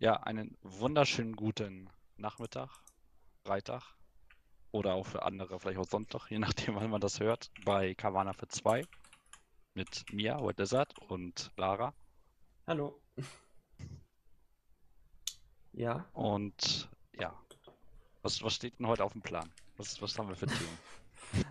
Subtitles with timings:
[0.00, 2.70] Ja, einen wunderschönen guten Nachmittag,
[3.44, 3.82] Freitag
[4.70, 8.32] oder auch für andere vielleicht auch Sonntag, je nachdem, wann man das hört, bei Kavana
[8.32, 8.84] für zwei
[9.74, 11.92] mit mir, White Desert und Lara.
[12.66, 13.00] Hallo.
[15.72, 16.04] Ja.
[16.12, 16.88] Und
[17.20, 17.32] ja,
[18.22, 19.48] was, was steht denn heute auf dem Plan?
[19.76, 20.78] Was, was haben wir für Themen?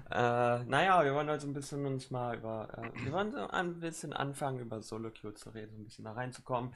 [0.10, 3.80] Äh, naja, wir wollen heute ein bisschen uns mal über, äh, wir wollen so ein
[3.80, 6.74] bisschen anfangen, über Solo Queue zu reden, ein bisschen da reinzukommen.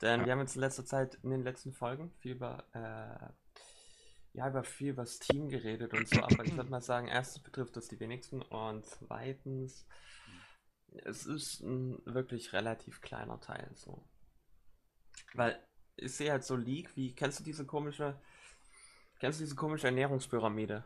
[0.00, 0.26] Denn Ja.
[0.26, 3.32] wir haben jetzt in letzter Zeit, in den letzten Folgen, viel über, äh,
[4.32, 7.42] ja, über viel über das Team geredet und so, aber ich würde mal sagen, erstens
[7.42, 9.86] betrifft das die wenigsten und zweitens,
[11.04, 14.02] es ist ein wirklich relativ kleiner Teil, so.
[15.34, 15.60] Weil
[15.96, 18.18] ich sehe halt so League, wie, kennst du diese komische,
[19.18, 20.84] kennst du diese komische Ernährungspyramide?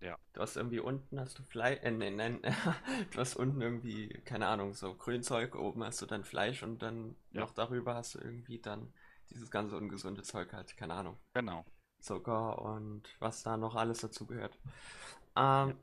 [0.00, 0.18] Ja.
[0.32, 2.40] Du hast irgendwie unten hast du Fleisch, äh, nein, nein,
[3.12, 7.14] du hast unten irgendwie, keine Ahnung, so Grünzeug, oben hast du dann Fleisch und dann
[7.32, 7.40] Ja.
[7.42, 8.92] noch darüber hast du irgendwie dann
[9.30, 11.64] dieses ganze ungesunde Zeug halt, keine Ahnung, Genau.
[12.00, 14.58] Zucker und was da noch alles dazu gehört.
[15.36, 15.74] Ähm,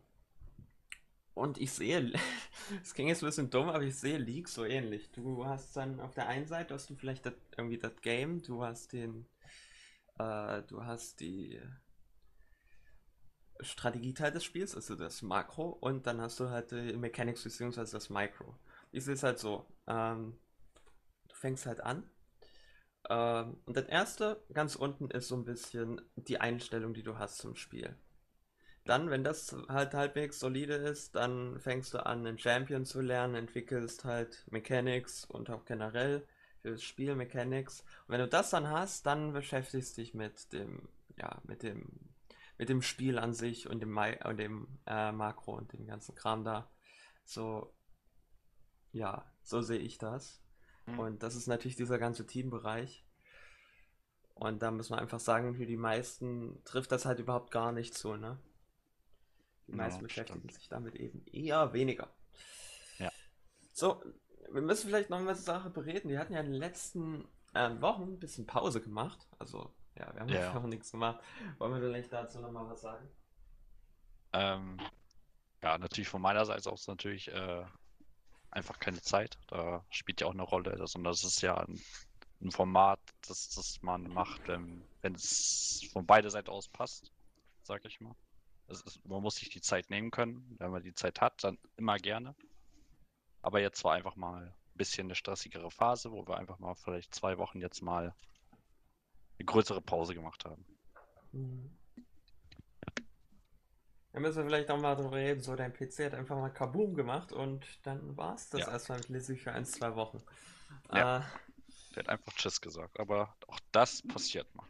[1.34, 2.12] und ich sehe,
[2.84, 5.12] es klingt jetzt ein bisschen dumm, aber ich sehe League so ähnlich.
[5.12, 8.64] Du hast dann auf der einen Seite hast du vielleicht das, irgendwie das Game, du
[8.64, 9.26] hast den,
[10.20, 11.62] äh, du hast die
[13.62, 17.86] Strategieteil des Spiels, also das Makro, und dann hast du halt die Mechanics bzw.
[17.92, 18.56] das Micro.
[18.92, 20.38] Ich sehe es halt so, ähm,
[21.30, 22.10] du fängst halt an,
[23.10, 27.38] ähm, und das erste ganz unten ist so ein bisschen die Einstellung, die du hast
[27.38, 27.96] zum Spiel.
[28.86, 33.36] Dann, wenn das halt halbwegs solide ist, dann fängst du an, einen Champion zu lernen,
[33.36, 36.28] entwickelst halt Mechanics und auch generell
[36.62, 37.82] für das Spiel Mechanics.
[38.08, 40.88] Und wenn du das dann hast, dann beschäftigst dich mit dem,
[41.18, 42.11] ja, mit dem,
[42.62, 46.14] mit dem Spiel an sich und dem, Mi und dem äh, Makro und dem ganzen
[46.14, 46.70] Kram da.
[47.26, 47.74] So,
[48.92, 50.44] ja, so sehe ich das.
[50.86, 51.00] Mhm.
[51.00, 53.04] Und das ist natürlich dieser ganze Teambereich.
[54.36, 57.98] Und da muss man einfach sagen, für die meisten trifft das halt überhaupt gar nicht
[57.98, 58.38] so, ne?
[59.68, 60.54] Die Ja, meisten beschäftigen stimmt.
[60.54, 62.14] sich damit eben eher weniger.
[63.00, 63.12] Ja.
[63.74, 64.04] So,
[64.52, 66.10] wir müssen vielleicht noch mal eine Sache bereden.
[66.10, 69.28] Wir hatten ja in den letzten ähm, Wochen ein bisschen Pause gemacht.
[69.40, 70.54] Also, ja, wir haben Ja.
[70.54, 71.24] noch nichts gemacht.
[71.58, 73.08] Wollen wir vielleicht dazu noch mal was sagen?
[74.34, 74.78] Ähm,
[75.62, 77.66] ja, natürlich von meiner Seite aus natürlich äh,
[78.50, 79.38] einfach keine Zeit.
[79.48, 81.80] Da spielt ja auch eine Rolle, sondern das ist ja ein,
[82.42, 87.12] ein Format, das, das man macht, wenn, wenn es von beider Seite aus passt,
[87.64, 88.16] sag ich mal.
[88.68, 90.56] Ist, man muss sich die Zeit nehmen können.
[90.58, 92.36] Wenn man die Zeit hat, dann immer gerne.
[93.42, 97.14] Aber jetzt war einfach mal ein bisschen eine stressigere Phase, wo wir einfach mal vielleicht
[97.14, 98.16] zwei Wochen jetzt mal
[99.42, 100.66] eine größere Pause gemacht haben.
[101.32, 101.78] Mhm.
[104.14, 105.42] Da müssen wir vielleicht auch mal drüber reden.
[105.42, 108.72] So, dein PC hat einfach mal Kaboom gemacht und dann war es das Ja.
[108.72, 110.22] erstmal mit Lizzie für ein, zwei Wochen.
[110.94, 111.20] Ja.
[111.20, 111.22] Äh,
[111.96, 113.00] Der hat einfach Tschüss gesagt.
[113.00, 114.68] Aber auch das passiert mal.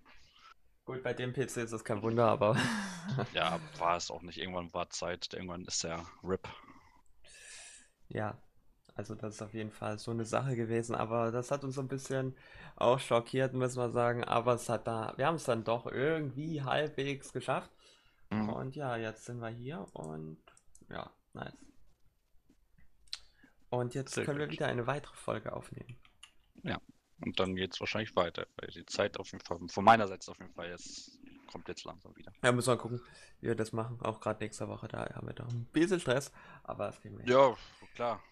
[0.86, 2.56] gut, bei dem PC ist das kein Wunder, aber
[3.34, 4.38] Ja, war es auch nicht.
[4.38, 5.34] Irgendwann war Zeit.
[5.34, 6.48] Irgendwann ist der RIP.
[8.09, 8.38] ja,
[8.96, 11.81] also das ist auf jeden Fall so eine Sache gewesen, aber das hat uns so
[11.81, 12.35] ein bisschen
[12.75, 16.62] auch schockiert, müssen wir sagen, aber es hat da, wir haben es dann doch irgendwie
[16.62, 17.72] halbwegs geschafft
[18.29, 18.47] Mhm.
[18.47, 20.38] und ja, jetzt sind wir hier und
[20.90, 21.53] ja, nice.
[23.69, 24.53] Und jetzt Sehr können wir gut.
[24.53, 25.97] wieder eine weitere Folge aufnehmen.
[27.23, 28.47] Und dann geht es wahrscheinlich weiter.
[28.56, 31.19] Weil die Zeit auf jeden Fall, von meiner Seite auf jeden Fall, jetzt
[31.52, 32.31] kommt jetzt langsam wieder.
[32.44, 33.00] Ja, müssen wir gucken,
[33.41, 34.00] wie wir das machen.
[34.02, 36.31] Auch gerade nächste Woche, da haben wir doch ein bisschen Stress,
[36.63, 37.31] aber kriegen wir hin.
[37.34, 37.56] Ja,
[37.94, 38.23] klar.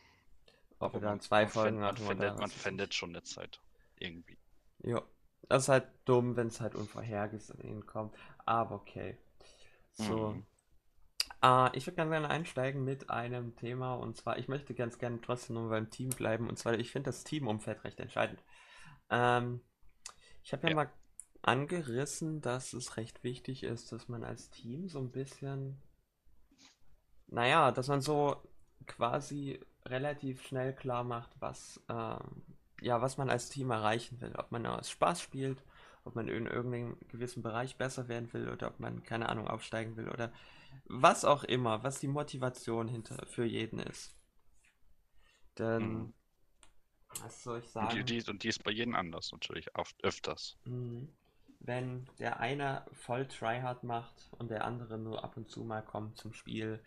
[0.79, 3.59] Ob wir dann man- zwei Folgen findet, man findet, man findet schon eine Zeit.
[3.97, 4.37] Irgendwie.
[4.83, 5.01] Ja,
[5.47, 8.15] das ist halt dumm, wenn es halt unvorhergesehen kommt.
[8.45, 9.17] Aber okay.
[9.93, 10.35] So.
[10.35, 10.45] Mhm.
[11.41, 15.21] Äh, ich würde ganz gerne einsteigen mit einem Thema und zwar, ich möchte ganz gerne
[15.21, 18.43] trotzdem nur beim Team bleiben und zwar, ich finde das Teamumfeld recht entscheidend.
[19.09, 19.61] Ähm,
[20.43, 20.75] ich habe ja Ja.
[20.75, 20.91] mal
[21.41, 25.81] angerissen, dass es recht wichtig ist, dass man als Team so ein bisschen,
[27.27, 28.35] naja, dass man so
[28.85, 32.19] quasi relativ schnell klar macht, was, ähm,
[32.81, 34.33] ja, was man als Team erreichen will.
[34.37, 35.63] Ob man aus Spaß spielt,
[36.05, 39.97] ob man in irgendeinem gewissen Bereich besser werden will oder ob man, keine Ahnung, aufsteigen
[39.97, 40.31] will oder
[40.87, 44.15] was auch immer, was die Motivation hinter für jeden ist.
[45.57, 46.13] Denn, Mhm.
[47.21, 48.03] was soll ich Und sagen?
[48.05, 49.75] die, die, und die ist bei jedem anders natürlich.
[49.75, 50.57] Oft, öfters.
[50.65, 51.09] Mhm.
[51.61, 56.17] Wenn der eine voll Tryhard macht und der andere nur ab und zu mal kommt
[56.17, 56.81] zum Spiel,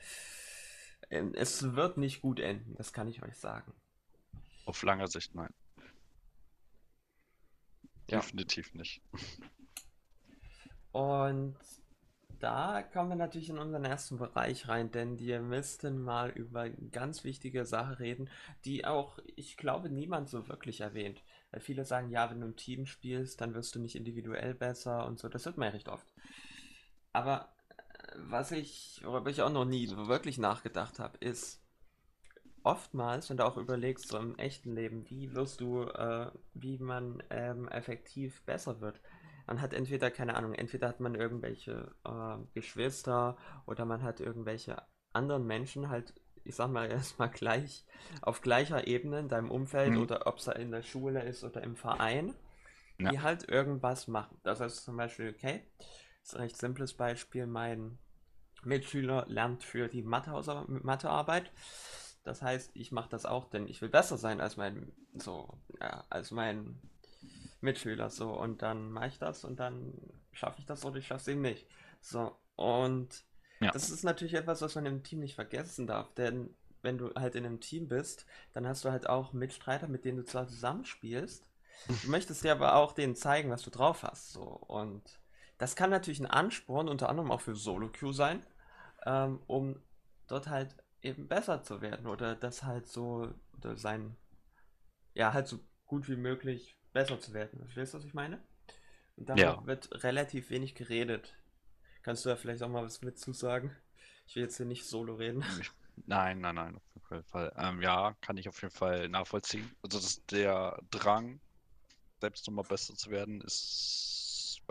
[1.12, 3.72] es wird nicht gut enden, das kann ich euch sagen.
[4.64, 5.52] Auf lange Sicht nein.
[8.10, 8.18] Ja.
[8.18, 9.02] Definitiv nicht.
[10.92, 11.56] Und
[12.38, 17.24] da kommen wir natürlich in unseren ersten Bereich rein, denn wir müssten mal über ganz
[17.24, 18.28] wichtige Sache reden,
[18.64, 21.22] die auch, ich glaube, niemand so wirklich erwähnt.
[21.50, 25.06] Weil viele sagen, ja, wenn du im Team spielst, dann wirst du nicht individuell besser
[25.06, 25.28] und so.
[25.28, 26.12] Das hört man ja recht oft.
[27.12, 27.54] Aber
[28.16, 31.62] was ich, worüber ich auch noch nie wirklich nachgedacht habe, ist,
[32.62, 37.22] oftmals, wenn du auch überlegst, so im echten Leben, wie wirst du, äh, wie man
[37.30, 39.00] ähm, effektiv besser wird.
[39.46, 43.36] Man hat entweder, keine Ahnung, entweder hat man irgendwelche äh, Geschwister
[43.66, 44.80] oder man hat irgendwelche
[45.12, 46.14] anderen Menschen halt,
[46.44, 47.84] ich sag mal erstmal gleich,
[48.22, 50.02] auf gleicher Ebene in deinem Umfeld Mhm.
[50.02, 52.34] oder ob es in der Schule ist oder im Verein,
[52.98, 53.10] Ja.
[53.10, 54.38] die halt irgendwas machen.
[54.44, 55.62] Das heißt zum Beispiel, okay,
[56.22, 57.98] das ist ein recht simples Beispiel, mein
[58.62, 61.50] Mitschüler lernt für die Mathearbeit.
[62.24, 66.04] Das heißt, ich mache das auch, denn ich will besser sein als mein, so, ja,
[66.08, 66.80] als mein
[67.60, 68.30] Mitschüler, so.
[68.30, 69.92] Und dann mache ich das und dann
[70.32, 71.66] schaffe ich das oder ich schaffe es eben nicht.
[72.00, 73.24] So, und
[73.60, 73.72] Ja.
[73.72, 77.34] das ist natürlich etwas, was man im Team nicht vergessen darf, denn wenn du halt
[77.36, 81.48] in einem Team bist, dann hast du halt auch Mitstreiter, mit denen du zwar zusammenspielst.
[82.02, 84.42] Du möchtest dir aber auch denen zeigen, was du drauf hast, so.
[84.42, 85.02] Und
[85.62, 88.44] das kann natürlich ein Ansporn, unter anderem auch für Solo-Queue sein,
[89.06, 89.80] ähm, um
[90.26, 94.16] dort halt eben besser zu werden oder das halt so, oder sein,
[95.14, 97.60] ja, halt so gut wie möglich besser zu werden.
[97.60, 98.42] Verstehst du, was ich meine?
[99.16, 99.62] Und darüber Ja.
[99.66, 101.34] wird relativ wenig geredet.
[102.02, 103.76] Kannst du da vielleicht auch mal was mit zu sagen?
[104.26, 105.44] Ich will jetzt hier nicht solo reden.
[106.06, 107.52] Nein, nein, nein, auf jeden Fall.
[107.56, 109.70] Ähm, ja, kann ich auf jeden Fall nachvollziehen.
[109.82, 111.40] Also der Drang,
[112.20, 114.21] selbst nochmal besser zu werden, ist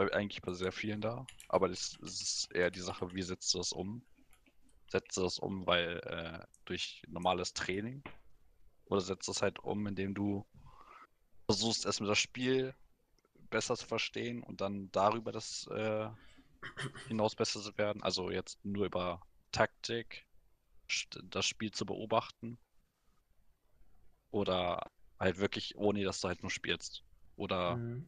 [0.06, 1.26] bei, eigentlich bei sehr vielen da.
[1.48, 4.02] Aber das, das ist eher die Sache, wie setzt du das um?
[4.90, 8.04] Setzt du das um, weil äh, durch normales Training?
[8.86, 10.46] Oder setzt du das halt um, indem du
[11.46, 12.74] versuchst, erstmal das Spiel
[13.50, 16.10] besser zu verstehen und dann darüber das äh,
[17.08, 18.02] hinaus besser zu werden?
[18.04, 19.22] Also jetzt nur über
[19.52, 20.26] Taktik,
[21.24, 22.58] das Spiel zu beobachten
[24.32, 24.82] oder
[25.20, 27.04] halt wirklich ohne, dass du halt nur spielst
[27.38, 28.08] oder Mhm.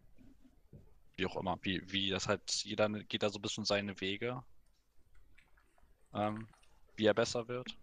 [1.17, 4.43] Wie auch immer, wie, wie das halt, jeder geht da so ein bisschen seine Wege,
[6.13, 6.47] ähm,
[6.95, 7.77] wie er besser wird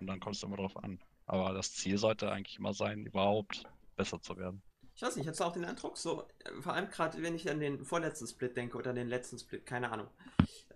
[0.00, 0.98] und dann kommst du immer drauf an.
[1.26, 3.66] Aber das Ziel sollte eigentlich immer sein, überhaupt
[3.96, 4.62] besser zu werden.
[4.96, 7.50] Ich weiß nicht, hättest du auch den Eindruck, so, äh, vor allem gerade wenn ich
[7.50, 10.08] an den vorletzten Split denke oder den letzten Split, keine Ahnung,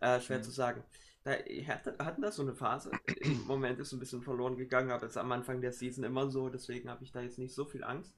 [0.01, 0.43] äh, schwer Mhm.
[0.43, 0.85] zu sagen.
[1.25, 2.91] Da hatte, hatten das so eine Phase,
[3.21, 6.31] im Moment ist ein bisschen verloren gegangen, aber es ist am Anfang der Season immer
[6.31, 8.17] so, deswegen habe ich da jetzt nicht so viel Angst,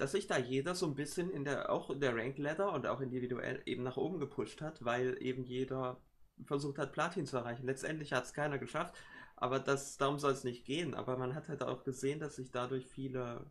[0.00, 2.86] dass sich da jeder so ein bisschen in der, auch in der Rank Ladder und
[2.86, 6.00] auch individuell eben nach oben gepusht hat, weil eben jeder
[6.46, 7.66] versucht hat, Platin zu erreichen.
[7.66, 8.94] Letztendlich hat es keiner geschafft,
[9.36, 10.94] aber das, darum soll es nicht gehen.
[10.94, 13.44] Aber man hat halt auch gesehen, dass sich dadurch viele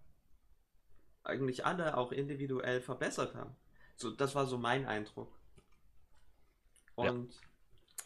[1.23, 3.55] eigentlich alle auch individuell verbessert haben.
[3.95, 5.31] So, das war so mein Eindruck.
[6.97, 7.11] Ja.
[7.11, 7.39] Und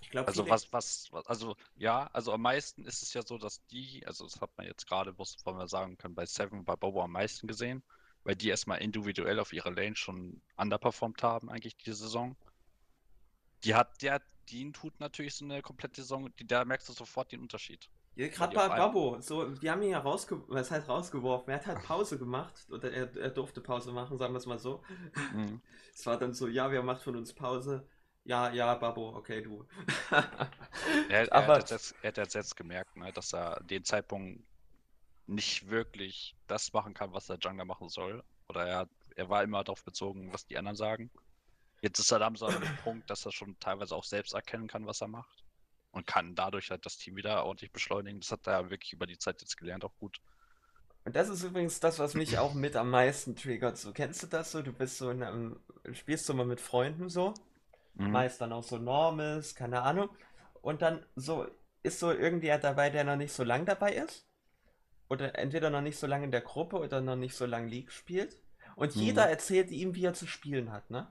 [0.02, 3.38] ich glaube, Also was, was, was, also ja, also am meisten ist es ja so,
[3.38, 6.66] dass die, also das hat man jetzt gerade, was wollen wir sagen können, bei Seven,
[6.66, 7.82] bei Bobo am meisten gesehen,
[8.24, 12.36] weil die erstmal individuell auf ihrer Lane schon underperformt haben, eigentlich die Saison.
[13.64, 14.22] Die hat, der,
[14.52, 17.90] den tut natürlich so eine komplette Saison, die, da merkst du sofort den Unterschied.
[18.16, 21.50] ja, gerade die bei Babbo, so, die haben ihn ja rausge was heißt rausgeworfen.
[21.50, 24.60] Er hat halt Pause gemacht, oder er, er durfte Pause machen, sagen wir es mal
[24.60, 24.84] so.
[25.34, 25.62] Mhm.
[25.96, 27.88] Es war dann so, ja, wer macht von uns Pause?
[28.24, 29.68] Ja, ja, Babbo, okay, du.
[31.10, 34.44] Er, er, Aber hat jetzt, er hat jetzt gemerkt, ne, dass er den Zeitpunkt
[35.28, 38.24] nicht wirklich das machen kann, was der Jungler machen soll.
[38.50, 41.12] Oder er, er war immer darauf bezogen, was die anderen sagen.
[41.82, 44.86] Jetzt ist er so an dem Punkt, dass er schon teilweise auch selbst erkennen kann,
[44.86, 45.44] was er macht.
[45.92, 48.20] Und kann dadurch halt das Team wieder ordentlich beschleunigen.
[48.20, 50.20] Das hat er wirklich über die Zeit jetzt gelernt, auch gut.
[51.06, 53.78] Und das ist übrigens das, was mich auch mit am meisten triggert.
[53.78, 54.62] So, kennst du das so?
[54.62, 55.60] Du bist so in einem,
[55.92, 57.34] spielst du mal mit Freunden so,
[57.96, 58.14] Mhm.
[58.14, 60.10] meist dann auch so Normals, keine Ahnung.
[60.62, 61.48] Und dann so,
[61.84, 64.26] ist so irgendwer dabei, der noch nicht so lang dabei ist.
[65.10, 67.92] Oder entweder noch nicht so lange in der Gruppe oder noch nicht so lange League
[67.92, 68.38] spielt.
[68.76, 69.02] Und Mhm.
[69.02, 71.08] jeder erzählt ihm, wie er zu spielen hat, ne?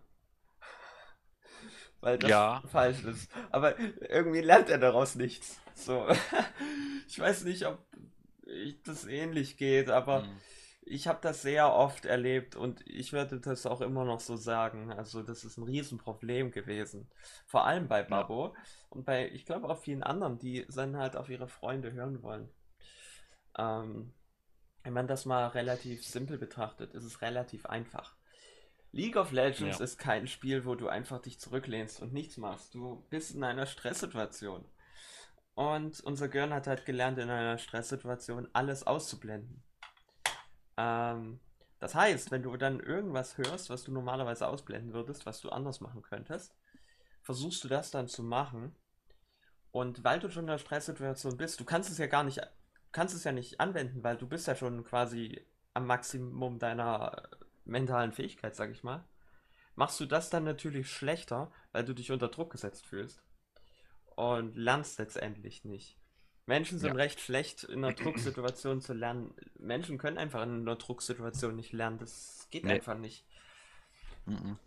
[2.00, 2.62] Weil das Ja.
[2.70, 3.30] falsch ist.
[3.50, 5.60] Aber irgendwie lernt er daraus nichts.
[5.74, 6.06] So.
[7.08, 7.78] Ich weiß nicht, ob
[8.46, 10.40] ich das ähnlich geht, aber Mhm.
[10.82, 14.90] ich habe das sehr oft erlebt und ich würde das auch immer noch so sagen.
[14.92, 17.10] Also, das ist ein Riesenproblem gewesen.
[17.46, 18.54] Vor allem bei Babbo
[18.88, 22.48] und bei, ich glaube, auch vielen anderen, die dann halt auf ihre Freunde hören wollen.
[23.58, 24.12] Ähm,
[24.82, 28.16] wenn man das mal relativ simpel betrachtet, ist es relativ einfach.
[28.90, 29.84] League of Legends Ja.
[29.84, 32.74] ist kein Spiel, wo du einfach dich zurücklehnst und nichts machst.
[32.74, 34.64] Du bist in einer Stresssituation.
[35.54, 39.62] Und unser Gehirn hat halt gelernt, in einer Stresssituation alles auszublenden.
[40.76, 41.40] Ähm,
[41.78, 45.80] das heißt, wenn du dann irgendwas hörst, was du normalerweise ausblenden würdest, was du anders
[45.80, 46.54] machen könntest,
[47.22, 48.74] versuchst du das dann zu machen.
[49.70, 52.40] Und weil du schon in der Stresssituation bist, du kannst es ja gar nicht,
[52.92, 55.44] kannst es ja nicht anwenden, weil du bist ja schon quasi
[55.74, 57.28] am Maximum deiner
[57.64, 59.04] mentalen Fähigkeit, sag ich mal.
[59.74, 63.22] Machst du das dann natürlich schlechter, weil du dich unter Druck gesetzt fühlst.
[64.14, 65.96] Und lernst letztendlich nicht.
[66.44, 66.94] Menschen sind Ja.
[66.96, 69.34] recht schlecht in einer Drucksituation zu lernen.
[69.58, 71.98] Menschen können einfach in einer Drucksituation nicht lernen.
[71.98, 72.72] Das geht Nee.
[72.72, 73.24] einfach nicht.
[74.26, 74.58] Mhm.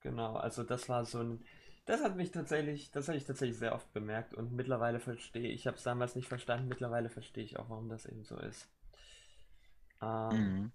[0.00, 1.44] Genau, also das war so ein.
[1.88, 5.66] Das hat mich tatsächlich, das habe ich tatsächlich sehr oft bemerkt und mittlerweile verstehe ich,
[5.66, 8.68] habe es damals nicht verstanden, mittlerweile verstehe ich auch, warum das eben so ist.
[10.02, 10.72] Ähm, Mhm.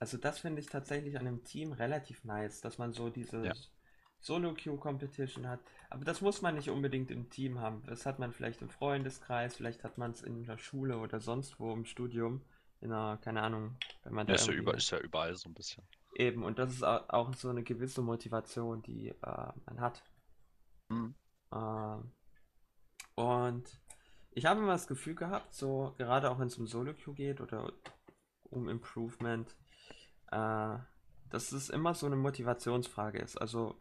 [0.00, 3.52] also das finde ich tatsächlich an einem Team relativ nice, dass man so diese Ja.
[4.18, 5.60] Solo-Queue-Competition hat.
[5.90, 7.84] Aber das muss man nicht unbedingt im Team haben.
[7.86, 11.60] Das hat man vielleicht im Freundeskreis, vielleicht hat man es in der Schule oder sonst
[11.60, 12.42] wo im Studium.
[12.80, 15.36] In einer, keine Ahnung, wenn man da Ja, ist ja, irgendwie- über, ist ja überall
[15.36, 15.84] so ein bisschen.
[16.14, 20.02] Eben, und das ist au- auch so eine gewisse Motivation, die äh, man hat.
[20.88, 21.14] Mhm.
[21.52, 22.12] Ähm,
[23.14, 23.80] und
[24.32, 27.72] ich habe immer das Gefühl gehabt, so gerade auch wenn es um Solo-Queue geht oder
[28.44, 29.56] um Improvement,
[30.30, 30.76] äh,
[31.30, 33.36] dass es immer so eine Motivationsfrage ist.
[33.36, 33.78] Also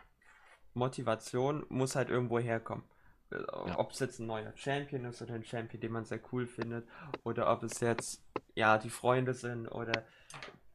[0.74, 2.84] Motivation muss halt irgendwo herkommen.
[3.32, 3.44] Äh,
[3.76, 6.88] Ob es jetzt ein neuer Champion ist oder ein Champion, den man sehr cool findet,
[7.24, 8.24] oder ob es jetzt
[8.56, 10.06] ja die Freunde sind oder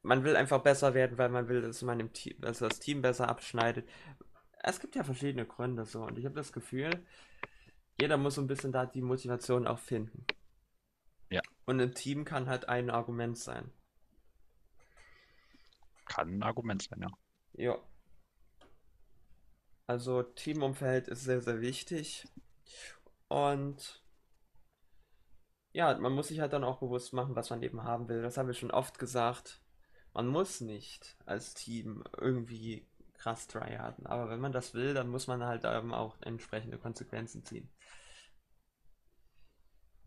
[0.04, 3.00] man will einfach besser werden, weil man will, dass man im Team, dass das Team
[3.02, 3.88] besser abschneidet.
[4.62, 7.04] Es gibt ja verschiedene Gründe so und ich habe das Gefühl,
[8.00, 10.26] jeder muss so ein bisschen da die Motivation auch finden.
[11.30, 11.40] Ja.
[11.64, 13.72] Und ein Team kann halt ein Argument sein.
[16.04, 17.10] Kann ein Argument sein, ja.
[17.54, 17.78] Ja.
[19.86, 22.28] Also Teamumfeld ist sehr, sehr wichtig.
[23.28, 24.02] Und
[25.72, 28.20] ja, man muss sich halt dann auch bewusst machen, was man eben haben will.
[28.20, 29.63] Das haben wir schon oft gesagt.
[30.14, 34.06] Man muss nicht als Team irgendwie krass tryharden.
[34.06, 37.68] Aber wenn man das will, dann muss man halt eben auch entsprechende Konsequenzen ziehen.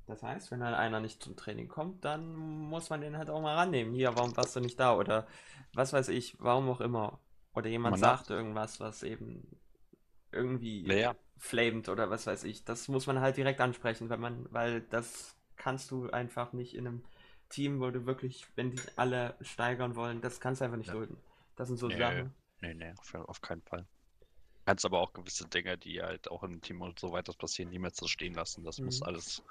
[0.06, 3.42] Das heißt, wenn dann einer nicht zum Training kommt, dann muss man den halt auch
[3.42, 3.94] mal rannehmen.
[3.94, 4.96] Hier, warum warst du nicht da?
[4.96, 5.28] Oder
[5.74, 7.20] was weiß ich, warum auch immer.
[7.54, 9.60] Oder jemand Man sagt irgendwas, was eben
[10.32, 11.16] irgendwie ja.
[11.38, 12.64] flamed oder was weiß ich.
[12.64, 16.88] Das muss man halt direkt ansprechen, wenn man, weil das kannst du einfach nicht in
[16.88, 17.04] einem
[17.50, 20.94] Team, wo du wirklich, wenn die alle steigern wollen, das kannst du einfach nicht Ja.
[20.94, 21.18] dulden.
[21.56, 21.98] Das sind so Nee.
[21.98, 22.34] Sachen.
[22.62, 23.86] Nee, nee, auf, auf keinen Fall.
[24.66, 27.98] Kannst aber auch gewisse Dinge, die halt auch im Team und so weiter passieren, niemals
[27.98, 28.64] so stehen lassen.
[28.64, 29.06] Das muss Mhm.
[29.08, 29.44] alles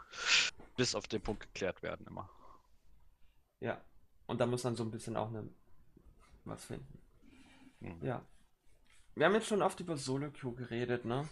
[0.77, 2.29] bis auf den Punkt geklärt werden immer.
[3.61, 3.81] Ja.
[4.27, 5.49] Und da muss man so ein bisschen auch eine,
[6.45, 6.99] was finden.
[7.81, 8.05] Mhm.
[8.05, 8.25] Ja.
[9.15, 11.27] Wir haben jetzt schon oft über Solo-Queue geredet, ne?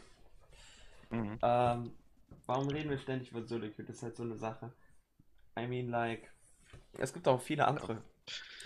[1.11, 1.39] Mhm.
[1.43, 1.93] Ähm,
[2.47, 3.85] warum reden wir ständig über Solo-Queue?
[3.85, 4.73] Das ist halt so eine Sache.
[5.59, 6.33] I mean, like,
[6.99, 8.03] es gibt auch viele andere,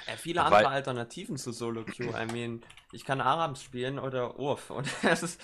[0.07, 2.15] äh, viele Weil- andere Alternativen zu Solo-Queue.
[2.21, 2.62] I mean,
[2.93, 4.71] ich kann Arams spielen oder Urf.
[4.71, 5.41] Und das ist,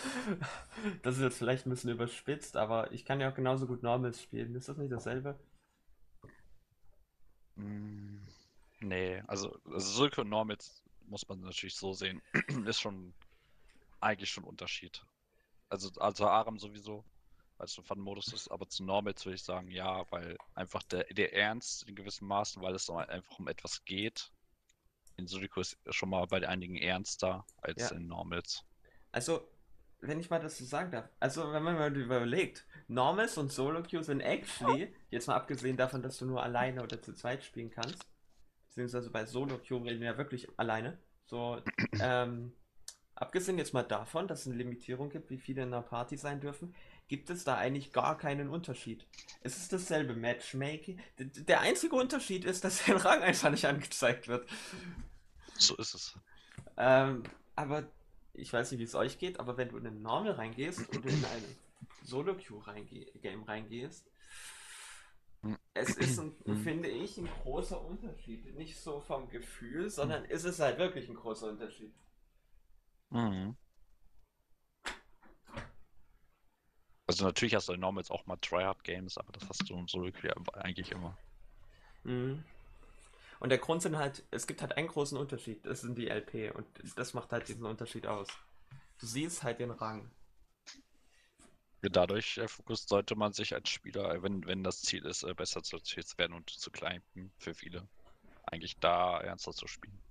[1.02, 4.22] das ist jetzt vielleicht ein bisschen überspitzt, aber ich kann ja auch genauso gut Normals
[4.22, 4.54] spielen.
[4.54, 5.38] Ist das nicht dasselbe?
[7.56, 8.18] Mm,
[8.80, 12.20] Nee, also, also Silke und Normals muss man natürlich so sehen,
[12.66, 13.14] ist schon
[14.00, 15.02] eigentlich schon ein Unterschied.
[15.70, 17.02] Also, also Aram sowieso,
[17.56, 21.04] weil es ein Fun-Modus ist, aber zu Normals würde ich sagen, ja, weil einfach der,
[21.04, 24.30] der Ernst in gewissem Maßen, weil es einfach um etwas geht.
[25.16, 27.96] In Sudoku ist schon mal bei einigen ernster als Ja.
[27.96, 28.64] in Normals.
[29.12, 29.48] Also,
[30.00, 34.02] wenn ich mal das so sagen darf, also wenn man mal überlegt, Normals und Solo-Queue
[34.02, 38.04] sind actually, jetzt mal abgesehen davon, dass du nur alleine oder zu zweit spielen kannst,
[38.68, 41.62] beziehungsweise bei Solo-Queue reden wir ja wirklich alleine, so,
[42.00, 42.52] ähm,
[43.14, 46.40] abgesehen jetzt mal davon, dass es eine Limitierung gibt, wie viele in einer Party sein
[46.40, 46.74] dürfen,
[47.08, 49.06] gibt es da eigentlich gar keinen Unterschied.
[49.42, 51.00] Es ist dasselbe Matchmaking.
[51.18, 54.48] Der einzige Unterschied ist, dass der Rang einfach nicht angezeigt wird.
[55.58, 56.18] So ist es.
[56.76, 57.22] Ähm,
[57.56, 57.84] aber
[58.32, 61.04] ich weiß nicht, wie es euch geht, aber wenn du in ein Normal reingehst und
[61.04, 61.44] in ein
[62.04, 64.06] Solo-Queue-Game reingehst,
[65.42, 65.58] Hm.
[65.74, 66.56] es ist, ein, Hm.
[66.56, 68.54] finde ich, ein großer Unterschied.
[68.56, 71.92] Nicht so vom Gefühl, sondern es ist halt wirklich ein großer Unterschied.
[73.10, 73.54] Mhm.
[77.14, 80.34] Also natürlich hast du in Normals auch mal Tryhard-Games, aber das hast du Solo Queue
[80.54, 81.16] eigentlich immer.
[82.02, 82.42] Mhm.
[83.38, 86.50] Und der Grund sind halt, es gibt halt einen großen Unterschied, das sind die LP
[86.50, 86.66] und
[86.96, 88.26] das macht halt diesen Unterschied aus.
[88.98, 90.10] Du siehst halt den Rang.
[91.82, 95.34] Dadurch äh, Fokus sollte man sich als Spieler, äh, wenn, wenn das Ziel ist, äh,
[95.34, 97.86] besser zu zu werden und zu climben für viele,
[98.46, 100.02] eigentlich da ernster zu spielen.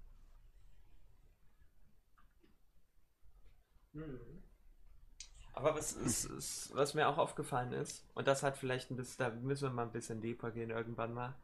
[5.53, 9.17] Aber was, ist, ist, was mir auch aufgefallen ist, und das hat vielleicht ein bisschen,
[9.19, 11.35] da müssen wir mal ein bisschen deeper gehen irgendwann mal.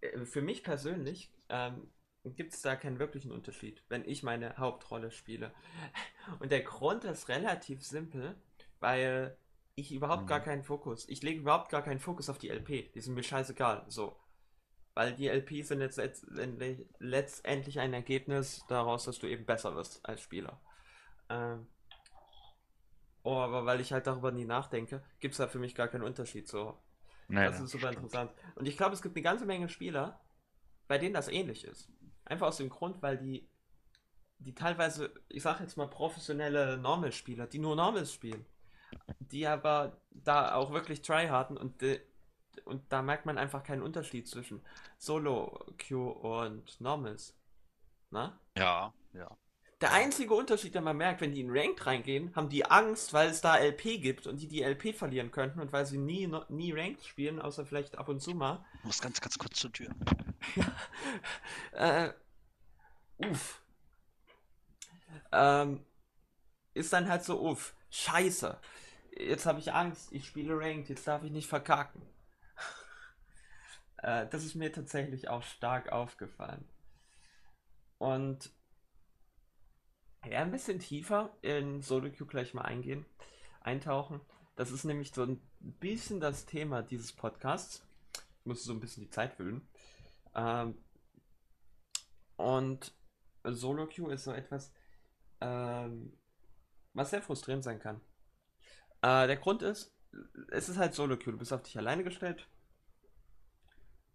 [0.00, 1.88] Äh, Für mich persönlich, ähm,
[2.24, 5.52] gibt es da keinen wirklichen Unterschied, wenn ich meine Hauptrolle spiele.
[6.40, 8.36] Und der Grund ist relativ simpel,
[8.80, 9.36] weil
[9.76, 10.28] ich überhaupt Mhm.
[10.28, 12.90] gar keinen Fokus, ich lege überhaupt gar keinen Fokus auf die LP.
[12.94, 14.16] Die sind mir scheißegal, so.
[14.94, 20.04] Weil die LP sind jetzt letztendlich, letztendlich ein Ergebnis daraus, dass du eben besser wirst
[20.06, 20.60] als Spieler.
[21.30, 21.66] Ähm,
[23.26, 26.04] oh, aber weil ich halt darüber nie nachdenke, gibt es da für mich gar keinen
[26.04, 26.48] Unterschied.
[26.48, 26.78] So,
[27.28, 28.04] Nee, das ist super stimmt.
[28.04, 28.32] interessant.
[28.56, 30.20] Und ich glaube, es gibt eine ganze Menge Spieler,
[30.88, 31.90] bei denen das ähnlich ist.
[32.24, 33.48] Einfach aus dem Grund, weil die,
[34.38, 38.46] die teilweise, ich sag jetzt mal professionelle Normal-Spieler, die nur Normals spielen,
[39.20, 42.00] die aber da auch wirklich tryharden und, äh,
[42.64, 44.62] und da merkt man einfach keinen Unterschied zwischen
[44.98, 47.36] Solo-Queue und Normals.
[48.10, 48.40] Na?
[48.56, 49.36] Ja, ja.
[49.82, 53.28] Der einzige Unterschied, den man merkt, wenn die in Ranked reingehen, haben die Angst, weil
[53.28, 56.44] es da LP gibt und die die LP verlieren könnten und weil sie nie, no-
[56.48, 58.64] nie Ranked spielen, außer vielleicht ab und zu mal.
[58.78, 59.90] Ich muss ganz, ganz kurz zur Tür.
[61.72, 62.10] Äh,
[63.18, 63.60] uff.
[65.32, 65.84] Ähm,
[66.74, 68.58] ist dann halt so, uff, scheiße.
[69.18, 72.02] Jetzt habe ich Angst, ich spiele Ranked, jetzt darf ich nicht verkacken.
[73.98, 76.64] äh, das ist mir tatsächlich auch stark aufgefallen.
[77.98, 78.50] Und
[80.30, 83.04] ja, ein bisschen tiefer in Solo Queue gleich mal eingehen,
[83.60, 84.20] eintauchen.
[84.56, 87.86] Das ist nämlich so ein bisschen das Thema dieses Podcasts.
[88.40, 89.68] Ich muss so ein bisschen die Zeit füllen.
[90.34, 90.78] Ähm,
[92.36, 92.94] und
[93.44, 94.72] Solo Queue ist so etwas,
[95.40, 96.18] ähm,
[96.92, 98.00] was sehr frustrierend sein kann.
[99.02, 99.94] Äh, der Grund ist,
[100.50, 102.48] es ist halt Solo Queue, du bist auf dich alleine gestellt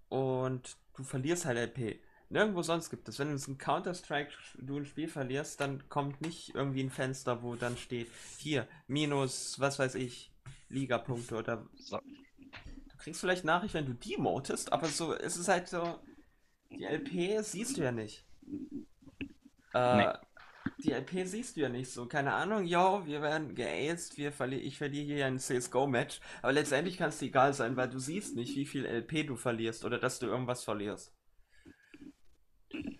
[0.09, 2.01] und du verlierst halt LP.
[2.31, 3.19] Nirgendwo sonst gibt es.
[3.19, 7.55] Wenn du in Counter-Strike du ein Spiel verlierst, dann kommt nicht irgendwie ein Fenster, wo
[7.55, 10.31] dann steht, hier, minus, was weiß ich,
[10.69, 15.67] Ligapunkte oder So, Du kriegst vielleicht Nachricht, wenn du demotest, aber so, es ist halt
[15.67, 15.99] so,
[16.69, 18.25] die LP siehst du ja nicht.
[19.73, 20.13] Äh, Nee.
[20.83, 22.05] Die LP siehst du ja nicht so.
[22.07, 26.97] Keine Ahnung, yo, wir werden geaced, wir verli ich verliere hier ein CSGO-Match, aber letztendlich
[26.97, 29.97] kann es dir egal sein, weil du siehst nicht, wie viel LP du verlierst oder
[29.99, 31.13] dass du irgendwas verlierst.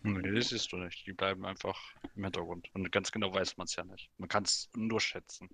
[0.03, 1.05] Nee, das siehst du nicht.
[1.05, 1.77] Die bleiben einfach
[2.15, 2.69] im Hintergrund.
[2.73, 4.09] Und ganz genau weiß man es ja nicht.
[4.17, 5.50] Man kann es nur schätzen.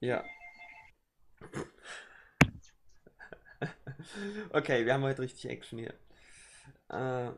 [0.00, 0.24] Ja.
[4.50, 5.94] Okay, wir haben heute richtig Action hier.
[6.90, 7.32] Äh,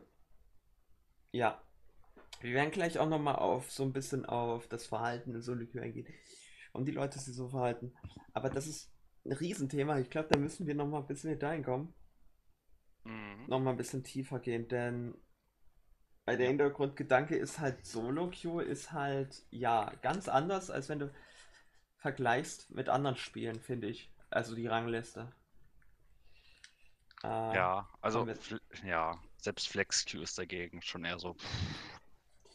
[1.31, 1.61] ja.
[2.41, 6.07] Wir werden gleich auch nochmal auf so ein bisschen auf das Verhalten in Solitude eingehen.
[6.73, 7.95] Um die Leute sich so verhalten.
[8.33, 8.91] Aber das ist
[9.25, 9.99] ein Riesenthema.
[9.99, 11.93] Ich glaube, da müssen wir nochmal ein bisschen mit reinkommen.
[13.07, 13.47] Mhm.
[13.47, 15.15] Nochmal ein bisschen tiefer gehen, denn
[16.25, 21.11] bei der Hintergrundgedanke ist halt Solo-Queue ist halt, ja, ganz anders, als wenn du
[21.97, 24.11] vergleichst mit anderen Spielen, finde ich.
[24.29, 25.31] Also die Rangliste.
[27.23, 28.27] Äh, Ja, also,
[28.83, 31.35] ja, selbst FlexQ ist dagegen schon eher so.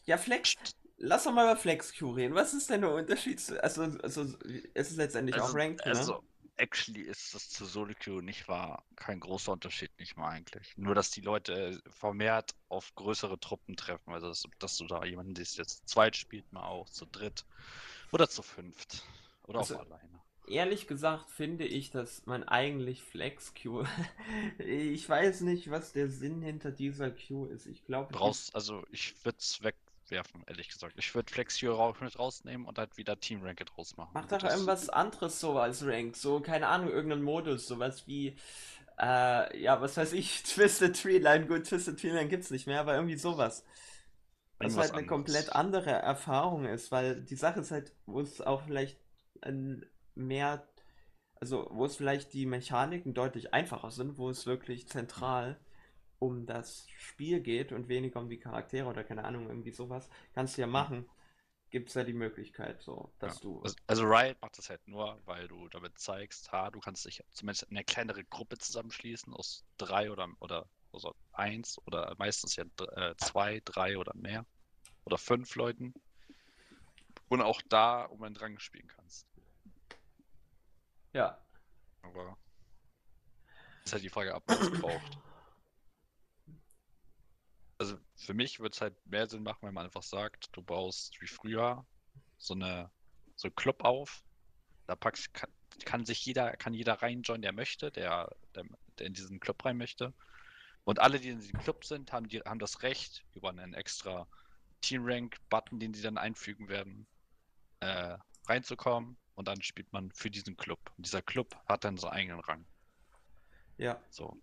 [0.05, 0.53] Ja, Flex,
[0.97, 2.35] lass doch mal über FlexQ reden.
[2.35, 3.39] Was ist denn der Unterschied?
[3.39, 4.25] zu- Also, also
[4.73, 6.17] es ist letztendlich auch Also, Ranked, ne?
[6.57, 10.73] Actually ist das zu Solo Queue nicht wahr, kein großer Unterschied, nicht mal eigentlich.
[10.77, 14.13] Nur, dass die Leute vermehrt auf größere Truppen treffen.
[14.13, 17.45] Also, dass, dass du da jemanden siehst, der zu zweit spielt, mal auch zu dritt
[18.11, 19.03] oder zu fünft.
[19.43, 20.21] Oder Also, auch alleine.
[20.45, 23.85] Ehrlich gesagt finde ich, dass man eigentlich FlexQ.
[24.59, 27.65] Ich weiß nicht, was der Sinn hinter dieser Queue ist.
[27.65, 29.63] Ich glaube, Raus, also ich würde es
[30.13, 30.93] wegwerfen, ehrlich gesagt.
[30.97, 34.11] Ich würde Flex Queue raus, mit rausnehmen und halt wieder Team Ranked rausmachen.
[34.13, 36.15] Mach Und doch das- irgendwas anderes so als Ranked.
[36.15, 37.67] So, keine Ahnung, irgendeinen Modus.
[37.67, 38.35] Sowas wie,
[38.99, 41.47] äh, ja, was weiß ich, Twisted Treeline.
[41.47, 43.65] Gut, Twisted Treeline gibt's nicht mehr, aber irgendwie sowas.
[44.59, 45.07] Was halt eine anderes.
[45.09, 48.97] komplett andere Erfahrung ist, weil die Sache ist halt, wo es auch vielleicht
[49.41, 50.65] ein mehr,
[51.41, 55.59] also wo es vielleicht die Mechaniken deutlich einfacher sind, wo es wirklich zentral
[56.25, 60.57] um das Spiel geht und weniger um die Charaktere oder keine Ahnung, irgendwie sowas, kannst
[60.57, 61.09] du ja machen.
[61.69, 63.41] Gibt es ja die Möglichkeit, so, dass Ja.
[63.41, 63.61] du.
[63.61, 67.23] Also- Also Riot macht das halt nur, weil du damit zeigst, ha, du kannst dich
[67.31, 72.65] zumindest in eine kleinere Gruppe zusammenschließen aus drei oder oder also eins oder meistens ja
[72.95, 74.45] äh, zwei, drei oder mehr
[75.05, 75.93] oder fünf Leuten.
[77.29, 79.25] Und auch da um einen Rang spielen kannst.
[81.13, 81.43] Ja.
[82.03, 82.37] Aber
[83.83, 85.17] ist halt die Frage, ob man es braucht.
[87.83, 91.19] Also für mich würde es halt mehr Sinn machen, wenn man einfach sagt, du baust
[91.21, 91.85] wie früher
[92.37, 92.89] so eine
[93.35, 94.23] so einen Club auf.
[94.87, 95.49] Da packst, kann,
[95.83, 98.63] kann sich jeder, kann jeder reinjoinen, der möchte, der, der,
[98.97, 100.13] der in diesen Club rein möchte.
[100.85, 104.27] Und alle, die in diesem Club sind, haben, die, haben das Recht, über einen extra
[104.81, 107.05] Team-Rank-Button, den sie dann einfügen werden,
[107.81, 108.17] äh,
[108.47, 109.17] reinzukommen.
[109.35, 110.79] Und dann spielt man für diesen Club.
[110.97, 112.65] Und dieser Club hat dann seinen eigenen Rang.
[113.77, 114.01] Ja.
[114.09, 114.41] So.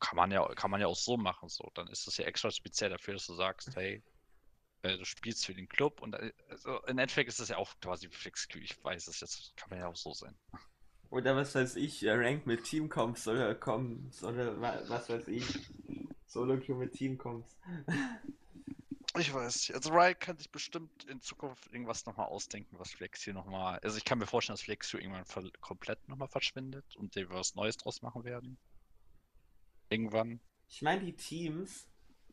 [0.00, 1.48] Kann man ja, kann man ja auch so machen.
[1.48, 1.70] So.
[1.74, 4.02] Dann ist das ja extra speziell dafür, dass du sagst, hey,
[4.82, 7.74] äh, du spielst für den Club und äh, also im Endeffekt ist das ja auch
[7.80, 8.62] quasi Flexqueue.
[8.62, 10.36] Ich weiß es jetzt, kann man ja auch so sehen.
[11.10, 15.44] Oder was weiß ich, äh, Rank mit Teamcoms oder Coms oder was weiß ich.
[16.26, 17.56] Solo Queue mit Teamcoms.
[19.16, 19.74] Ich weiß nicht.
[19.74, 23.80] Also Riot kann sich bestimmt in Zukunft irgendwas nochmal ausdenken, was Flex hier nochmal.
[23.82, 25.24] Also ich kann mir vorstellen, dass Flex hier irgendwann
[25.60, 28.58] komplett nochmal verschwindet und die was Neues draus machen werden.
[29.88, 30.40] Irgendwann.
[30.68, 31.88] Ich meine die Teams,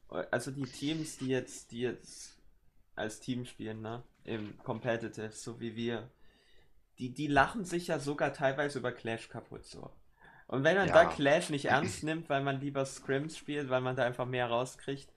[0.10, 2.38] also die Teams, die jetzt, die jetzt
[2.96, 4.04] als Team spielen, ne?
[4.24, 6.10] Im Competitive, so wie wir,
[6.98, 9.92] die, die lachen sich ja sogar teilweise über Clash kaputt so.
[10.48, 10.94] Und wenn man ja.
[10.94, 14.48] da Clash nicht ernst nimmt, weil man lieber Scrims spielt, weil man da einfach mehr
[14.48, 15.10] rauskriegt,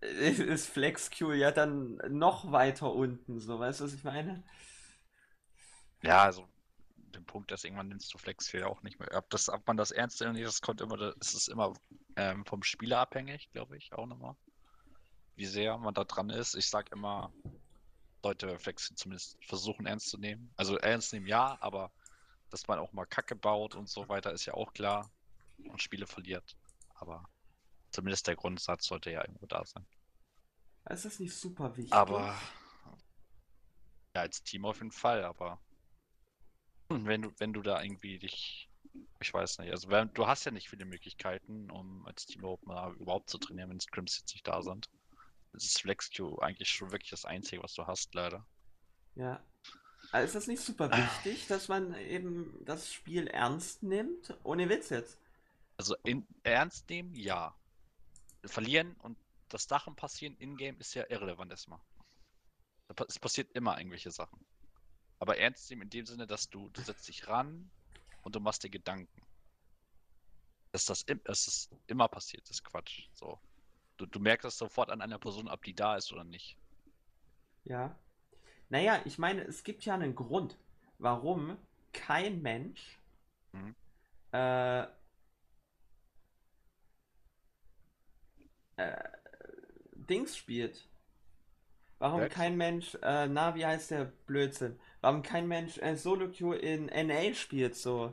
[0.00, 4.42] ist FlexQ ja dann noch weiter unten, so, weißt du, was ich meine?
[6.02, 6.46] Ja, also
[7.16, 9.08] den Punkt, dass irgendwann nimmst du FlexQ ja auch nicht mehr.
[9.14, 11.72] Ob, das, ob man das ernst nimmt, das kommt immer, das ist immer
[12.16, 14.36] ähm, vom Spieler abhängig, glaube ich, auch nochmal.
[15.34, 16.54] Wie sehr man da dran ist.
[16.54, 17.32] Ich sag immer,
[18.22, 20.52] Leute Flex zumindest versuchen ernst zu nehmen.
[20.56, 21.92] Also ernst nehmen ja, aber
[22.50, 25.10] dass man auch mal Kacke baut und so weiter, ist ja auch klar.
[25.68, 26.56] Und Spiele verliert.
[26.94, 27.28] Aber
[27.90, 29.86] zumindest der Grundsatz sollte ja irgendwo da sein.
[30.88, 31.92] Ist das nicht super wichtig?
[31.92, 32.36] Aber
[34.14, 35.60] ja, als Team auf jeden Fall, aber
[36.88, 38.68] wenn du, wenn du da irgendwie dich,
[39.20, 42.66] ich weiß nicht, also wenn, du hast ja nicht viele Möglichkeiten, um als Team überhaupt
[42.66, 44.88] mal überhaupt zu trainieren, wenn Scrims jetzt nicht da sind.
[45.52, 48.46] Das ist FlexQ eigentlich schon wirklich das Einzige, was du hast, leider.
[49.14, 49.42] Ja.
[50.12, 54.36] Also ist das nicht super wichtig, dass man eben das Spiel ernst nimmt?
[54.44, 55.18] Ohne Witz jetzt.
[55.78, 57.54] Also in, ernst nehmen, ja.
[58.44, 59.18] Verlieren und
[59.48, 61.80] das Sachen passieren in-game ist ja irrelevant erstmal.
[63.08, 64.38] Es passiert immer irgendwelche Sachen.
[65.18, 67.70] Aber ernst nehmen in dem Sinne, dass du, du setzt dich ran
[68.22, 69.22] und du machst dir Gedanken.
[70.72, 73.08] Dass das, dass das immer passiert, ist Quatsch.
[73.14, 73.40] So.
[73.96, 76.58] Du, du merkst das sofort an einer Person, ob die da ist oder nicht.
[77.64, 77.98] Ja.
[78.68, 80.58] Naja, ich meine, es gibt ja einen Grund,
[80.98, 81.56] warum
[81.92, 82.98] kein Mensch
[83.52, 83.74] mhm.
[84.32, 84.82] äh,
[88.76, 89.08] äh,
[89.94, 90.88] Dings spielt.
[91.98, 92.32] Warum Red?
[92.32, 94.78] kein Mensch, äh, na, wie heißt der Blödsinn?
[95.06, 98.12] Warum kein Mensch äh, Solo Queue in NA spielt, so.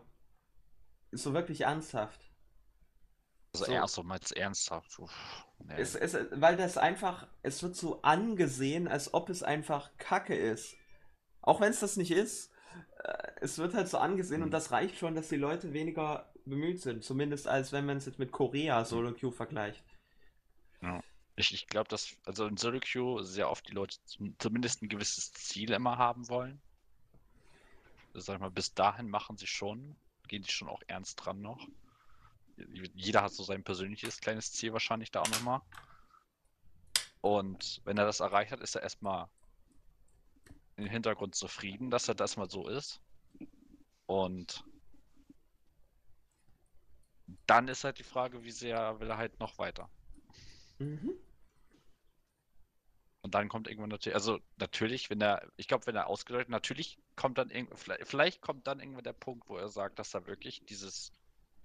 [1.11, 2.19] So wirklich ernsthaft.
[3.55, 3.71] Also so.
[3.71, 4.99] erst meinst ernsthaft.
[4.99, 5.73] Uff, nee.
[5.75, 10.75] es, es, weil das einfach, es wird so angesehen, als ob es einfach Kacke ist.
[11.41, 12.51] Auch wenn es das nicht ist,
[13.03, 14.43] äh, es wird halt so angesehen hm.
[14.43, 17.03] und das reicht schon, dass die Leute weniger bemüht sind.
[17.03, 19.83] Zumindest als wenn man es jetzt mit Korea Solo Queue vergleicht.
[20.83, 21.01] Ja.
[21.37, 23.97] Ich, ich glaube, dass, also in Solo Queue sehr oft die Leute
[24.37, 26.61] zumindest ein gewisses Ziel immer haben wollen.
[28.13, 29.95] Sag mal, bis dahin machen sie schon,
[30.27, 31.67] gehen sie schon auch ernst dran noch.
[32.93, 35.61] Jeder hat so sein persönliches kleines Ziel wahrscheinlich da auch nochmal.
[37.21, 39.27] Und wenn er das erreicht hat, ist er erstmal
[40.75, 43.01] im Hintergrund zufrieden, dass er das mal so ist.
[44.05, 44.63] Und
[47.47, 49.89] dann ist halt die Frage, wie sehr will er halt noch weiter.
[50.79, 51.13] Mhm.
[53.23, 56.99] Und dann kommt irgendwann natürlich, also natürlich, wenn er, ich glaube, wenn er ausgedeutet, natürlich
[57.15, 60.65] kommt dann vielleicht, vielleicht kommt dann irgendwann der Punkt, wo er sagt, dass er wirklich
[60.65, 61.13] dieses,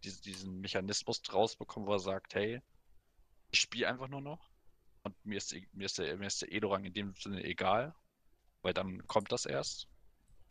[0.04, 2.62] diese, diesen Mechanismus rausbekommt, wo er sagt, hey,
[3.50, 4.52] ich spiele einfach nur noch
[5.02, 7.92] und mir ist, mir ist der, mir ist der Edorang in dem Sinne egal,
[8.62, 9.88] weil dann kommt das erst.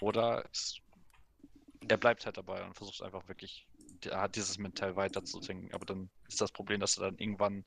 [0.02, 0.82] Oder es,
[1.88, 3.66] er bleibt halt dabei und versucht einfach wirklich,
[4.04, 7.64] er hat dieses Mental weiterzudenken, aber dann ist das Problem, dass er dann irgendwann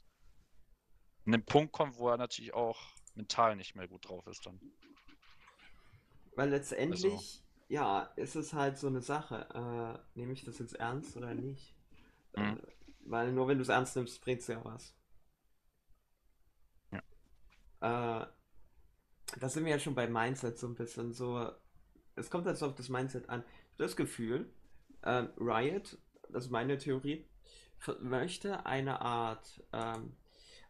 [1.25, 2.79] an den Punkt kommt, wo er natürlich auch
[3.15, 4.61] mental nicht mehr gut drauf ist dann.
[6.37, 7.43] Weil letztendlich, also.
[7.69, 9.49] ja, ist es halt so eine Sache.
[10.15, 11.75] Äh, nehme ich das jetzt ernst oder nicht?
[12.37, 12.43] Mhm.
[12.43, 12.57] Äh,
[13.01, 14.95] weil nur wenn du es ernst nimmst, bringt es ja was.
[16.93, 18.23] Ja.
[18.23, 18.27] Äh,
[19.39, 21.51] da sind wir ja schon bei Mindset so ein bisschen so.
[22.17, 23.45] Es kommt also auf das Mindset an.
[23.77, 24.53] Das Gefühl,
[25.03, 27.27] äh, Riot, das ist meine Theorie,
[28.01, 30.17] möchte eine Art ähm,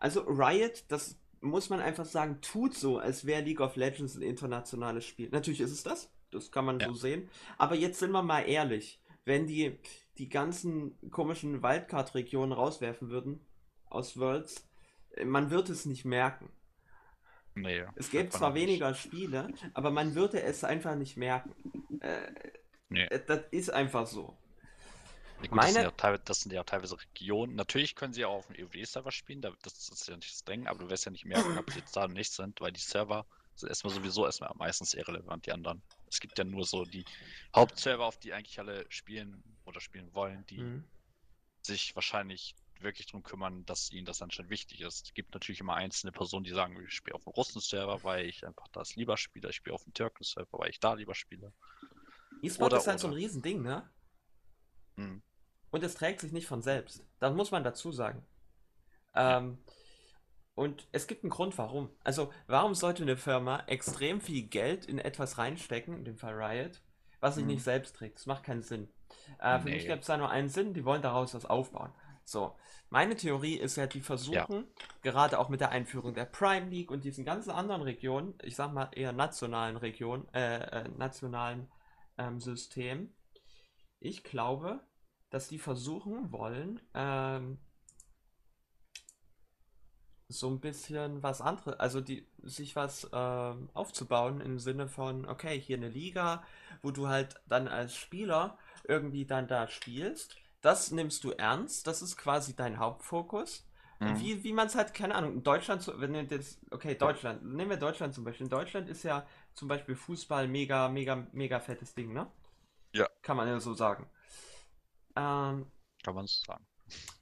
[0.01, 4.23] also Riot, das muss man einfach sagen, tut so, als wäre League of Legends ein
[4.23, 5.29] internationales Spiel.
[5.31, 6.89] Natürlich ist es das, das kann man ja.
[6.89, 7.29] so sehen.
[7.59, 9.79] Aber jetzt sind wir mal ehrlich, wenn die
[10.19, 13.41] die ganzen komischen Wildcard-Regionen rauswerfen würden
[13.87, 14.69] aus Worlds,
[15.13, 16.51] äh, man wird es nicht merken.
[17.55, 21.55] Nee, es gäbe zwar weniger Spiele, aber man würde es einfach nicht merken.
[22.01, 22.33] Äh,
[22.89, 23.05] nee.
[23.05, 24.37] Äh, das ist einfach so.
[25.41, 25.67] Gut, Meine...
[25.67, 27.55] das, sind ja teilweise, das sind ja teilweise Regionen.
[27.55, 30.79] Natürlich können sie auch auf dem EOD-Server spielen, das ist ja nicht das Ding, aber
[30.81, 33.69] du wirst ja nicht merken, ob sie jetzt da nicht sind, weil die Server sind
[33.69, 35.83] erstmal sowieso erstmal meistens irrelevant, die anderen.
[36.09, 37.05] Es gibt ja nur so die
[37.55, 40.85] Hauptserver, auf die eigentlich alle spielen oder spielen wollen, die mhm.
[41.63, 45.07] sich wahrscheinlich wirklich darum kümmern, dass ihnen das anscheinend wichtig ist.
[45.07, 48.47] Es gibt natürlich immer einzelne Personen, die sagen, ich spiele auf dem Russen-Server, weil ich
[48.47, 49.51] einfach das lieber spiele.
[49.51, 51.53] Ich spiele auf dem Türken-Server, weil ich da lieber spiele.
[52.43, 53.91] E-Sport ist halt so ein Riesending, ne?
[54.97, 55.23] Hm.
[55.71, 57.05] Und es trägt sich nicht von selbst.
[57.21, 58.25] Das muss man dazu sagen.
[59.15, 59.59] Ähm,
[60.55, 61.91] und es gibt einen Grund, warum.
[62.05, 66.83] Also, warum sollte eine Firma extrem viel Geld in etwas reinstecken, in dem Fall Riot,
[67.21, 67.51] was sich Mhm.
[67.53, 68.17] nicht selbst trägt?
[68.19, 68.89] Das macht keinen Sinn.
[69.39, 69.89] Äh, für mich Nee.
[69.89, 71.93] gibt es da nur einen Sinn, die wollen daraus was aufbauen.
[72.25, 72.57] So,
[72.91, 74.67] meine Theorie ist ja, die versuchen,
[75.03, 78.73] gerade auch mit der Einführung der Prime League und diesen ganzen anderen Regionen, ich sag
[78.73, 81.69] mal eher nationalen Regionen, äh, äh, nationalen
[82.19, 83.15] ähm, System,
[83.99, 84.81] ich glaube,
[85.31, 87.59] dass die versuchen wollen, ähm,
[90.29, 95.61] so ein bisschen was anderes, also die sich was ähm, aufzubauen im Sinne von, okay,
[95.61, 96.45] hier eine Liga,
[96.83, 100.37] wo du halt dann als Spieler irgendwie dann da spielst.
[100.61, 103.67] Das nimmst du ernst, das ist quasi dein Hauptfokus.
[103.99, 104.21] Mhm.
[104.21, 107.71] Wie, wie man es halt, keine Ahnung, in Deutschland, wenn wir das, okay, Deutschland, nehmen
[107.71, 108.47] wir Deutschland zum Beispiel.
[108.47, 112.27] In Deutschland ist ja zum Beispiel Fußball mega, mega, mega fettes Ding, ne?
[112.93, 113.09] Ja.
[113.23, 114.09] Kann man ja so sagen.
[115.21, 115.67] Ähm,
[116.03, 116.67] Kann man so sagen.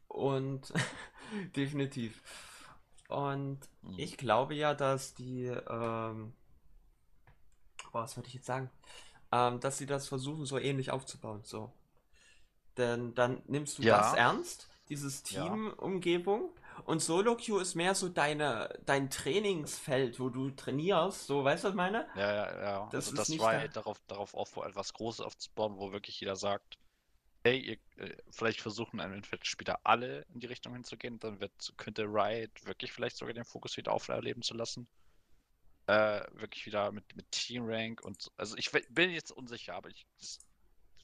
[0.09, 0.73] und
[1.57, 2.23] definitiv.
[3.09, 3.99] Und Mhm.
[3.99, 6.35] ich glaube ja, dass die, ähm,
[7.93, 8.71] boah, was würde ich jetzt sagen?
[9.33, 11.43] Ähm, dass sie das versuchen, so ähnlich aufzubauen.
[11.45, 11.73] So.
[12.77, 13.99] Denn dann nimmst du Ja.
[13.99, 15.43] das ernst, dieses Ja.
[15.43, 16.51] Team-Umgebung.
[16.87, 21.27] Und Solo Queue ist mehr so deine, dein Trainingsfeld, wo du trainierst.
[21.27, 22.09] So, weißt du, was ich meine?
[22.15, 22.89] Ja, ja, ja.
[22.91, 25.93] Das also ist das nicht war da- halt darauf, darauf aufbaut, etwas Großes aufzubauen, wo
[25.93, 26.79] wirklich jeder sagt,
[27.49, 32.05] hey, ihr, äh, vielleicht versuchen Endeffekt später alle in die Richtung hinzugehen, dann wird, könnte
[32.05, 34.87] Riot wirklich vielleicht sogar den Fokus wieder aufleben zu lassen.
[35.87, 38.31] Äh, wirklich wieder mit, mit Team Rank und so.
[38.37, 40.39] Also ich bin jetzt unsicher, aber ich, das,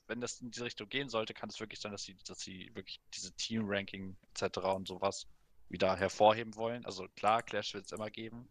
[0.07, 2.71] wenn das in diese Richtung gehen sollte, kann es wirklich sein, dass sie, dass sie
[2.75, 4.59] wirklich diese Team Ranking etc.
[4.59, 5.27] und sowas
[5.71, 6.85] wieder hervorheben wollen.
[6.85, 8.47] Also klar, Clash wird es immer geben.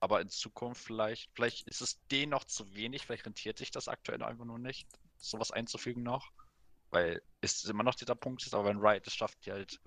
[0.00, 3.86] Aber in Zukunft vielleicht, vielleicht ist es denen noch zu wenig, vielleicht rentiert sich das
[3.86, 6.32] aktuell einfach nur nicht, sowas einzufügen noch.
[6.92, 9.80] Weil es immer noch dieser Punkt ist, aber wenn Riot es schafft, die halt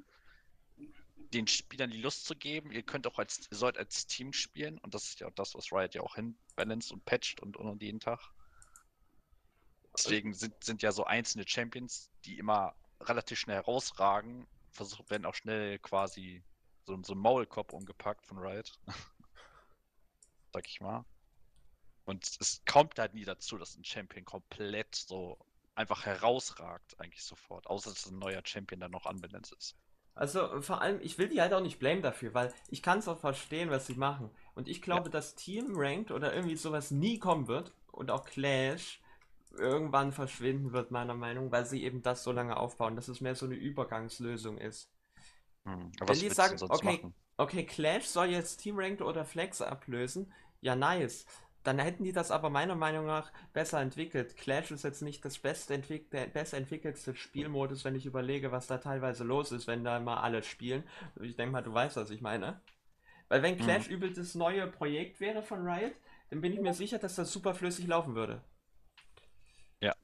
[1.33, 4.79] den Spielern die Lust zu geben, ihr könnt auch als, ihr sollt als Team spielen
[4.79, 7.67] und das ist ja auch das, was Riot ja auch hinbalanced und patcht und, und,
[7.67, 8.19] und jeden Tag.
[9.95, 15.35] Deswegen sind, sind ja so einzelne Champions, die immer relativ schnell herausragen, versucht, werden auch
[15.35, 16.43] schnell quasi
[16.85, 18.79] so, so ein Maulkorb umgepackt von Riot.
[20.53, 21.05] Sag ich mal.
[22.05, 25.37] Und es kommt halt nie dazu, dass ein Champion komplett so
[25.75, 27.67] einfach herausragt, eigentlich sofort.
[27.67, 29.75] Außer dass ein neuer Champion dann noch anbalanced ist.
[30.15, 33.07] Also vor allem, ich will die halt auch nicht blamen dafür, weil ich kann es
[33.07, 34.29] auch verstehen, was sie machen.
[34.55, 39.01] Und ich glaube, dass Team Ranked oder irgendwie sowas nie kommen wird und auch Clash
[39.57, 43.35] irgendwann verschwinden wird, meiner Meinung, weil sie eben das so lange aufbauen, dass es mehr
[43.35, 44.89] so eine Übergangslösung ist.
[45.65, 45.91] Hm.
[45.99, 47.15] Wenn die sagen, okay, machen?
[47.37, 51.25] okay, Clash soll jetzt Team Ranked oder Flex ablösen, ja nice.
[51.65, 54.37] Dann hätten die das aber meiner Meinung nach besser entwickelt.
[54.37, 59.23] Clash ist jetzt nicht das beste entwick der Spielmodus, wenn ich überlege, was da teilweise
[59.23, 60.83] los ist, wenn da mal alle spielen.
[61.21, 62.61] Ich denke mal, du weißt, was ich meine.
[63.29, 65.95] Weil wenn Clash übel das neue Projekt wäre von Riot,
[66.29, 68.43] dann bin ich mir sicher, dass das super flüssig laufen würde.
[69.81, 69.95] Ja.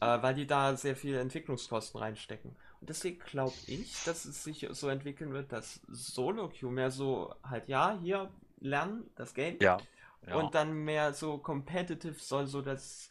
[0.00, 2.54] Äh, weil die da sehr viele Entwicklungskosten reinstecken.
[2.80, 7.34] Und deswegen glaube ich, dass es sich so entwickeln wird, dass Solo Queue mehr so
[7.42, 9.58] halt, ja, hier lernen, das Game.
[9.60, 9.78] Ja.
[10.26, 10.34] Ja.
[10.36, 13.10] Und dann mehr so competitive soll so das.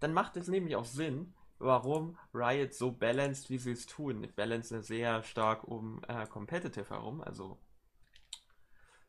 [0.00, 4.22] Dann macht es nämlich auch Sinn, warum Riot so balanced, wie sie es tun.
[4.22, 7.58] Die Balance sehr stark um äh, competitive herum, also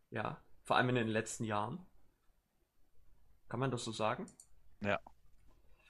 [0.09, 1.85] ja, vor allem in den letzten Jahren.
[3.49, 4.27] Kann man das so sagen?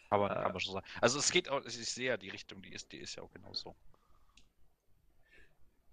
[0.09, 0.87] Kann man, Äh, kann man schon sagen.
[1.01, 3.31] Also es geht auch, ich sehe ja die Richtung, die ist, die ist ja auch
[3.31, 3.75] genauso.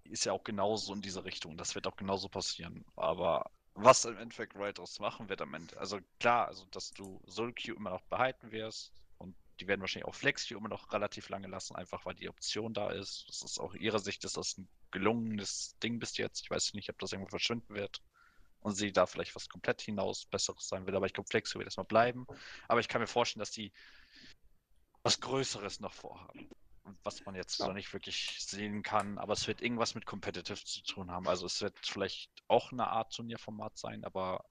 [0.05, 1.57] Die ist ja auch genauso in diese Richtung.
[1.57, 2.85] Das wird auch genauso passieren.
[2.95, 5.77] Aber was im Endeffekt Riot daraus machen wird am Ende.
[5.77, 10.07] Also klar, also dass du Soul Q immer noch behalten wirst und die werden wahrscheinlich
[10.07, 13.25] auch Flex Q immer noch relativ lange lassen, einfach weil die Option da ist.
[13.27, 16.41] Das ist auch ihrer Sicht ist das ein gelungenes Ding bis jetzt.
[16.41, 18.01] Ich weiß nicht, ob das irgendwo verschwinden wird
[18.59, 20.95] und sie da vielleicht was komplett hinaus Besseres sein will.
[20.95, 22.25] Aber ich glaube, Flex wird erstmal bleiben.
[22.67, 23.73] Aber ich kann mir vorstellen, dass die
[25.03, 26.49] was Größeres noch vorhaben.
[27.03, 27.67] Was man jetzt Ja.
[27.67, 31.27] noch nicht wirklich sehen kann, aber es wird irgendwas mit Competitive zu tun haben.
[31.27, 34.43] Also es wird vielleicht auch eine Art Turnierformat sein, aber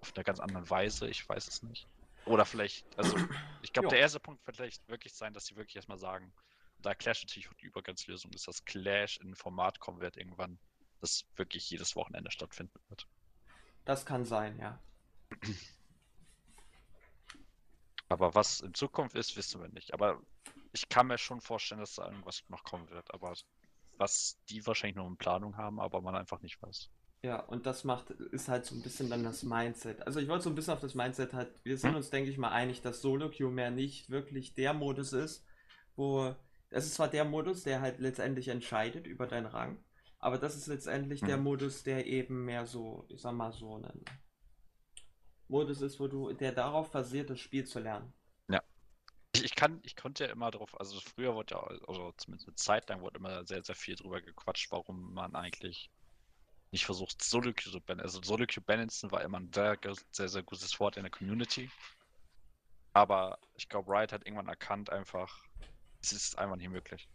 [0.00, 1.88] auf eine ganz andere Weise, ich weiß es nicht.
[2.26, 3.16] Oder vielleicht, also
[3.62, 6.32] ich glaube, der erste Punkt wird vielleicht wirklich sein, dass sie wirklich erstmal sagen,
[6.78, 10.58] da Clash natürlich die Übergangslösung ist, dass Clash in ein Format kommen wird irgendwann,
[11.00, 13.08] das wirklich jedes Wochenende stattfinden wird.
[13.84, 14.78] Das kann sein, ja.
[18.08, 19.94] Aber was in Zukunft ist, wissen wir nicht.
[19.94, 20.22] Aber
[20.74, 23.12] ich kann mir schon vorstellen, dass da irgendwas noch kommen wird.
[23.14, 23.34] Aber
[23.98, 26.90] was die wahrscheinlich noch in Planung haben, aber man einfach nicht weiß.
[27.22, 30.06] Ja, und das macht, ist halt so ein bisschen dann das Mindset.
[30.06, 31.96] Also ich wollte so ein bisschen auf das Mindset halt, wir sind Hm?
[31.96, 35.44] uns, denke ich mal, einig, dass Solo Queue mehr nicht wirklich der Modus ist,
[35.96, 36.34] wo,
[36.70, 39.82] es ist zwar der Modus, der halt letztendlich entscheidet über deinen Rang,
[40.18, 41.38] aber das ist letztendlich der Hm.
[41.38, 44.04] Modus, der eben mehr so, ich sag mal so ein
[45.48, 48.12] Modus ist, wo du, der darauf basiert, das Spiel zu lernen.
[49.42, 52.88] Ich, kann, ich konnte ja immer drauf, also früher wurde ja, also zumindest eine Zeit
[52.88, 55.90] lang wurde immer sehr, sehr viel drüber gequatscht, warum man eigentlich
[56.70, 58.04] nicht versucht, Solo-Queue zu balancen.
[58.04, 59.78] Also Solo-Queue balancen war immer ein sehr,
[60.10, 61.70] sehr, sehr gutes Wort in der Community.
[62.92, 65.44] Aber ich glaube, Riot hat irgendwann erkannt einfach,
[66.02, 67.08] es ist einfach nicht möglich.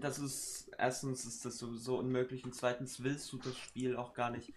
[0.00, 4.30] Das ist, erstens ist das sowieso unmöglich und zweitens willst du das Spiel auch gar
[4.30, 4.52] nicht.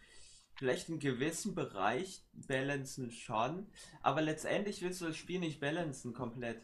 [0.62, 3.66] Vielleicht in gewissen Bereich balancen schon,
[4.04, 6.64] aber letztendlich willst du das Spiel nicht balancen komplett.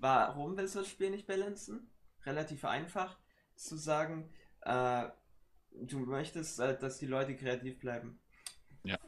[0.00, 1.88] Warum willst du das Spiel nicht balancen?
[2.26, 3.16] Relativ einfach
[3.54, 4.28] zu sagen,
[4.62, 5.04] äh,
[5.70, 8.18] du möchtest, äh, dass die Leute kreativ bleiben.
[8.82, 8.98] Ja.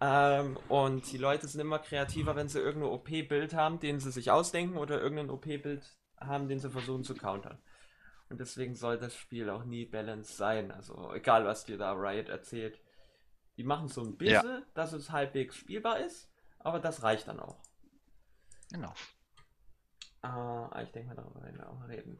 [0.00, 4.30] Ähm, und die Leute sind immer kreativer, wenn sie irgendein OP-Bild haben, den sie sich
[4.30, 5.84] ausdenken oder irgendein OP-Bild
[6.18, 7.58] haben, den sie versuchen zu countern.
[8.30, 10.70] Und deswegen soll das Spiel auch nie balanced sein.
[10.70, 12.80] Also egal, was dir da Riot erzählt.
[13.56, 14.42] Die machen so ein Ja.
[14.42, 17.62] bisschen, dass es halbwegs spielbar ist, aber das reicht dann auch.
[18.72, 18.92] Genau.
[20.22, 22.18] Ah, ich denke mal, darüber werden wir auch reden.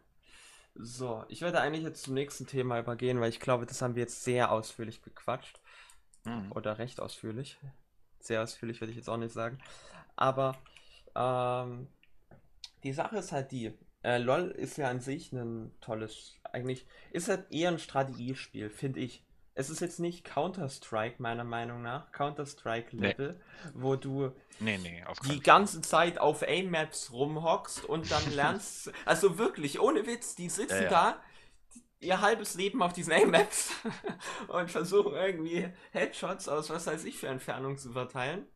[0.74, 4.02] So, ich werde eigentlich jetzt zum nächsten Thema übergehen, weil ich glaube, das haben wir
[4.02, 5.60] jetzt sehr ausführlich bequatscht.
[6.24, 6.52] Mhm.
[6.52, 7.58] Oder recht ausführlich.
[8.20, 9.58] Sehr ausführlich würde ich jetzt auch nicht sagen.
[10.16, 10.56] Aber
[11.14, 11.88] ähm,
[12.82, 17.28] die Sache ist halt die, äh, LOL ist ja an sich ein tolles, eigentlich ist
[17.28, 19.24] halt eher ein Strategiespiel, finde ich.
[19.56, 23.40] Es ist jetzt nicht Counter-Strike, meiner Meinung nach, Counter-Strike-Level,
[23.72, 29.80] wo du Nee, nee, die ganze Zeit auf Aim-Maps rumhockst und dann lernst, also wirklich,
[29.80, 30.90] ohne Witz, die sitzen Ja, ja.
[30.90, 31.22] da
[32.00, 33.72] ihr halbes Leben auf diesen Aim-Maps
[34.48, 38.46] und versuchen irgendwie Headshots aus was weiß ich für Entfernung zu verteilen.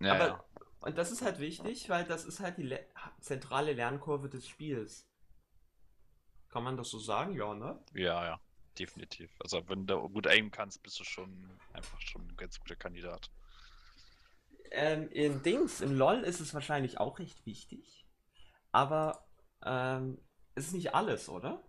[0.00, 0.44] Ja, Aber, ja.
[0.80, 2.86] und das ist halt wichtig, weil das ist halt die Le
[3.20, 5.08] zentrale Lernkurve des Spiels.
[6.50, 7.34] Kann man das so sagen?
[7.34, 7.82] Ja, ne?
[7.94, 8.40] ja, ja,
[8.78, 9.30] definitiv.
[9.40, 13.30] Also wenn du gut aimen kannst, bist du schon einfach schon ein ganz guter Kandidat.
[14.70, 18.06] Ähm, in Dings, in LOL ist es wahrscheinlich auch recht wichtig.
[18.72, 19.26] Aber
[19.64, 20.18] ähm,
[20.54, 21.62] es ist nicht alles, oder?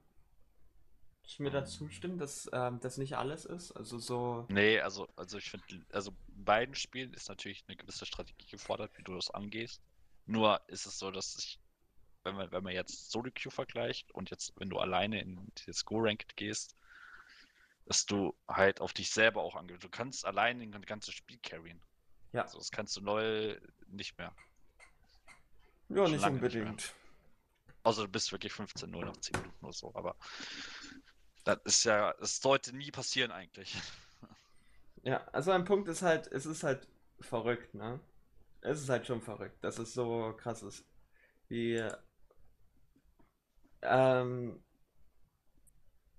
[1.26, 3.72] Ich mir da zustimmen, dass ähm, das nicht alles ist.
[3.72, 4.46] Also so.
[4.50, 8.92] Nee, also, also ich finde, also in beiden Spielen ist natürlich eine gewisse Strategie gefordert,
[8.98, 9.82] wie du das angehst.
[10.26, 11.60] Nur ist es so, dass ich,
[12.24, 15.86] wenn man, wenn man jetzt Solo Queue vergleicht und jetzt, wenn du alleine in das
[15.86, 16.76] Go-Ranked gehst,
[17.86, 19.84] dass du halt auf dich selber auch angehst.
[19.84, 21.82] Du kannst alleine ein ganzes Spiel carryen.
[22.32, 22.43] Ja.
[22.43, 24.34] Also das kannst du neu nicht mehr.
[25.89, 26.96] Ja, Schon nicht unbedingt.
[27.84, 30.15] Also du bist wirklich 15-0 nach 10 Minuten oder so, aber
[31.43, 33.76] das ist ja, das sollte nie passieren eigentlich.
[35.06, 36.88] Ja, also ein Punkt ist halt, es ist halt
[37.19, 38.00] verrückt, ne?
[38.62, 40.86] Es ist halt schon verrückt, dass es so krass ist.
[41.50, 41.84] Wie.
[43.82, 44.63] Ähm,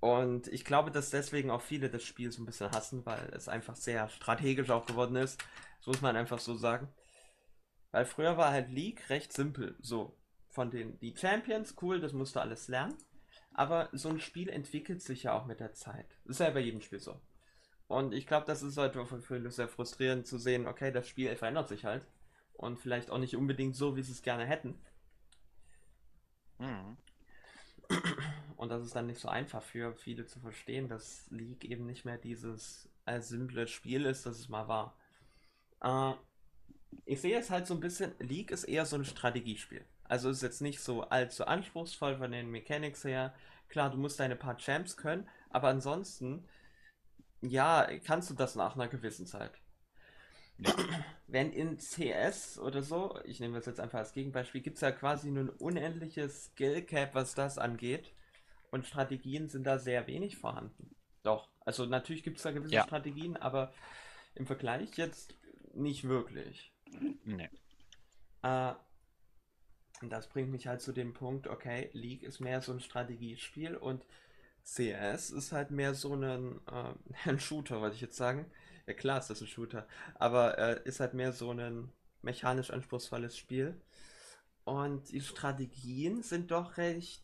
[0.04, 3.48] und ich glaube, dass deswegen auch viele das Spiel so ein bisschen hassen, weil es
[3.48, 5.42] einfach sehr strategisch auch geworden ist.
[5.78, 6.92] Das muss man einfach so sagen.
[7.90, 9.78] Weil früher war halt League recht simpel.
[9.80, 10.14] So,
[10.50, 12.98] von den die Champions, cool, das musst du alles lernen.
[13.54, 16.18] Aber so ein Spiel entwickelt sich ja auch mit der Zeit.
[16.26, 17.18] Das ist ja bei jedem Spiel so.
[17.86, 21.34] Und ich glaube, das ist halt für viele sehr frustrierend zu sehen, okay, das Spiel
[21.34, 22.06] verändert sich halt.
[22.52, 24.78] Und vielleicht auch nicht unbedingt so, wie sie es gerne hätten.
[26.58, 26.98] Mhm.
[28.64, 32.06] Und das ist dann nicht so einfach für viele zu verstehen, dass League eben nicht
[32.06, 34.96] mehr dieses äh, simple Spiel ist, das es mal war.
[35.82, 36.14] Äh,
[37.04, 39.84] ich sehe es halt so ein bisschen, League ist eher so ein Strategiespiel.
[40.04, 43.34] Also ist jetzt nicht so allzu anspruchsvoll von den Mechanics her.
[43.68, 46.48] Klar, du musst deine paar Champs können, aber ansonsten,
[47.42, 49.52] ja, kannst du das nach einer gewissen Zeit.
[50.56, 50.72] Ja.
[51.26, 54.90] Wenn in CS oder so, ich nehme das jetzt einfach als Gegenbeispiel, gibt es ja
[54.90, 58.13] quasi nur ein unendliches Skill Cap, was das angeht.
[58.74, 60.96] Und Strategien sind da sehr wenig vorhanden.
[61.22, 62.82] Doch, also natürlich gibt es da gewisse Ja.
[62.82, 63.72] Strategien, aber
[64.34, 65.36] im Vergleich jetzt
[65.74, 66.72] nicht wirklich.
[67.24, 67.48] Nee.
[68.42, 68.72] Äh,
[70.02, 74.04] das bringt mich halt zu dem Punkt, okay, League ist mehr so ein Strategiespiel und
[74.64, 76.94] CS ist halt mehr so ein, äh,
[77.30, 78.50] ein Shooter, wollte ich jetzt sagen.
[78.88, 83.38] Ja klar ist das ein Shooter, aber äh, ist halt mehr so ein mechanisch anspruchsvolles
[83.38, 83.80] Spiel.
[84.64, 87.22] Und die Strategien sind doch recht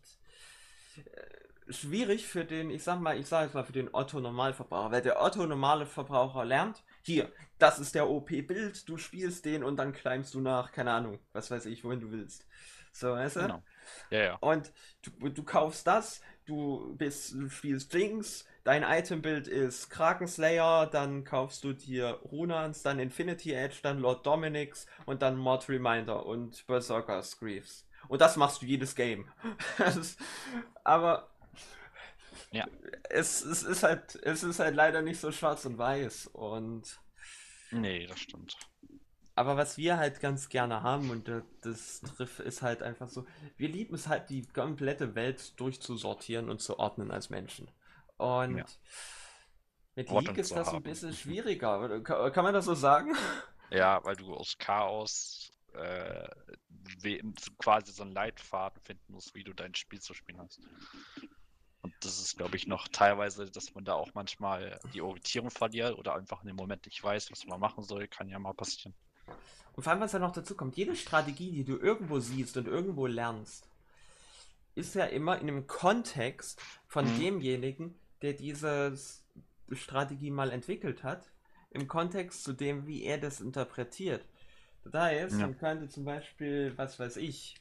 [0.96, 1.39] äh,
[1.70, 5.02] schwierig für den, ich sag mal, ich sage jetzt mal für den Otto Normalverbraucher, weil
[5.02, 9.92] der Otto normale Verbraucher lernt, hier, das ist der OP-Bild, du spielst den und dann
[9.92, 12.46] climbst du nach, keine Ahnung, was weiß ich, wohin du willst.
[12.92, 13.40] So, weißt du?
[13.40, 13.62] Genau.
[14.10, 14.34] Ja, ja.
[14.40, 21.24] Und du, du kaufst das, du bist, du spielst Jinx, dein Itembild ist Krakenslayer, dann
[21.24, 26.66] kaufst du dir Runans, dann Infinity Edge, dann Lord Dominix und dann Mod Reminder und
[26.66, 27.86] Berserker's Greaves.
[28.08, 29.30] Und das machst du jedes Game.
[30.84, 31.28] aber
[32.52, 32.66] ja.
[33.08, 36.28] es, es, ist halt, es ist halt leider nicht so schwarz und weiß.
[36.28, 37.00] Und.
[37.70, 38.56] Nee, das stimmt.
[39.36, 41.30] Aber was wir halt ganz gerne haben, und
[41.62, 43.26] das trifft ist halt einfach so,
[43.56, 47.70] wir lieben es halt, die komplette Welt durchzusortieren und zu ordnen als Menschen.
[48.18, 48.64] Und ja.
[49.94, 50.78] mit League ist das haben.
[50.78, 52.00] ein bisschen schwieriger.
[52.02, 53.14] Kann, kann, man das so sagen?
[53.70, 56.28] Ja, weil du aus Chaos äh,
[57.58, 60.60] quasi so einen Leitfaden finden musst, wie du dein Spiel zu spielen hast.
[61.82, 65.96] Und das ist, glaube ich, noch teilweise, dass man da auch manchmal die Orientierung verliert
[65.96, 68.94] oder einfach in dem Moment nicht weiß, was man machen soll, kann ja mal passieren.
[69.74, 72.66] Und vor allem, was da noch dazu kommt, jede Strategie, die du irgendwo siehst und
[72.66, 73.66] irgendwo lernst,
[74.74, 77.20] ist ja immer in einem Kontext von mhm.
[77.20, 78.98] demjenigen, der diese
[79.72, 81.30] Strategie mal entwickelt hat,
[81.70, 84.24] im Kontext zu dem, wie er das interpretiert.
[84.84, 85.46] Das heißt, ja.
[85.46, 87.59] man könnte zum Beispiel, was weiß ich,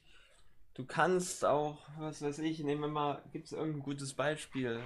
[0.74, 4.80] du kannst auch, was weiß ich, nehmen wir mal, gibt es irgendein gutes Beispiel?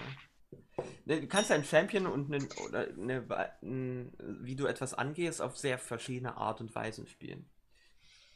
[1.05, 5.57] Ne, du kannst einen Champion und einen, oder eine, ein, wie du etwas angehst, auf
[5.57, 7.49] sehr verschiedene Art und Weisen spielen.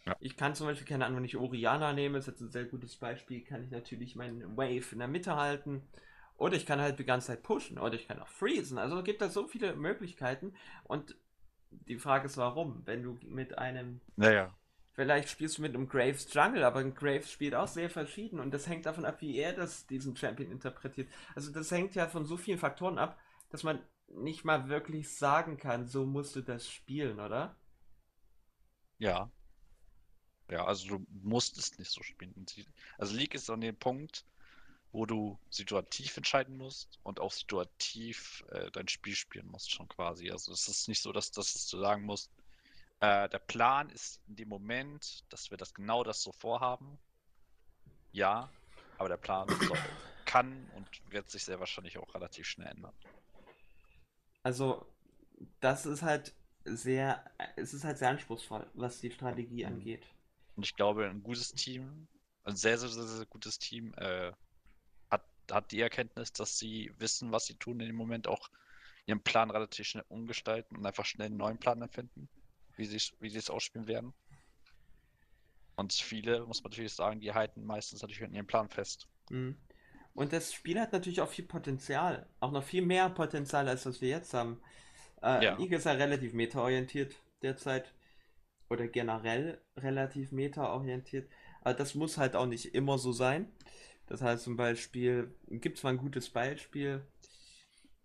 [0.05, 0.15] Ja.
[0.19, 2.95] Ich kann zum Beispiel, keine Ahnung, wenn ich Oriana nehme, ist jetzt ein sehr gutes
[2.95, 5.87] Beispiel, kann ich natürlich meinen Wave in der Mitte halten.
[6.37, 7.77] Oder ich kann halt die ganze Zeit pushen.
[7.79, 8.77] Oder ich kann auch freezen.
[8.77, 10.53] Also gibt es so viele Möglichkeiten.
[10.83, 11.17] Und
[11.71, 12.83] die Frage ist, warum?
[12.85, 14.01] Wenn du mit einem.
[14.15, 14.55] Naja.
[14.97, 18.51] Vielleicht spielst du mit einem Graves Jungle, aber ein Graves spielt auch sehr verschieden und
[18.51, 21.07] das hängt davon ab, wie er das, diesen Champion interpretiert.
[21.35, 23.15] Also das hängt ja von so vielen Faktoren ab,
[23.51, 27.55] dass man nicht mal wirklich sagen kann, so musst du das spielen, oder?
[28.97, 29.29] Ja.
[30.49, 32.33] Ja, also du musst es nicht so spielen.
[32.97, 34.25] Also League ist an dem Punkt,
[34.91, 40.31] wo du situativ entscheiden musst und auch situativ äh, dein Spiel spielen musst schon quasi.
[40.31, 42.31] Also es ist nicht so, dass, dass du sagen musst,
[42.99, 46.97] äh, der Plan ist in dem Moment, dass wir das genau das so vorhaben.
[48.11, 48.49] Ja,
[48.97, 49.77] aber der Plan soll,
[50.25, 52.93] kann und wird sich sehr wahrscheinlich auch relativ schnell ändern.
[54.43, 54.85] Also,
[55.59, 56.33] das ist halt
[56.65, 57.23] sehr,
[57.55, 59.73] es ist halt sehr anspruchsvoll, was die Strategie mhm.
[59.73, 60.05] angeht.
[60.55, 62.07] Und ich glaube, ein gutes Team,
[62.45, 64.31] ein sehr, sehr, sehr, sehr gutes Team, äh,
[65.11, 68.49] hat, hat die Erkenntnis, dass sie wissen, was sie tun in dem Moment, auch
[69.05, 72.27] ihren Plan relativ schnell umgestalten und einfach schnell einen neuen Plan erfinden
[72.77, 74.13] wie sie, wie sie es ausspielen werden.
[75.75, 79.07] Und viele, muss man natürlich sagen, die halten meistens natürlich in ihrem Plan fest.
[79.29, 79.57] Mhm.
[80.13, 82.27] Und das Spiel hat natürlich auch viel Potenzial.
[82.39, 84.59] Auch noch viel mehr Potenzial, als was wir jetzt haben.
[85.21, 85.57] Äh, ja.
[85.57, 87.93] League ist ja relativ meta-orientiert derzeit.
[88.69, 91.29] Oder generell relativ meta-orientiert.
[91.61, 93.51] Aber das muss halt auch nicht immer so sein.
[94.07, 97.05] Das heißt zum Beispiel, gibt es mal ein gutes Beispiel.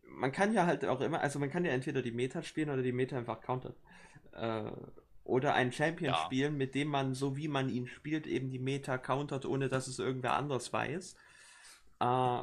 [0.02, 2.82] Man kann ja halt auch immer, also man kann ja entweder die Meta spielen oder
[2.82, 3.74] die Meta einfach countern
[4.32, 4.70] äh,
[5.24, 6.24] oder einen Champion ja.
[6.24, 9.86] spielen, mit dem man, so wie man ihn spielt, eben die Meta countert, ohne dass
[9.86, 11.14] es irgendwer anders weiß.
[12.00, 12.42] Äh,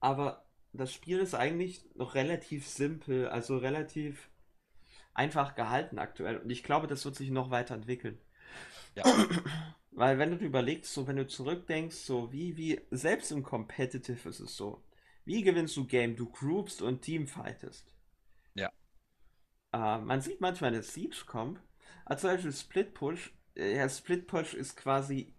[0.00, 4.28] aber das Spiel ist eigentlich noch relativ simpel, also relativ
[5.14, 6.38] einfach gehalten aktuell.
[6.38, 8.18] Und ich glaube, das wird sich noch weiterentwickeln.
[8.94, 9.04] Ja.
[9.92, 14.40] Weil wenn du überlegst, so wenn du zurückdenkst, so wie, wie, selbst im Competitive ist
[14.40, 14.82] es so.
[15.24, 16.16] Wie gewinnst du Game?
[16.16, 17.93] Du groupst und teamfightest.
[19.74, 21.58] Uh, man sieht manchmal eine Siege Comp,
[22.04, 23.32] als zum Beispiel Split Push.
[23.56, 25.34] Äh, ja, Split Push ist quasi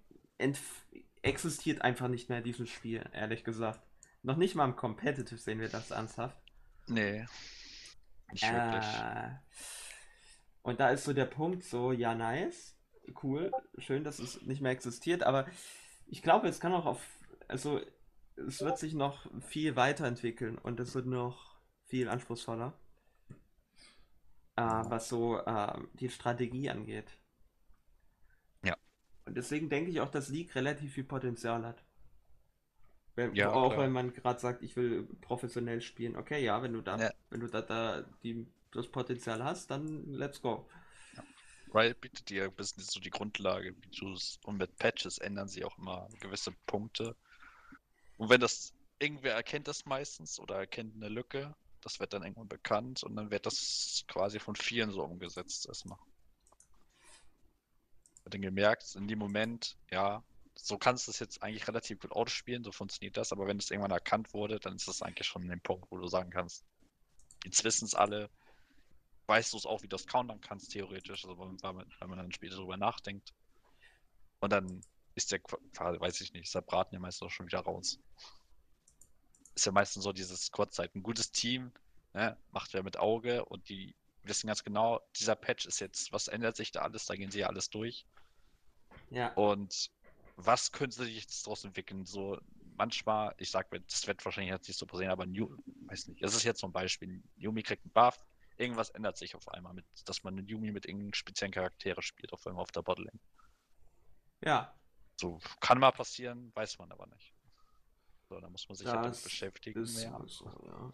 [1.21, 3.79] existiert einfach nicht mehr in diesem Spiel, ehrlich gesagt.
[4.23, 6.37] Noch nicht mal im Competitive sehen wir das ernsthaft.
[6.87, 7.25] Nee.
[8.31, 8.85] Nicht äh, wirklich.
[10.63, 12.77] Und da ist so der Punkt so, ja, nice,
[13.23, 15.47] cool, schön, dass es nicht mehr existiert, aber
[16.07, 17.07] ich glaube, es kann auch auf,
[17.47, 17.79] also
[18.35, 21.55] es wird sich noch viel weiterentwickeln und es wird noch
[21.85, 22.77] viel anspruchsvoller
[24.55, 27.17] äh, was so äh, die Strategie angeht.
[28.63, 28.75] Ja.
[29.25, 31.83] Und deswegen denke ich auch, dass League relativ viel Potenzial hat.
[33.15, 33.83] Wenn, ja, auch klar.
[33.83, 36.17] wenn man gerade sagt, ich will professionell spielen.
[36.17, 37.11] Okay, ja, wenn du da, ja.
[37.29, 40.67] wenn du da, da die, das Potenzial hast, dann let's go.
[41.15, 41.23] Ja.
[41.73, 45.47] Riot bietet dir ein bisschen so die Grundlage, wie du es und mit Patches ändern
[45.47, 47.15] sie auch immer gewisse Punkte.
[48.17, 51.55] Und wenn das irgendwer erkennt das meistens oder erkennt eine Lücke,
[51.85, 55.99] das wird dann irgendwann bekannt und dann wird das quasi von vielen so umgesetzt erstmal.
[58.23, 60.23] Wird dann gemerkt, in dem Moment, ja,
[60.55, 63.69] so kannst du es jetzt eigentlich relativ gut ausspielen, so funktioniert das, aber wenn es
[63.69, 66.65] irgendwann erkannt wurde, dann ist das eigentlich schon ein Punkt, wo du sagen kannst,
[67.43, 68.31] jetzt wissen es alle,
[69.27, 72.17] weißt du es auch, wie du das countern kannst, theoretisch, also wenn man, wenn man
[72.17, 73.31] dann später darüber nachdenkt.
[74.39, 74.81] Und dann
[75.13, 77.99] ist der, weiß ich nicht, ist der Braten ja meistens auch schon wieder raus.
[79.55, 80.93] Ist ja meistens so dieses Kurzzeit.
[80.95, 81.71] Ein gutes Team
[82.13, 86.27] ne, macht wer mit Auge und die wissen ganz genau, dieser Patch ist jetzt, was
[86.27, 88.05] ändert sich da alles, da gehen sie ja alles durch.
[89.11, 89.33] Ja.
[89.33, 89.91] Und
[90.35, 92.05] was könnte sich jetzt daraus entwickeln?
[92.05, 92.39] So,
[92.77, 95.55] manchmal, ich sag, das wird wahrscheinlich jetzt nicht so passieren, aber New,
[95.87, 97.23] weiß nicht, das ist jetzt ein Beispiel.
[97.35, 98.17] Yumi kriegt einen Buff,
[98.57, 102.33] irgendwas ändert sich auf einmal, mit, dass man einen Yumi mit irgendeinen speziellen Charaktere spielt,
[102.33, 103.19] auf einmal auf der Bottling.
[104.43, 104.75] Ja.
[105.17, 107.34] So, kann mal passieren, weiß man aber nicht.
[108.29, 109.83] So, da muss man sich Das halt damit beschäftigen.
[109.83, 110.21] Ist mehr.
[110.27, 110.93] so, ja.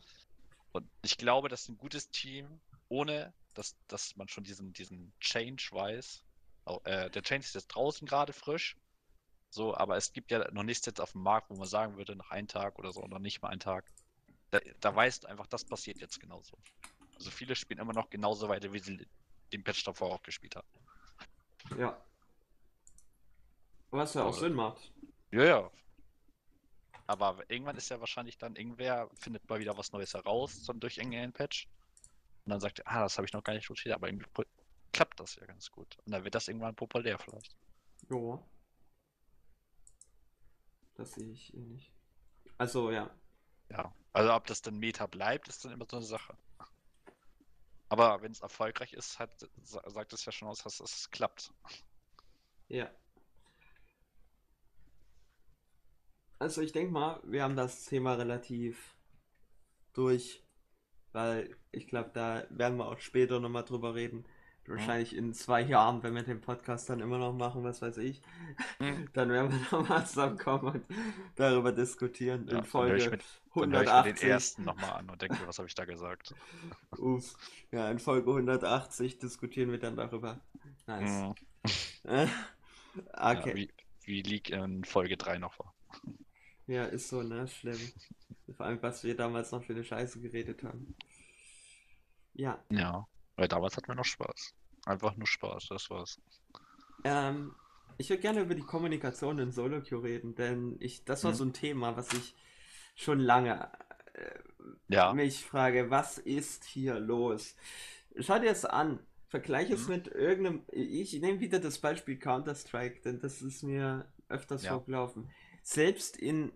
[0.73, 5.69] Und ich glaube, dass ein gutes Team, ohne dass, dass man schon diesen, diesen Change
[5.71, 6.23] weiß,
[6.83, 8.77] äh, der Change ist jetzt draußen gerade frisch,
[9.49, 12.15] so, aber es gibt ja noch nichts jetzt auf dem Markt, wo man sagen würde,
[12.15, 13.85] nach einem Tag oder so, oder nicht mal einen Tag.
[14.51, 16.57] Da, da weißt du einfach, das passiert jetzt genauso.
[17.15, 19.05] Also viele spielen immer noch genauso weiter, wie sie
[19.51, 20.67] den Patch davor auch gespielt haben.
[21.77, 22.01] Ja.
[23.89, 24.93] Was ja auch Sinn macht.
[25.31, 25.71] Ja, ja.
[27.19, 30.97] Aber irgendwann ist ja wahrscheinlich dann irgendwer, findet mal wieder was Neues heraus, dann durch
[30.97, 31.67] irgendeinen Patch.
[32.45, 34.25] Und dann sagt er, ah, das habe ich noch gar nicht notiert, aber irgendwie
[34.93, 35.97] klappt das ja ganz gut.
[36.05, 37.55] Und dann wird das irgendwann populär vielleicht.
[38.09, 38.43] Jo.
[40.95, 41.91] Das sehe ich eh nicht.
[42.57, 43.09] Also, ja.
[43.69, 43.93] Ja.
[44.13, 46.37] Also ob das dann Meta bleibt, ist dann immer so eine Sache.
[47.89, 49.31] Aber wenn es erfolgreich ist, hat,
[49.63, 51.53] sa- sagt es ja schon aus, dass es klappt.
[52.69, 52.89] Ja.
[56.41, 58.95] Also ich denke mal, wir haben das Thema relativ
[59.93, 60.43] durch,
[61.11, 64.25] weil ich glaube, da werden wir auch später nochmal drüber reden.
[64.65, 68.23] Wahrscheinlich in zwei Jahren, wenn wir den Podcast dann immer noch machen, was weiß ich,
[69.13, 70.85] dann werden wir nochmal zusammenkommen und
[71.35, 73.23] darüber diskutieren Ja, in dann höre ich Folge mit-
[73.53, 74.29] Dann höre ich mir den 180.
[74.29, 76.33] ersten nochmal an und denke, was habe ich da gesagt?
[76.97, 77.35] Uff.
[77.71, 80.39] Ja, in Folge 180 diskutieren wir dann darüber.
[80.87, 81.35] Nice.
[82.03, 82.11] Hm.
[82.11, 82.25] Äh,
[83.15, 83.55] Ja, okay.
[83.55, 83.69] wie,
[84.05, 85.75] wie League in Folge 3 noch war.
[86.71, 87.47] Ja, ist so, ne?
[87.47, 87.93] Schlimm.
[88.57, 90.95] Vor allem, was wir damals noch für eine Scheiße geredet haben.
[92.33, 93.05] Ja, Ja,
[93.35, 94.55] weil damals hatten wir noch Spaß.
[94.87, 96.19] Einfach nur Spaß, das war's.
[97.03, 97.55] ähm,
[97.97, 101.37] ich würde gerne über die Kommunikation in Solo-Queue reden, denn ich, das war Mhm.
[101.37, 102.35] so ein Thema, was ich
[102.95, 103.71] schon lange
[104.13, 104.39] äh,
[104.89, 107.55] Ja, mich frage, was ist hier los?
[108.19, 108.99] Schau dir das an.
[109.29, 109.89] Vergleich es Mhm.
[109.89, 110.63] mit irgendeinem.
[110.71, 114.67] Ich nehme wieder das Beispiel Counter-Strike, denn das ist mir öfters Ja.
[114.67, 115.29] vorgelaufen.
[115.63, 116.51] Selbst in,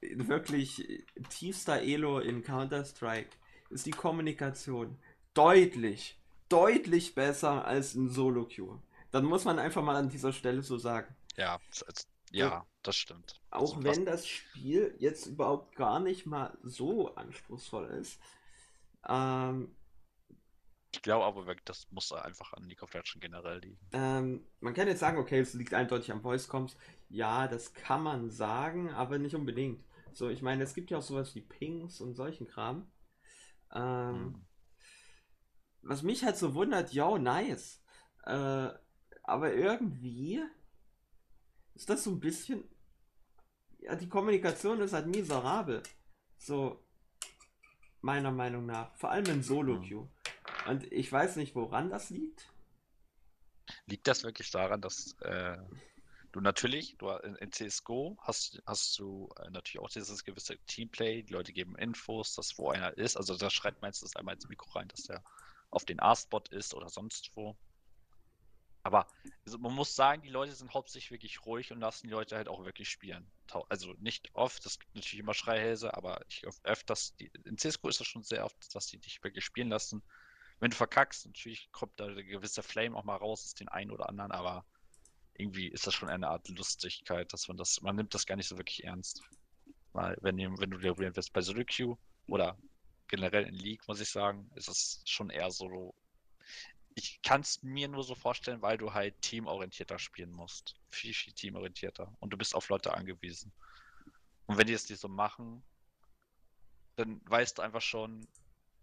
[0.00, 3.30] wirklich tiefster Elo in Counter-Strike
[3.70, 4.98] ist die Kommunikation
[5.34, 8.80] deutlich, deutlich besser als in Solo-Queue.
[9.10, 11.14] Dann muss man einfach mal an dieser Stelle so sagen.
[11.36, 13.40] ja, es- ja, das stimmt.
[13.50, 18.20] Auch Also, wenn das Spiel jetzt überhaupt gar nicht mal so anspruchsvoll ist.
[19.08, 19.74] Ähm,
[20.92, 23.78] Ich glaube aber das muss einfach an League of Legends generell liegen.
[23.92, 26.76] ähm, man kann jetzt sagen, okay, es liegt eindeutig am Voice Comms.
[27.10, 29.84] Ja, das kann man sagen, aber nicht unbedingt.
[30.12, 32.90] So, ich meine, es gibt ja auch sowas wie Pings und solchen Kram.
[33.72, 34.46] Ähm, Hm.
[35.82, 37.82] was mich halt so wundert, yo, nice.
[38.24, 38.70] Äh,
[39.24, 40.42] aber irgendwie
[41.74, 42.64] ist das so ein bisschen.
[43.80, 45.82] Ja, die Kommunikation ist halt miserabel.
[46.38, 46.84] So,
[48.02, 48.94] meiner Meinung nach.
[48.96, 50.08] Vor allem in Solo-Queue.
[50.68, 52.52] Und ich weiß nicht, woran das liegt.
[53.86, 55.58] Liegt das wirklich daran, dass äh,
[56.32, 61.32] du natürlich, du in, CSGO hast, hast du äh, natürlich auch dieses gewisse Teamplay, die
[61.32, 63.16] Leute geben Infos, dass wo einer ist.
[63.16, 65.22] Also da schreit meistens einmal ins Mikro rein, dass der
[65.70, 67.56] auf den A-Spot ist oder sonst wo.
[68.82, 69.06] Aber
[69.44, 72.48] also man muss sagen, die Leute sind hauptsächlich wirklich ruhig und lassen die Leute halt
[72.48, 73.30] auch wirklich spielen.
[73.68, 77.88] Also nicht oft, es gibt natürlich immer Schreihälse, aber ich öf- öfters, die, in CSGO
[77.88, 80.02] ist es schon sehr oft, dass die dich wirklich spielen lassen.
[80.60, 83.90] Wenn du verkackst, natürlich kommt da eine gewisse Flame auch mal raus, ist den einen
[83.90, 84.64] oder anderen, aber
[85.40, 88.48] irgendwie ist das schon eine Art Lustigkeit, dass man das, man nimmt das gar nicht
[88.48, 89.22] so wirklich ernst.
[89.92, 92.56] Weil, wenn, wenn du dir probieren willst bei Solo Queue oder
[93.08, 95.94] generell in League, muss ich sagen, ist es schon eher so.
[96.94, 100.76] Ich kann es mir nur so vorstellen, weil du halt teamorientierter spielen musst.
[100.90, 102.14] Viel, viel teamorientierter.
[102.20, 103.52] Und du bist auf Leute angewiesen.
[104.46, 105.62] Und wenn die es nicht so machen,
[106.96, 108.26] dann weißt du einfach schon,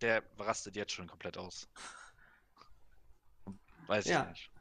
[0.01, 1.70] der rastet jetzt schon komplett aus.
[3.88, 4.24] Weiß Ja.
[4.24, 4.51] ich nicht.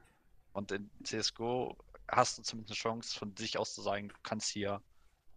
[0.53, 1.77] Und in CSGO
[2.11, 4.83] hast du zumindest eine Chance, von sich aus zu sagen, du kannst hier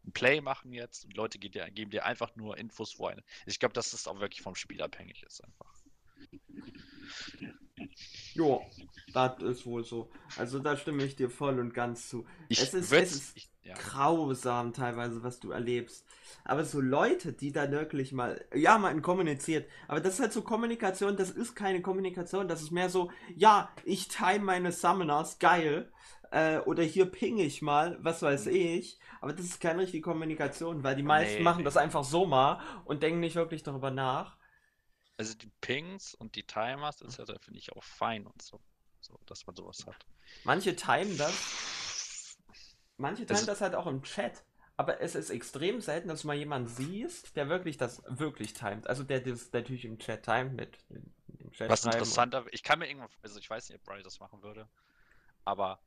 [0.05, 3.23] ein Play machen jetzt und Leute geben dir, geben dir einfach nur Infos, wo eine.
[3.45, 5.73] Ich glaube, dass es auch wirklich vom Spiel abhängig ist einfach.
[8.33, 8.61] Jo,
[9.13, 10.09] das ist wohl so.
[10.37, 12.25] Also da stimme ich dir voll und ganz zu.
[12.47, 13.73] Ich Es ist- es ist ich, ja.
[13.75, 16.05] grausam teilweise, was du erlebst.
[16.43, 20.41] Aber so Leute, die da wirklich mal, ja, man kommuniziert, aber das ist halt so
[20.41, 25.91] Kommunikation, das ist keine Kommunikation, das ist mehr so, ja, ich time meine Summoners, geil.
[26.31, 28.99] Äh, oder hier ping ich mal, was weiß ich.
[29.21, 31.63] Aber das ist keine richtige Kommunikation, weil die meisten Nee, machen nee.
[31.65, 34.37] das einfach so mal und denken nicht wirklich darüber nach.
[35.17, 37.33] Also die Pings und die Timers etc.
[37.41, 38.59] finde ich auch fein und so.
[39.01, 40.05] So, dass man sowas hat.
[40.43, 42.37] Manche timen das,
[42.97, 44.43] manche timen Also- das halt auch im Chat.
[44.77, 48.87] Aber es ist extrem selten, dass du mal jemanden siehst, der wirklich das wirklich timet.
[48.87, 52.87] Also der das natürlich im Chat timet mit dem Chat Was interessanter, ich kann mir
[52.87, 54.69] irgendwann, also ich weiß nicht, ob Bry das machen würde,
[55.43, 55.81] aber,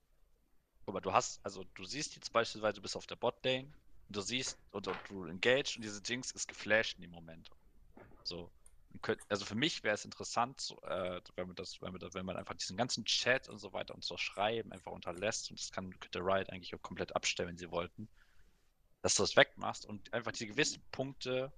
[0.87, 3.73] aber du hast, also du siehst jetzt beispielsweise, du bist auf der Bot-Lane,
[4.09, 7.49] du siehst, oder du engaged und diese Jinx ist geflasht in dem Moment.
[8.25, 8.51] So.
[9.29, 12.27] Also für mich wäre es interessant, so, äh, wenn man das, wenn man das, wenn
[12.27, 15.71] man einfach diesen ganzen Chat und so weiter und so Schreiben einfach unterlässt und das
[15.73, 18.09] kann, könnte Riot eigentlich auch komplett abstellen, wenn sie wollten,
[19.01, 21.53] dass du das wegmachst und einfach diese gewissen Punkte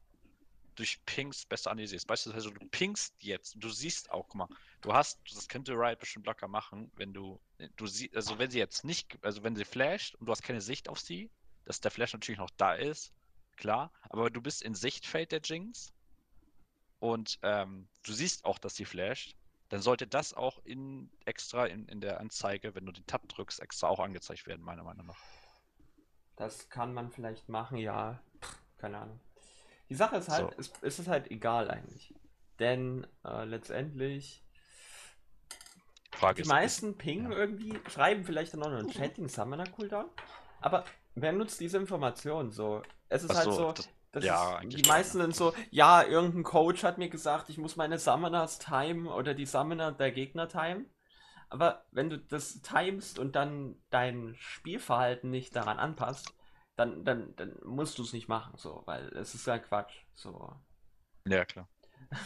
[0.74, 2.06] durch Pings besser analysierst.
[2.06, 4.48] Beispielsweise, du pingst jetzt, du siehst auch, guck mal,
[4.80, 7.40] du hast, das könnte Riot bestimmt locker machen, wenn du,
[7.76, 10.60] du siehst, also wenn sie jetzt nicht, also wenn sie flasht und du hast keine
[10.60, 11.30] Sicht auf sie,
[11.64, 13.12] dass der Flash natürlich noch da ist,
[13.56, 15.92] klar, aber du bist in Sichtfeld der Jinx
[16.98, 19.36] und ähm, du siehst auch, dass sie flasht,
[19.68, 23.60] dann sollte das auch in extra in, in der Anzeige, wenn du den Tab drückst,
[23.60, 25.18] extra auch angezeigt werden, meiner Meinung nach.
[26.36, 28.20] Das kann man vielleicht machen, ja.
[28.78, 29.20] Keine Ahnung.
[29.88, 30.58] Die Sache ist halt, So.
[30.58, 32.14] es, es ist halt egal eigentlich.
[32.58, 34.44] Denn äh, letztendlich,
[36.12, 37.38] Frage die ist, meisten pingen ja.
[37.38, 40.06] irgendwie, schreiben vielleicht dann auch noch einen Chat, den Summoner Cooldown.
[40.60, 42.82] Aber wer nutzt diese Information so?
[43.08, 45.24] Es ist Ach halt so, so, ja, ist, die meisten ja.
[45.24, 49.46] sind so, ja, irgendein Coach hat mir gesagt, ich muss meine Summoners timen oder die
[49.46, 50.88] Summoner der Gegner timen.
[51.50, 56.34] Aber wenn du das timest und dann dein Spielverhalten nicht daran anpasst,
[56.76, 59.94] dann, dann, dann musst du es nicht machen, so, weil es ist ja Quatsch.
[60.14, 60.52] So.
[61.26, 61.68] ja klar.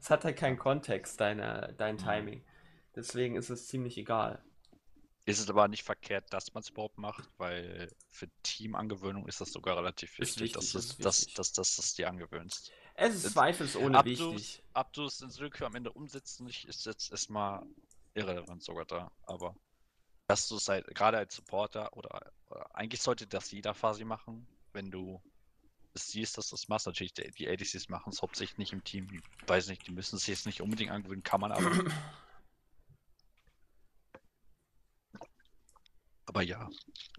[0.00, 1.98] Es hat halt keinen Kontext, deine, dein Mhm.
[1.98, 2.44] Timing.
[2.94, 4.42] Deswegen ist es ziemlich egal.
[5.26, 9.52] Ist es aber nicht verkehrt, dass man es überhaupt macht, weil für Teamangewöhnung ist das
[9.52, 11.34] sogar relativ wichtig, wichtig, dass, ist es, dass, wichtig.
[11.34, 12.72] dass, dass, dass dir angewöhnst.
[12.94, 14.62] Es ist zweifelsohne Ob wichtig.
[14.74, 17.64] ob du es ins Willkür am Ende umsetzt, nicht, ist jetzt erstmal
[18.14, 19.12] irrelevant sogar da.
[19.22, 19.54] Aber
[20.30, 24.46] dass du es halt, gerade als Supporter oder, oder eigentlich sollte das jeder quasi machen,
[24.72, 25.20] wenn du
[25.92, 26.86] es siehst, dass du es machst.
[26.86, 29.08] Natürlich, die, die ADCs machen es hauptsächlich nicht im Team.
[29.12, 31.72] Ich weiß nicht, die müssen es jetzt nicht unbedingt angewöhnen, kann man aber.
[36.26, 36.70] Aber ja,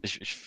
[0.04, 0.38] ich, ich,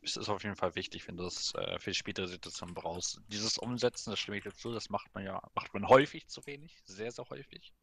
[0.00, 3.20] es ist auf jeden Fall wichtig, wenn du das äh, für die spätere Situation brauchst.
[3.28, 6.80] Dieses Umsetzen, das stimme ich dazu, das macht man ja, macht man häufig zu wenig,
[6.86, 7.74] sehr, sehr häufig.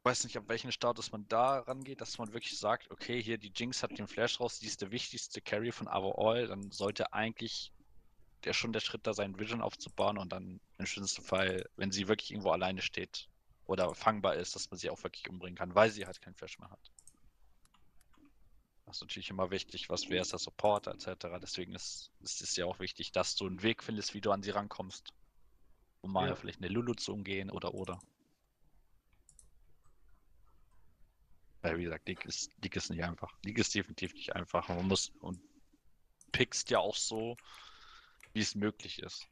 [0.00, 3.36] Ich weiß nicht, ab welchen Status man da rangeht, dass man wirklich sagt, okay, hier
[3.36, 7.12] die Jinx hat den Flash raus, die ist der wichtigste Carry von Overall, dann sollte
[7.12, 7.70] eigentlich
[8.44, 12.08] der schon der Schritt da sein, Vision aufzubauen und dann im schlimmsten Fall, wenn sie
[12.08, 13.28] wirklich irgendwo alleine steht
[13.66, 16.58] oder fangbar ist, dass man sie auch wirklich umbringen kann, weil sie halt keinen Flash
[16.58, 16.90] mehr hat.
[18.86, 21.38] Das ist natürlich immer wichtig, was wer ist der Supporter etc.
[21.42, 24.42] Deswegen ist, ist es ja auch wichtig, dass du einen Weg findest, wie du an
[24.42, 25.12] sie rankommst.
[26.00, 26.34] Um mal Ja.
[26.34, 28.00] vielleicht eine Lulu zu umgehen oder oder.
[31.62, 33.32] Weil wie gesagt, League ist, League ist nicht einfach.
[33.44, 34.68] League ist definitiv nicht einfach.
[34.68, 35.40] Man muss und
[36.32, 37.36] pickst ja auch so,
[38.32, 39.26] wie es möglich ist.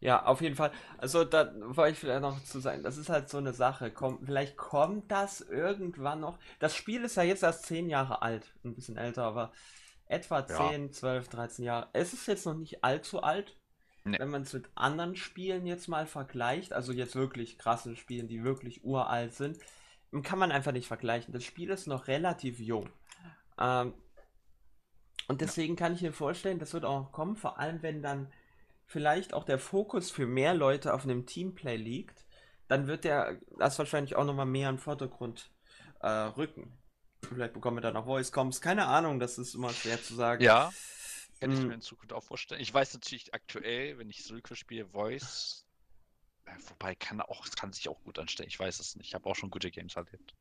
[0.00, 0.72] Ja, auf jeden Fall.
[0.98, 3.92] Also da wollte ich vielleicht noch zu sagen, das ist halt so eine Sache.
[3.92, 6.40] Komm, vielleicht kommt das irgendwann noch.
[6.58, 9.52] Das Spiel ist ja jetzt erst 10 Jahre alt, ein bisschen älter, aber
[10.06, 10.70] etwa Ja.
[10.70, 11.88] 10, 12, 13 Jahre.
[11.92, 13.56] Es ist jetzt noch nicht allzu alt,
[14.02, 14.18] Nee.
[14.18, 18.42] wenn man es mit anderen Spielen jetzt mal vergleicht, also jetzt wirklich krassen Spielen, die
[18.42, 19.56] wirklich uralt sind,
[20.20, 21.32] kann man einfach nicht vergleichen.
[21.32, 22.90] Das Spiel ist noch relativ jung.
[23.58, 23.94] Ähm,
[25.28, 28.30] und deswegen kann ich mir vorstellen, das wird auch noch kommen, vor allem wenn dann
[28.86, 32.26] vielleicht auch der Fokus für mehr Leute auf einem Teamplay liegt,
[32.68, 35.50] dann wird der das wahrscheinlich auch nochmal mehr in den Vordergrund
[36.00, 36.76] äh, rücken.
[37.26, 40.42] Vielleicht bekommen wir dann noch Voice Comms, keine Ahnung, das ist immer schwer zu sagen.
[40.42, 40.70] Ja,
[41.40, 42.60] kann ich mir in Zukunft auch vorstellen.
[42.60, 45.66] Ich weiß natürlich aktuell, wenn ich Sulke spiele, Voice.
[46.44, 48.48] Äh, wobei kann auch, es kann sich auch gut anstellen.
[48.48, 49.08] Ich weiß es nicht.
[49.08, 50.34] Ich habe auch schon gute Games erlebt.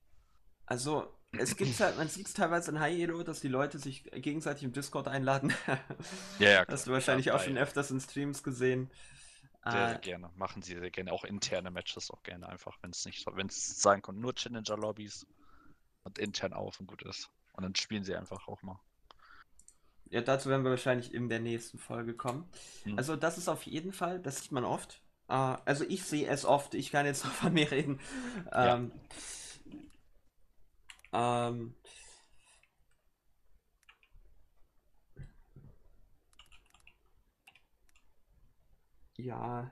[0.66, 4.04] Also, es gibt halt, man sieht es teilweise in High Elo, dass die Leute sich
[4.06, 5.54] gegenseitig im Discord einladen.
[6.40, 7.44] Ja, ja, Hast du klar, wahrscheinlich auch dabei.
[7.44, 8.92] schon öfters in Streams gesehen.
[9.66, 10.32] Sehr, sehr Äh, gerne.
[10.36, 11.12] Machen sie sehr gerne.
[11.14, 15.28] Auch interne Matches auch gerne einfach, wenn es nicht, wenn es sein kann, nur Challenger-Lobbys
[16.04, 17.32] und intern auf und gut ist.
[17.54, 18.80] Und dann spielen sie einfach auch mal.
[20.10, 22.50] Ja, dazu werden wir wahrscheinlich in der nächsten Folge kommen.
[22.84, 22.98] Hm.
[22.98, 25.02] Also das ist auf jeden Fall, das sieht man oft.
[25.32, 28.02] Äh, also ich sehe es oft, ich kann jetzt noch von mir reden.
[28.60, 28.76] Ja.
[28.76, 28.92] Ähm,
[31.14, 31.74] ähm,
[39.18, 39.72] ja,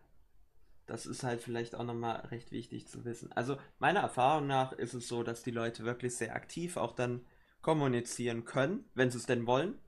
[0.88, 3.32] Das ist halt vielleicht auch nochmal recht wichtig zu wissen.
[3.34, 7.26] Also meiner Erfahrung nach ist es so, dass die Leute wirklich sehr aktiv auch dann
[7.62, 9.80] kommunizieren können, wenn sie es denn wollen.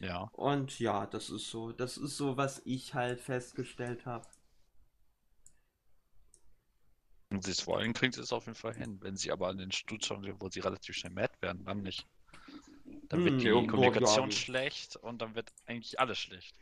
[0.00, 0.30] Ja.
[0.32, 4.26] Und ja, das ist so, das ist so, was ich halt festgestellt habe.
[7.30, 8.98] Wenn sie es wollen, kriegen sie es auf jeden Fall hin.
[9.02, 12.06] Wenn sie aber an den Stuhl schauen, wo sie relativ schnell mad werden, dann nicht.
[13.10, 16.56] Dann wird Hm, die Kommunikation schlecht und dann wird eigentlich alles schlecht.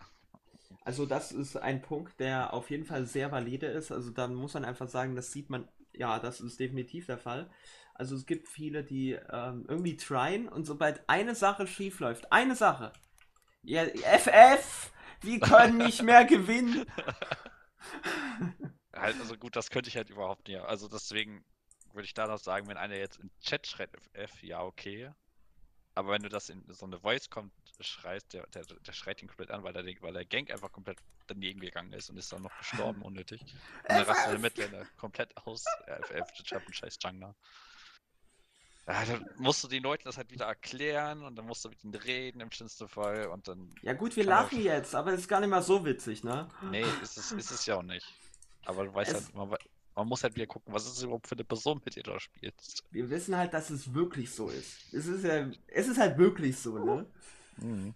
[0.84, 3.90] Also das ist ein Punkt, der auf jeden Fall sehr valide ist.
[3.92, 7.50] Also da muss man einfach sagen, das sieht man, ja, das ist definitiv der Fall.
[7.94, 12.54] Also es gibt viele, die ähm, irgendwie tryen und sobald eine Sache schief läuft, eine
[12.54, 12.92] Sache,
[13.62, 14.92] ja, FF,
[15.22, 16.86] wir können nicht mehr gewinnen.
[18.96, 20.60] Halt, also gut, das könnte ich halt überhaupt nicht.
[20.60, 21.44] Also deswegen
[21.92, 25.10] würde ich da noch sagen, wenn einer jetzt im Chat schreit FF, ja, okay.
[25.94, 29.28] Aber wenn du das in so eine Voice kommt, schreist, der, der, der schreit ihn
[29.28, 32.42] komplett an, weil der, weil der Gang einfach komplett daneben gegangen ist und ist dann
[32.42, 33.40] noch gestorben unnötig.
[33.82, 35.64] Und dann rastet er mit, wenn er komplett aus.
[35.86, 37.34] Ja, FF, ich hab einen scheiß Jungler.
[38.86, 41.82] Ja, dann musst du den Leuten das halt wieder erklären und dann musst du mit
[41.82, 43.74] ihnen reden im schlimmsten Fall und dann.
[43.82, 46.48] Ja gut, wir lachen jetzt, aber es ist gar nicht mal so witzig, ne?
[46.70, 48.06] Nee, ist es, ist es ja auch nicht.
[48.66, 49.50] Aber du weißt halt, man,
[49.94, 52.20] man muss halt wieder gucken, was ist überhaupt für eine Person, mit der du da
[52.20, 52.84] spielst.
[52.90, 54.92] Wir wissen halt, dass es wirklich so ist.
[54.92, 57.06] Es ist ja, es ist halt wirklich so, ne?
[57.58, 57.94] Mhm.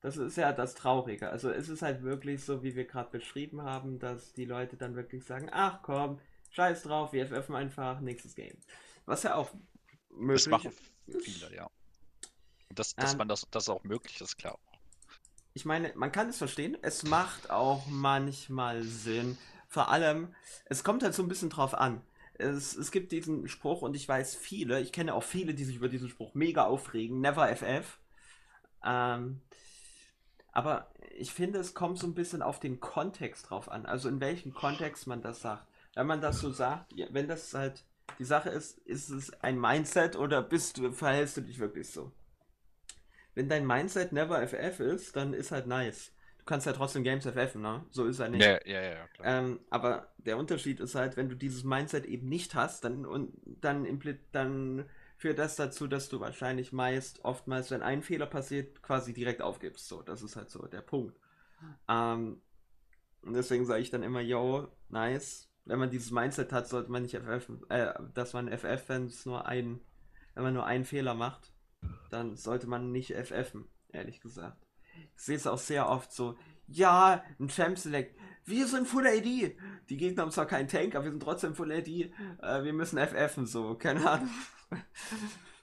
[0.00, 1.30] Das ist ja das Traurige.
[1.30, 4.96] Also es ist halt wirklich so, wie wir gerade beschrieben haben, dass die Leute dann
[4.96, 6.20] wirklich sagen, ach komm,
[6.50, 8.58] scheiß drauf, wir FFen einfach, nächstes Game.
[9.06, 9.50] Was ja auch
[10.32, 10.82] Das möglich machen ist.
[11.16, 11.70] viele, ja.
[12.70, 14.58] Das, dass Ähm, man das, das auch möglich ist, klar.
[15.54, 16.76] Ich meine, man kann es verstehen.
[16.82, 19.36] Es macht auch manchmal Sinn.
[19.68, 20.34] Vor allem,
[20.66, 22.00] es kommt halt so ein bisschen drauf an.
[22.34, 25.76] Es, es gibt diesen Spruch und ich weiß viele, ich kenne auch viele, die sich
[25.76, 27.20] über diesen Spruch mega aufregen.
[27.20, 27.98] Never FF.
[28.84, 29.40] Ähm,
[30.52, 33.86] aber ich finde, es kommt so ein bisschen auf den Kontext drauf an.
[33.86, 35.66] Also in welchem Kontext man das sagt.
[35.94, 37.84] Wenn man das so sagt, wenn das halt
[38.18, 42.12] die Sache ist, ist es ein Mindset oder bist du, verhältst du dich wirklich so?
[43.34, 46.12] Wenn dein Mindset never FF ist, dann ist halt nice.
[46.38, 47.84] Du kannst ja trotzdem Games FF, ne?
[47.90, 48.44] So ist er nicht.
[48.44, 49.08] Ja, ja, ja.
[49.22, 53.32] Ähm, aber der Unterschied ist halt, wenn du dieses Mindset eben nicht hast, dann und
[53.44, 53.86] dann
[54.32, 54.84] dann
[55.16, 59.86] führt das dazu, dass du wahrscheinlich meist, oftmals, wenn ein Fehler passiert, quasi direkt aufgibst.
[59.86, 61.16] So, das ist halt so der Punkt.
[61.88, 62.42] Ähm,
[63.22, 65.48] und deswegen sage ich dann immer, yo, nice.
[65.64, 69.24] Wenn man dieses Mindset hat, sollte man nicht FF, äh, dass man FF, wenn es
[69.24, 69.80] nur ein,
[70.34, 71.51] wenn man nur einen Fehler macht,
[72.10, 74.66] dann sollte man nicht FFen, ehrlich gesagt.
[75.16, 79.56] Ich sehe es auch sehr oft so, ja, ein Champ Select, wir sind Full AD.
[79.88, 82.12] Die Gegner haben zwar keinen Tank, aber wir sind trotzdem Full AD.
[82.42, 84.30] Äh, wir müssen FFen, so, keine Ahnung.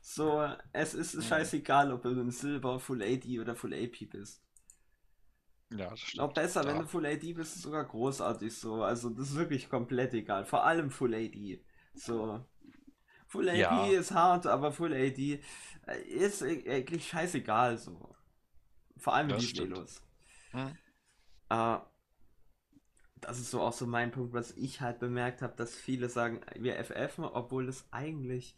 [0.02, 4.42] So, es ist scheißegal, ob du ein Silber, Full AD oder Full AP bist.
[5.72, 6.34] ja, das Noch stimmt.
[6.34, 6.82] besser, wenn Ja.
[6.82, 8.84] du Full AD bist, ist sogar großartig so.
[8.84, 10.46] Also, das ist wirklich komplett egal.
[10.46, 11.64] Vor allem Full AD.
[11.94, 12.44] So.
[13.30, 13.86] Full AP Ja.
[13.88, 15.40] ist hart, aber Full AD
[15.88, 18.16] äh, ist e- eigentlich scheißegal so.
[18.98, 19.58] Vor allem die.
[19.58, 20.02] Velos.
[20.52, 20.78] Hm.
[21.50, 21.78] Äh,
[23.22, 26.42] das ist so auch so mein Punkt, was ich halt bemerkt habe, dass viele sagen,
[26.56, 28.56] wir FFen, obwohl es eigentlich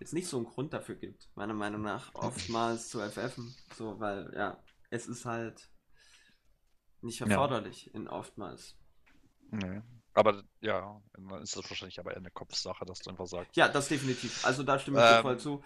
[0.00, 3.54] jetzt nicht so einen Grund dafür gibt, meiner Meinung nach, oftmals zu FFen.
[3.74, 5.70] So, weil, ja, es ist halt
[7.02, 7.26] nicht Ja.
[7.26, 8.78] erforderlich in oftmals.
[9.50, 9.82] Nee.
[10.16, 13.68] Aber ja, dann ist das wahrscheinlich aber eher eine Kopfsache, dass du einfach sagst, Ja,
[13.68, 14.44] das definitiv.
[14.44, 15.62] Also da stimme ich dir Ähm, voll zu.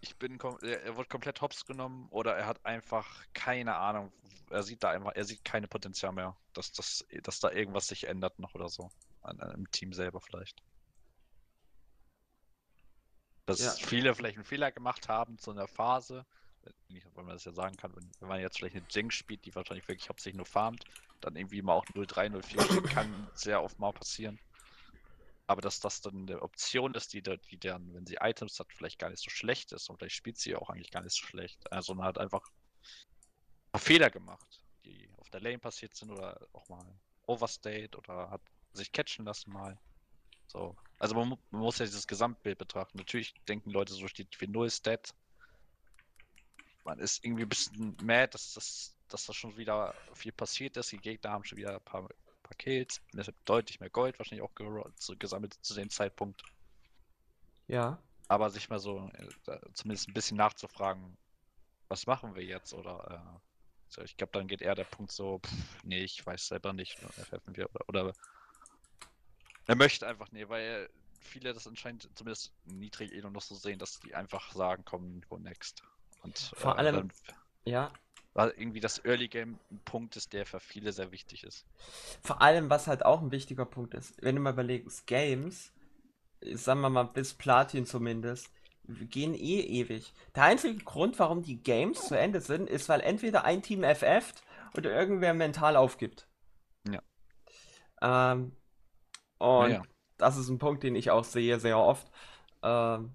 [0.00, 4.12] ich bin kom er, wird komplett hops genommen oder er hat einfach keine Ahnung.
[4.50, 8.04] Er sieht da einfach, er sieht keine Potenzial mehr, dass, das, dass da irgendwas sich
[8.08, 8.90] ändert noch oder so.
[9.22, 10.62] An, Im Team selber vielleicht.
[13.46, 13.72] Dass Ja.
[13.86, 16.24] viele vielleicht einen Fehler gemacht haben zu einer Phase,
[16.88, 19.54] wenn man das ja sagen kann, wenn, wenn man jetzt vielleicht eine Jinx spielt, die
[19.54, 20.84] wahrscheinlich wirklich hauptsächlich nur farmt,
[21.20, 24.38] dann irgendwie mal auch 0-3, 0-4 steht, kann sehr oft mal passieren.
[25.46, 28.98] Aber dass das dann eine Option ist, die, die dann, wenn sie Items hat, vielleicht
[28.98, 31.72] gar nicht so schlecht ist und vielleicht spielt sie auch eigentlich gar nicht so schlecht.
[31.72, 32.42] Also man hat einfach
[33.74, 36.86] Fehler gemacht, die auf der Lane passiert sind oder auch mal
[37.26, 38.42] overstayed oder hat
[38.72, 39.78] sich catchen lassen mal.
[40.46, 40.76] So.
[40.98, 42.98] Also man, man muss ja dieses Gesamtbild betrachten.
[42.98, 45.14] Natürlich denken Leute, so steht wie 0 Stat.
[46.84, 50.92] Man ist irgendwie ein bisschen mad, dass das, dass das schon wieder viel passiert ist.
[50.92, 52.08] Die Gegner haben schon wieder ein paar,
[52.42, 53.00] paar Kills.
[53.12, 54.54] Und es hat deutlich mehr Gold wahrscheinlich auch
[55.18, 56.42] gesammelt zu dem Zeitpunkt.
[57.66, 58.02] Ja.
[58.28, 61.16] Aber sich mal so äh, da zumindest ein bisschen nachzufragen,
[61.88, 62.72] was machen wir jetzt?
[62.74, 63.40] Oder äh,
[63.88, 66.96] so, ich glaube, dann geht eher der Punkt so, pff, nee, ich weiß selber nicht,
[67.30, 68.12] helfen wir oder, oder
[69.66, 70.88] er möchte einfach, nee, weil
[71.20, 75.20] viele das anscheinend zumindest niedrig eh nur noch so sehen, dass die einfach sagen, komm,
[75.28, 75.82] go next.
[76.22, 77.12] Und Vor äh, allem- dann,
[77.64, 77.92] Ja.
[78.34, 81.66] Weil irgendwie das Early Game ein Punkt ist, der für viele sehr wichtig ist.
[82.22, 85.72] Vor allem, was halt auch ein wichtiger Punkt ist, wenn du mal überlegst, Games,
[86.54, 88.50] sagen wir mal bis Platin zumindest,
[88.84, 90.12] gehen eh ewig.
[90.34, 94.42] Der einzige Grund, warum die Games zu Ende sind, ist, weil entweder ein Team FFt
[94.76, 96.26] oder irgendwer mental aufgibt.
[96.88, 97.02] Ja.
[98.02, 98.52] Ähm,
[99.38, 99.82] und Ja.
[100.18, 102.10] das ist ein Punkt, den ich auch sehe, sehr oft.
[102.62, 103.14] Ähm,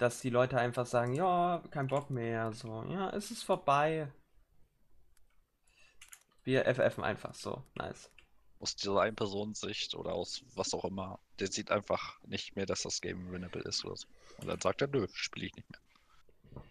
[0.00, 4.10] dass die Leute einfach sagen, ja, kein Bock mehr, so, ja, es ist vorbei.
[6.42, 8.10] Wir FFen einfach so, nice.
[8.60, 13.02] Aus dieser Ein-Personen-Sicht oder aus was auch immer, der sieht einfach nicht mehr, dass das
[13.02, 14.08] Game winnable ist oder so.
[14.38, 16.62] Und dann sagt er, nö, spiele ich nicht mehr.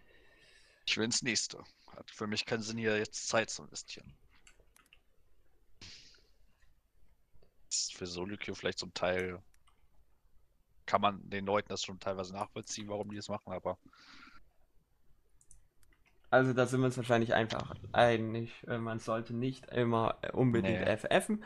[0.87, 1.63] Ich will ins nächste.
[1.95, 4.11] Hat für mich keinen Sinn, hier jetzt Zeit zu investieren.
[7.69, 9.39] Ist für Queue vielleicht zum Teil
[10.89, 13.77] kann man den Leuten das schon teilweise nachvollziehen, warum die das machen, aber
[16.31, 20.81] Also da sind wir uns wahrscheinlich einfach einig, äh, man sollte nicht immer äh, unbedingt
[20.81, 20.97] Nee.
[20.97, 21.43] FFen.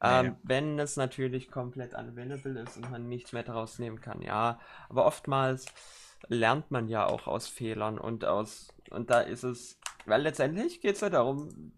[0.00, 4.60] Ähm, wenn es natürlich komplett unavailable ist und man nichts mehr daraus nehmen kann, ja.
[4.88, 5.66] Aber oftmals
[6.28, 10.94] lernt man ja auch aus Fehlern und aus und da ist es, weil letztendlich geht
[10.96, 11.72] es ja darum,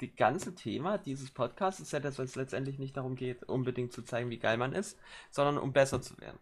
[0.00, 4.02] die ganze Thema dieses Podcasts ist ja, dass es letztendlich nicht darum geht, unbedingt zu
[4.02, 4.98] zeigen, wie geil man ist,
[5.30, 6.38] sondern um besser zu werden.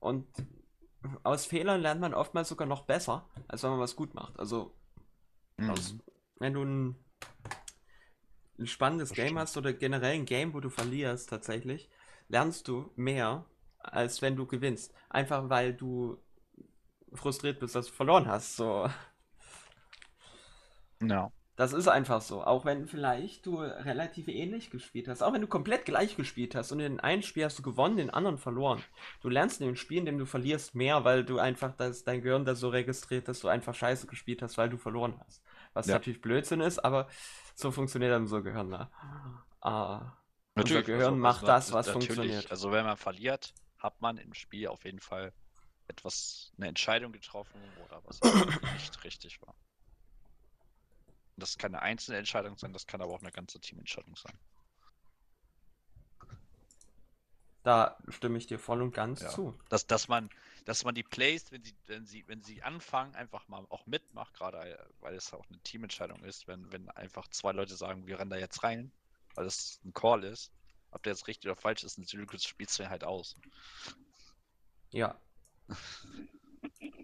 [0.00, 0.26] Und
[1.24, 4.38] aus Fehlern lernt man oftmals sogar noch besser, als wenn man was gut macht.
[4.38, 4.74] Also,
[5.66, 6.02] aus, Mhm.
[6.38, 6.96] wenn du ein,
[8.58, 9.38] ein spannendes Das Game stimmt.
[9.38, 11.88] hast oder generell ein Game, wo du verlierst tatsächlich,
[12.28, 13.44] lernst du mehr,
[13.78, 14.94] als wenn du gewinnst.
[15.08, 16.18] Einfach weil du
[17.14, 18.56] frustriert bist, dass du verloren hast.
[18.56, 18.88] So.
[21.00, 21.32] ja.
[21.54, 22.42] Das ist einfach so.
[22.42, 25.22] Auch wenn vielleicht du relativ ähnlich gespielt hast.
[25.22, 28.08] Auch wenn du komplett gleich gespielt hast und in einem Spiel hast du gewonnen, den
[28.08, 28.82] anderen verloren.
[29.20, 32.22] Du lernst in dem Spiel, in dem du verlierst, mehr, weil du einfach das, dein
[32.22, 35.42] Gehirn da so registriert, dass du einfach scheiße gespielt hast, weil du verloren hast.
[35.74, 35.94] Was Ja.
[35.94, 37.06] natürlich Blödsinn ist, aber
[37.54, 38.68] so funktioniert unser Gehirn.
[38.70, 38.88] Ne?
[39.60, 40.12] Ah,
[40.54, 42.50] Natürlich, Gehirn macht na- das, was natürlich, funktioniert.
[42.50, 45.32] Also wenn man verliert, hat man im Spiel auf jeden Fall
[45.88, 48.20] etwas, eine Entscheidung getroffen oder was
[48.74, 49.54] nicht richtig war.
[51.36, 54.38] Das kann eine einzelne Entscheidung sein, das kann aber auch eine ganze Teamentscheidung sein.
[57.62, 59.28] da stimme ich dir voll und ganz Ja.
[59.28, 59.56] zu.
[59.68, 60.28] Dass, dass man,
[60.64, 64.34] dass man die Plays, wenn sie, wenn sie, wenn sie anfangen, einfach mal auch mitmacht,
[64.34, 68.30] gerade weil es auch eine Teamentscheidung ist, wenn, wenn einfach zwei Leute sagen, wir rennen
[68.30, 68.92] da jetzt rein,
[69.34, 70.52] weil es ein Call ist,
[70.90, 73.36] ob der jetzt richtig oder falsch ist, natürlich spielst du ihn halt aus.
[74.90, 75.20] Ja.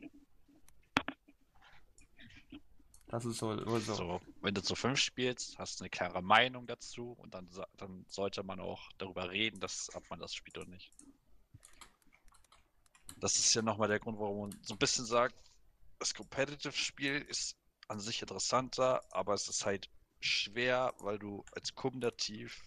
[3.09, 3.95] Das ist so, so.
[3.95, 7.49] So, wenn du zu fünf spielst, hast du eine klare Meinung dazu und dann,
[7.79, 10.93] dann sollte man auch darüber reden, dass, ob man das spielt oder nicht.
[13.17, 15.35] Das ist ja nochmal der Grund, warum man so ein bisschen sagt,
[15.99, 17.57] das Competitive-Spiel ist
[17.89, 19.89] an sich interessanter, aber es ist halt
[20.21, 22.63] schwer, weil du als kommunikativ,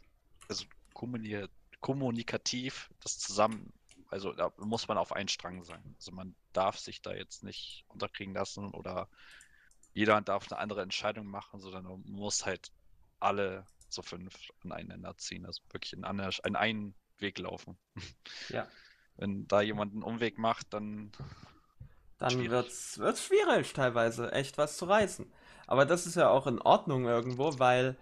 [0.47, 1.45] also kommuni
[1.79, 3.73] kommunikativ das zusammen,
[4.09, 5.95] also da muss man auf einen Strang sein.
[5.97, 9.07] Also man darf sich da jetzt nicht unterkriegen lassen oder
[9.93, 12.71] jeder darf eine andere Entscheidung machen, sondern man muss halt
[13.19, 14.33] alle so fünf
[14.63, 17.77] aneinander ziehen, also wirklich in, einer, in einen Weg laufen.
[18.49, 18.67] Ja.
[19.17, 21.11] Wenn da jemand einen Umweg macht, dann
[22.17, 22.51] Dann Schwierig.
[22.51, 25.31] wird's, wird's schwierig teilweise, echt was zu reißen.
[25.67, 27.97] Aber das ist ja auch in Ordnung irgendwo, weil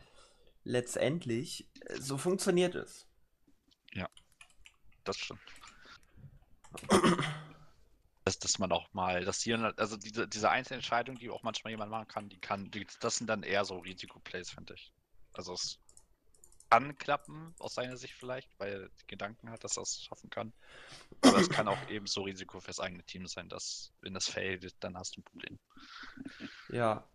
[0.63, 3.07] letztendlich äh, so funktioniert es.
[5.03, 5.41] das stimmt.
[8.39, 11.71] Dass, dass man auch mal, dass hier, also diese, diese einzelne Entscheidung, die auch manchmal
[11.71, 14.93] jemand machen kann, die kann, die, das sind dann eher so Risikoplays, finde ich.
[15.33, 15.79] Also es
[16.69, 20.53] kann klappen, aus seiner Sicht vielleicht, weil er Gedanken hat, dass er es schaffen kann.
[21.21, 24.75] Aber es kann auch eben so Risiko fürs eigene Team sein, dass, wenn das failt,
[24.81, 25.59] dann hast du ein Problem.
[26.69, 27.09] Ja,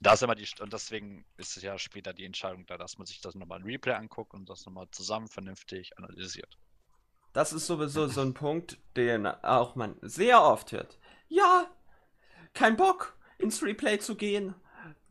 [0.00, 3.06] Da ist immer die, und deswegen ist es ja später die Entscheidung da, dass man
[3.06, 6.58] sich das nochmal im Replay anguckt und das nochmal zusammen vernünftig analysiert.
[7.32, 10.98] Das ist sowieso so ein Punkt, den auch man sehr oft hört.
[11.28, 11.66] Ja,
[12.54, 14.54] kein Bock, ins Replay zu gehen.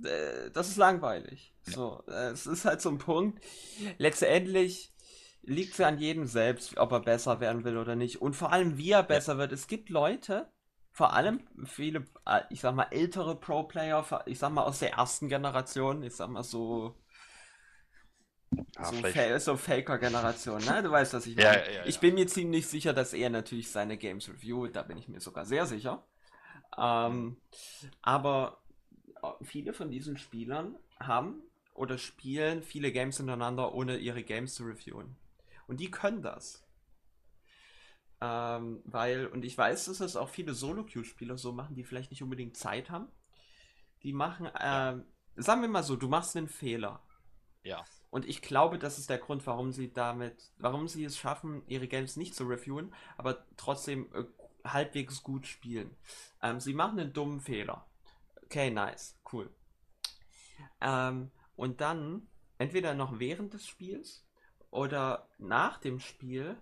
[0.03, 1.53] Äh, Das ist langweilig.
[1.63, 3.43] So, äh, es ist halt so ein Punkt.
[3.97, 4.93] Letztendlich
[5.43, 8.22] liegt es ja an jedem selbst, ob er besser werden will oder nicht.
[8.22, 9.51] Und vor allem, wie er besser wird.
[9.51, 10.51] Es gibt Leute,
[10.91, 15.30] vor allem viele, äh, ich sag mal, ältere Pro-Player, ich sag mal aus der ersten
[15.30, 16.95] Generation, ich sag mal so,
[18.76, 20.84] Ja, so, vielleicht- Fa so Faker-Generation, ne?
[20.84, 21.47] Du weißt, was ich meine.
[21.66, 24.97] ja, ja, Ich bin mir ziemlich sicher, dass er natürlich seine Games reviewt, da bin
[24.97, 26.06] ich mir sogar sehr sicher.
[26.78, 27.38] Ähm,
[28.02, 28.62] aber
[29.22, 31.41] äh, viele von diesen Spielern haben
[31.74, 35.16] oder spielen viele Games hintereinander, ohne ihre Games zu reviewen.
[35.68, 36.66] Und die können das.
[38.20, 42.22] Ähm, weil, und ich weiß, dass es auch viele Solo-Queue-Spieler so machen, die vielleicht nicht
[42.22, 43.08] unbedingt Zeit haben.
[44.04, 47.02] Die machen, ähm, sagen wir mal so, du machst einen Fehler.
[47.64, 47.84] Ja.
[48.12, 51.88] Und ich glaube, das ist der Grund, warum sie damit, warum sie es schaffen, ihre
[51.88, 54.26] Games nicht zu reviewen, aber trotzdem äh,
[54.66, 55.95] halbwegs gut spielen.
[56.43, 57.88] Ähm, sie machen einen dummen Fehler.
[58.43, 59.49] Okay, nice, cool.
[60.82, 64.28] Ähm, und dann, entweder noch während des Spiels
[64.72, 66.57] oder nach dem Spiel,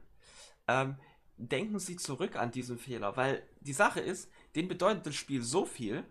[0.68, 0.98] ähm,
[1.38, 3.18] denken sie zurück an diesen Fehler.
[3.18, 6.06] Weil die Sache ist, den bedeutet das Spiel so viel,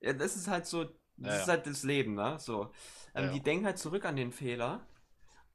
[0.00, 0.86] das ist halt so,
[1.22, 2.38] das ja, ist halt das Leben, ne?
[2.38, 2.70] So.
[3.14, 3.32] Ähm, ja.
[3.32, 4.86] Die denken halt zurück an den Fehler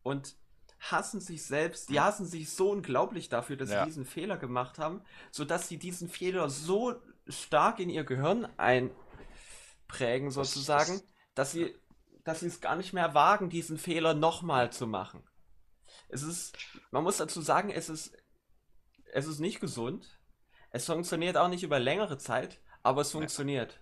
[0.04, 0.36] und
[0.80, 3.80] hassen sich selbst, die hassen sich so unglaublich dafür, dass ja.
[3.80, 5.02] sie diesen Fehler gemacht haben,
[5.32, 6.96] sodass sie diesen Fehler so
[7.28, 11.02] stark in ihr Gehirn einprägen, sozusagen,
[11.36, 11.76] dass sie,
[12.24, 15.24] dass sie es gar nicht mehr wagen, diesen Fehler nochmal zu machen.
[16.10, 16.58] Es ist,
[16.92, 18.16] man muss dazu sagen, es ist,
[19.14, 20.20] es ist nicht gesund.
[20.70, 23.80] Es funktioniert auch nicht über längere Zeit, aber es funktioniert.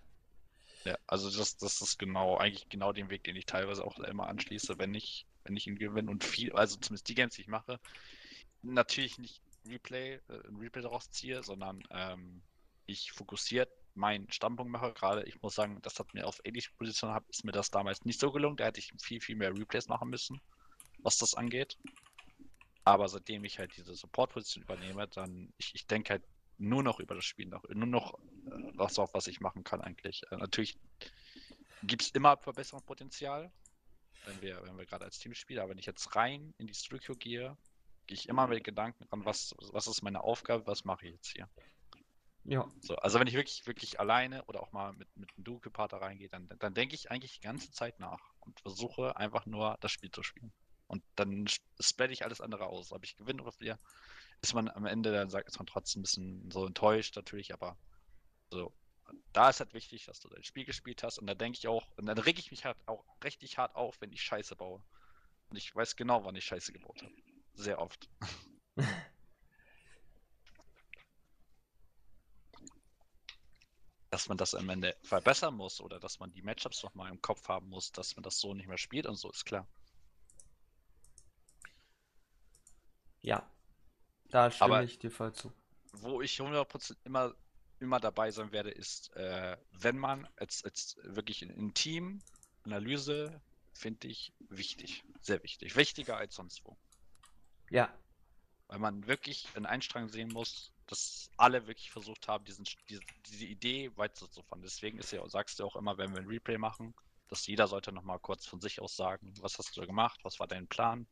[0.85, 4.27] Ja, also das, das ist genau, eigentlich genau den Weg, den ich teilweise auch immer
[4.27, 7.47] anschließe, wenn ich, wenn ich ihn gewinne und viel, also zumindest die Games, die ich
[7.47, 7.79] mache,
[8.61, 12.43] natürlich nicht Replay, äh, ein Replay daraus ziehe, sondern ähm,
[12.85, 14.93] ich fokussiert meinen Standpunkt mache.
[14.93, 18.05] Gerade ich muss sagen, das hat mir auf ähnliche Position habe, ist mir das damals
[18.05, 18.57] nicht so gelungen.
[18.57, 20.39] Da hätte ich viel, viel mehr Replays machen müssen,
[20.99, 21.77] was das angeht.
[22.83, 26.23] Aber seitdem ich halt diese Support-Position übernehme, dann, ich, ich denke halt
[26.59, 28.19] nur noch über das Spiel, nur noch
[28.75, 30.21] was auf was ich machen kann eigentlich.
[30.31, 30.77] Äh, natürlich
[31.83, 33.51] gibt es immer Verbesserungspotenzial,
[34.25, 36.73] wenn wir, wenn wir gerade als Team spielen, aber wenn ich jetzt rein in die
[36.73, 37.57] Studio gehe,
[38.07, 41.31] gehe ich immer mit Gedanken an, was, was ist meine Aufgabe, was mache ich jetzt
[41.31, 41.49] hier.
[42.43, 42.71] Ja.
[42.81, 46.29] So, also wenn ich wirklich, wirklich alleine oder auch mal mit, mit einem Duke-Partner reingehe,
[46.29, 50.11] dann, dann denke ich eigentlich die ganze Zeit nach und versuche einfach nur das Spiel
[50.11, 50.53] zu spielen.
[50.87, 51.47] Und dann
[51.79, 52.91] spread ich alles andere aus.
[52.91, 53.79] Ob ich gewinne oder verliere,
[54.41, 57.77] ist man am Ende, dann sagt, ist man trotzdem ein bisschen so enttäuscht natürlich, aber
[58.55, 58.73] so,
[59.33, 61.87] da ist halt wichtig, dass du dein Spiel gespielt hast und da denke ich auch,
[61.97, 64.83] und dann reg ich mich halt auch richtig hart auf, wenn ich Scheiße baue.
[65.49, 67.13] Und ich weiß genau, wann ich Scheiße gebaut habe.
[67.53, 68.09] Sehr oft.
[74.15, 77.49] dass man das am Ende verbessern muss oder dass man die Matchups nochmal im Kopf
[77.49, 79.67] haben muss, dass man das so nicht mehr spielt und so, ist klar.
[83.21, 83.45] Ja,
[84.29, 85.51] da stimme Aber ich dir voll zu.
[85.91, 87.35] Wo ich 100% immer,
[87.79, 92.21] immer dabei sein werde, ist, äh, wenn man als, als wirklich in Team
[92.63, 93.41] Analyse
[93.73, 96.77] finde ich wichtig, sehr wichtig, wichtiger als sonst wo.
[97.69, 97.93] Ja.
[98.67, 103.45] Weil man wirklich einen Einstrang sehen muss, dass alle wirklich versucht haben, diesen, diese, diese
[103.45, 104.61] Idee weiterzufahren.
[104.61, 106.95] Deswegen ist ja, sagst du auch immer, wenn wir ein Replay machen,
[107.27, 110.39] dass jeder sollte nochmal kurz von sich aus sagen, was hast du da gemacht, was
[110.39, 111.07] war dein Plan,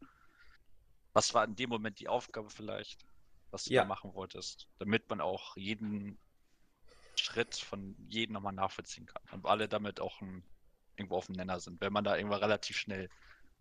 [1.14, 3.05] was war in dem Moment die Aufgabe vielleicht,
[3.51, 3.82] was du ja.
[3.82, 6.20] da machen wolltest, damit man auch jeden
[7.24, 10.43] Schritt von jedem nochmal nachvollziehen kann und alle damit auch ein,
[10.97, 11.80] irgendwo auf dem Nenner sind.
[11.80, 13.09] Wenn man da irgendwann relativ schnell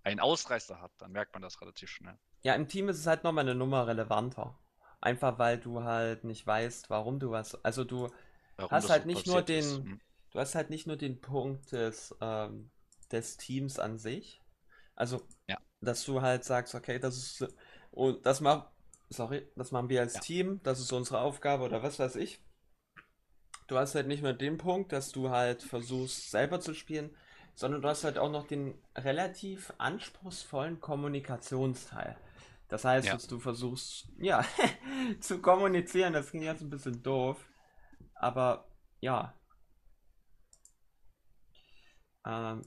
[0.03, 2.19] einen Ausreißer hat, dann merkt man das relativ schnell.
[2.43, 4.59] Ja, im Team ist es halt nochmal eine Nummer relevanter.
[5.01, 7.55] Einfach weil du halt nicht weißt, warum du was.
[7.65, 8.09] Also du
[8.57, 9.59] warum hast halt so nicht nur den.
[9.61, 9.77] Ist.
[9.77, 10.01] Hm.
[10.31, 12.71] Du hast halt nicht nur den Punkt des, ähm,
[13.11, 14.41] des Teams an sich.
[14.95, 15.59] Also, ja.
[15.81, 17.55] dass du halt sagst, okay, das ist.
[17.91, 18.65] Und das machen.
[19.11, 20.21] Sorry, das machen wir als ja.
[20.21, 22.41] Team, das ist unsere Aufgabe oder was weiß ich.
[23.67, 27.11] Du hast halt nicht nur den Punkt, dass du halt versuchst, selber zu spielen,
[27.55, 32.17] sondern du hast halt auch noch den relativ anspruchsvollen Kommunikationsteil.
[32.69, 33.13] Das heißt, ja.
[33.13, 34.45] dass du versuchst, ja,
[35.21, 36.15] zu kommunizieren.
[36.15, 37.37] Das klingt jetzt ein bisschen doof.
[38.15, 38.67] Aber
[39.01, 39.35] ja.
[42.25, 42.63] Ähm,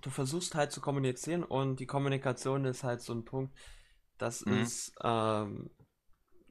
[0.00, 3.56] du versuchst halt zu kommunizieren und die Kommunikation ist halt so ein Punkt,
[4.18, 4.62] das mhm.
[4.62, 5.70] ist ähm,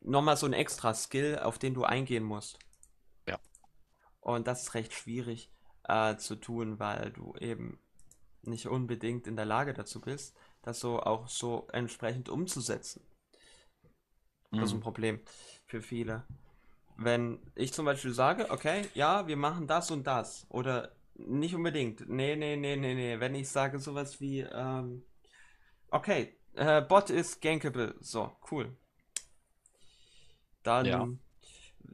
[0.01, 2.59] nochmal so ein extra Skill, auf den du eingehen musst.
[4.24, 5.51] Und das ist recht schwierig
[5.84, 7.80] äh, zu tun, weil du eben
[8.41, 13.05] nicht unbedingt in der Lage dazu bist das so auch so entsprechend umzusetzen.
[14.49, 14.57] Mhm.
[14.57, 14.84] Das ist ein mhm.
[14.84, 15.19] Problem
[15.65, 16.26] für viele.
[16.97, 22.07] Wenn ich zum Beispiel sage, okay, ja, wir machen das und das, oder nicht unbedingt,
[22.07, 25.03] nee, nee, nee, nee, nee, wenn ich sage sowas wie, ähm,
[25.89, 28.76] okay, äh, Bot ist gankable, so, cool.
[30.61, 31.07] Dann ja.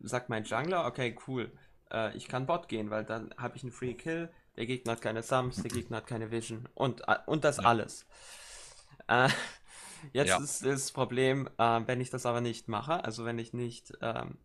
[0.04, 1.52] sagt mein Jungler, okay, cool,
[1.92, 5.02] äh, ich kann Bot gehen, weil dann habe ich einen Free Kill, der Gegner hat
[5.02, 7.64] keine Sums, der Gegner hat keine Vision und, äh, und das ja.
[7.64, 8.06] alles.
[9.08, 9.30] Äh,
[10.14, 10.38] jetzt ja.
[10.38, 14.38] ist das Problem, äh, wenn ich das aber nicht mache, also wenn ich nicht ähm,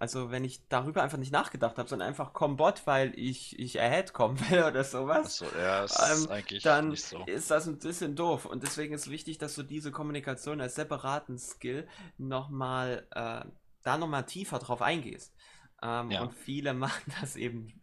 [0.00, 4.14] Also wenn ich darüber einfach nicht nachgedacht habe, sondern einfach Combat, weil ich, ich ahead
[4.14, 7.22] kommen will oder sowas, Achso, ja, ähm, dann so.
[7.26, 8.46] ist das ein bisschen doof.
[8.46, 11.86] Und deswegen ist wichtig, dass du diese Kommunikation als separaten Skill
[12.16, 13.44] nochmal, äh,
[13.82, 15.34] da nochmal tiefer drauf eingehst.
[15.82, 16.20] Ähm, Ja.
[16.20, 17.80] und viele machen das eben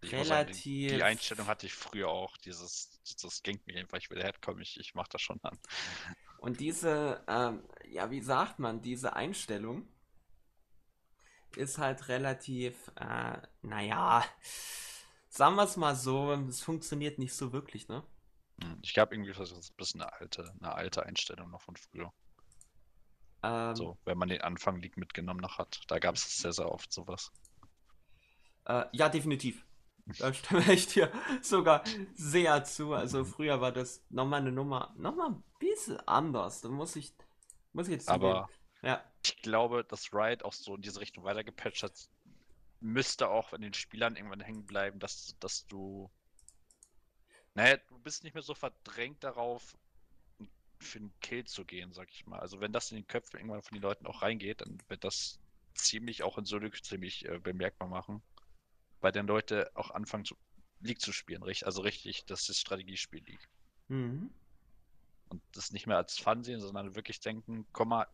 [0.00, 1.02] Ich muss sagen, die, relativ.
[1.02, 4.94] Einstellung hatte ich früher auch, dieses, dieses ging mir einfach, ich will herkommen, ich, ich
[4.94, 5.58] mach das schon an.
[6.38, 9.86] Und diese, ähm, ja, wie sagt man, diese Einstellung
[11.56, 14.24] ist halt relativ, äh, naja,
[15.28, 18.02] sagen wir es mal so, es funktioniert nicht so wirklich, ne?
[18.62, 21.76] Hm, Ich glaube irgendwie, das ist ein bisschen eine alte, eine alte Einstellung noch von
[21.76, 22.12] früher.
[23.42, 25.82] Ähm, So, wenn man den Anfang League mitgenommen noch hat.
[25.88, 27.32] Da gab es sehr, sehr oft sowas.
[28.66, 29.64] Äh, ja, definitiv.
[30.18, 31.12] Da stimme ich dir
[31.42, 31.84] sogar
[32.14, 32.94] sehr zu.
[32.94, 36.60] Also früher war das nochmal eine Nummer, nochmal ein bisschen anders.
[36.62, 37.14] Da muss ich,
[37.72, 38.08] muss ich jetzt.
[38.08, 38.48] Aber
[38.82, 42.08] Ja, ich glaube, dass Riot auch so in diese Richtung weitergepatcht hat,
[42.80, 46.10] müsste auch in den Spielern irgendwann hängen bleiben, dass, dass du.
[47.54, 49.76] Naja, du bist nicht mehr so verdrängt darauf,
[50.80, 52.40] für einen Kill zu gehen, sag ich mal.
[52.40, 55.40] Also wenn das in den Köpfen irgendwann von den Leuten auch reingeht, dann wird das
[55.74, 58.22] ziemlich auch in Solo ziemlich äh, bemerkbar machen.
[59.00, 60.36] Weil dann Leute auch anfangen zu
[60.80, 63.48] League zu spielen, richtig, also richtig, das ist Strategiespiel League.
[63.88, 64.30] mhm.
[65.30, 68.06] Und das nicht mehr als Fun sehen, sondern wirklich denken, komm mal,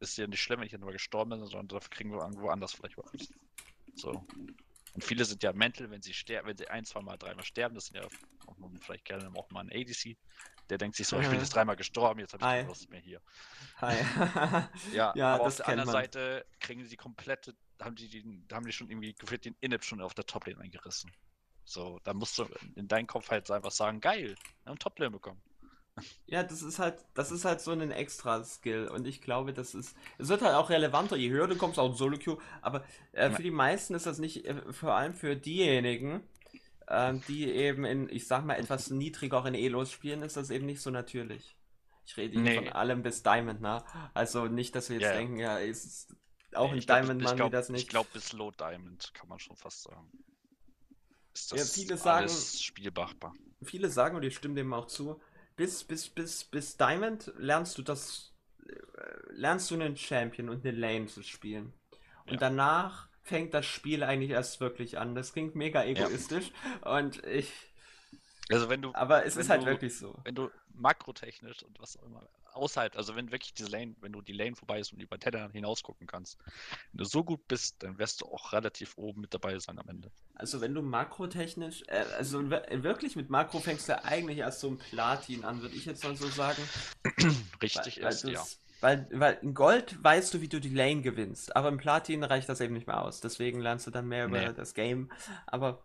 [0.00, 2.48] ist ja nicht schlimm, wenn ich jetzt mal gestorben bin, sondern dafür kriegen wir irgendwo
[2.48, 3.28] anders vielleicht was.
[3.94, 4.24] So.
[4.94, 7.74] Und viele sind ja mental, wenn sie sterben, wenn sie ein, zwei Mal, dreimal sterben,
[7.74, 8.06] das sind ja
[8.46, 10.16] auch vielleicht gerne auch mal ein ADC,
[10.70, 11.40] der denkt sich so, ich bin Mhm.
[11.40, 12.56] jetzt dreimal gestorben, jetzt habe ich Ei.
[12.56, 13.20] keine Lust mehr hier.
[13.80, 14.04] Hi.
[14.90, 15.92] Ja, Ja, aber auf der anderen man.
[15.92, 19.84] Seite kriegen sie die komplette, haben die, den, haben die schon irgendwie gefühlt den Inhib
[19.84, 21.12] schon auf der Toplane eingerissen.
[21.64, 22.46] So, da musst du
[22.76, 25.42] in deinen Kopf halt einfach sagen, geil, wir haben Toplane bekommen.
[26.26, 29.74] Ja, das ist halt, das ist halt so ein extra Skill und ich glaube, das
[29.74, 33.30] ist, es wird halt auch relevanter, je höher du kommst, auch Solo Queue, aber äh,
[33.30, 36.22] für die meisten ist das nicht, äh, vor allem für diejenigen,
[37.28, 40.90] die eben in, ich sag mal, etwas niedrigeren Elos spielen, ist das eben nicht so
[40.90, 41.56] natürlich.
[42.06, 42.54] Ich rede Nee.
[42.56, 43.84] von allem bis Diamond, ne?
[44.14, 45.16] Also nicht, dass wir jetzt Ja, ja.
[45.18, 46.16] denken, ja, ist
[46.54, 47.88] auch ein ich glaub, Diamond ich machen glaub, die das Ich nicht.
[47.90, 50.10] glaube, bis Low Diamond kann man schon fast sagen.
[51.34, 53.10] Ist Ja, das viele sagen- alles spielbar.
[53.62, 55.20] Viele sagen, und ich stimme dem auch zu,
[55.56, 58.32] bis, bis, bis, bis Diamond lernst du das,
[58.66, 58.72] äh,
[59.32, 61.74] lernst du einen Champion und eine Lane zu spielen.
[62.24, 62.38] Und Ja.
[62.38, 65.14] danach fängt das Spiel eigentlich erst wirklich an.
[65.14, 66.50] Das klingt mega egoistisch
[66.84, 67.52] und ich,
[68.50, 70.14] Also wenn du, aber es ist halt du- wirklich so.
[70.24, 72.22] wenn du makrotechnisch und was auch immer
[72.54, 75.52] außerhalb, also wenn wirklich diese Lane, wenn du die Lane vorbei ist und über Tellerrand
[75.52, 76.38] hinaus gucken kannst,
[76.92, 79.88] wenn du so gut bist, dann wirst du auch relativ oben mit dabei sein am
[79.88, 80.10] Ende.
[80.34, 84.68] Also wenn du makrotechnisch, äh, also wir- wirklich mit Makro fängst du eigentlich erst so
[84.70, 86.62] ein Platin an, würde ich jetzt mal so sagen.
[87.62, 88.46] Richtig Weil, ist, weil, ja.
[88.80, 92.48] Weil, weil in Gold weißt du, wie du die Lane gewinnst, aber im Platin reicht
[92.48, 93.20] das eben nicht mehr aus.
[93.20, 94.52] Deswegen lernst du dann mehr über Nee.
[94.54, 95.10] das Game.
[95.46, 95.84] Aber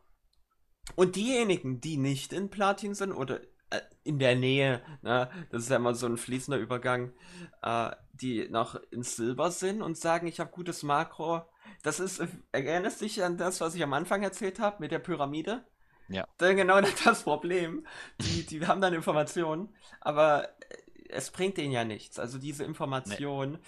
[0.95, 5.69] und diejenigen, die nicht in Platin sind oder äh, in der Nähe, ne, das ist
[5.69, 7.13] ja immer so ein fließender Übergang,
[7.61, 11.43] äh, die noch in Silber sind und sagen, ich habe gutes Makro.
[11.83, 12.21] Das ist,
[12.51, 15.65] erinnerst du dich an das, was ich am Anfang erzählt habe mit der Pyramide?
[16.09, 16.27] Ja.
[16.37, 17.87] Dann genau das Problem.
[18.19, 20.77] Die, die haben dann Informationen, aber äh,
[21.09, 22.19] es bringt denen ja nichts.
[22.19, 23.59] Also diese Information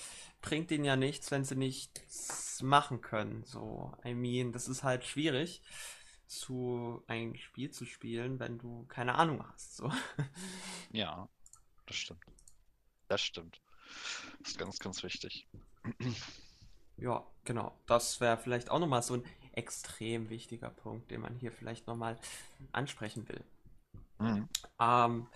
[0.41, 3.43] bringt denen ja nichts, wenn sie nichts machen können.
[3.45, 5.61] So, I mean, das ist halt schwierig,
[6.27, 9.77] zu ein Spiel zu spielen, wenn du keine Ahnung hast.
[9.77, 9.91] So.
[10.91, 11.27] Ja,
[11.88, 12.23] das stimmt.
[13.09, 13.59] Das stimmt.
[14.39, 15.45] Das ist ganz, ganz wichtig.
[16.97, 17.77] Ja, genau.
[17.86, 22.17] Das wäre vielleicht auch nochmal so ein extrem wichtiger Punkt, den man hier vielleicht nochmal
[22.71, 23.43] ansprechen will.
[24.19, 24.49] Mhm.
[24.79, 25.27] Ähm,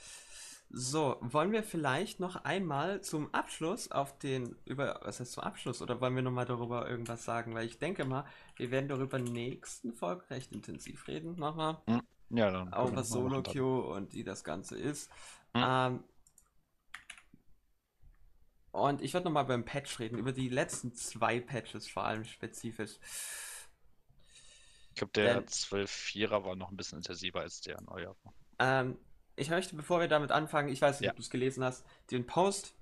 [0.72, 5.82] so, wollen wir vielleicht noch einmal zum Abschluss auf den, über, was heißt zum Abschluss,
[5.82, 7.56] oder wollen wir nochmal darüber irgendwas sagen?
[7.56, 11.82] Weil ich denke mal, wir werden darüber nächsten Folge recht intensiv reden, nochmal.
[12.30, 13.42] Ja, dann Auch was Solo.
[13.42, 15.10] Queue und wie das Ganze ist.
[15.56, 15.64] Mhm.
[15.66, 16.04] Ähm,
[18.72, 23.00] und ich würde nochmal beim Patch reden, über die letzten zwei Patches vor allem spezifisch.
[24.90, 28.16] Ich glaube, der Denn- 12-4er war noch ein bisschen intensiver als der neue.
[28.60, 29.00] Ähm,
[29.40, 31.12] ich möchte, bevor wir damit anfangen, ich weiß nicht, Ja.
[31.12, 32.76] ob du es gelesen hast, den Post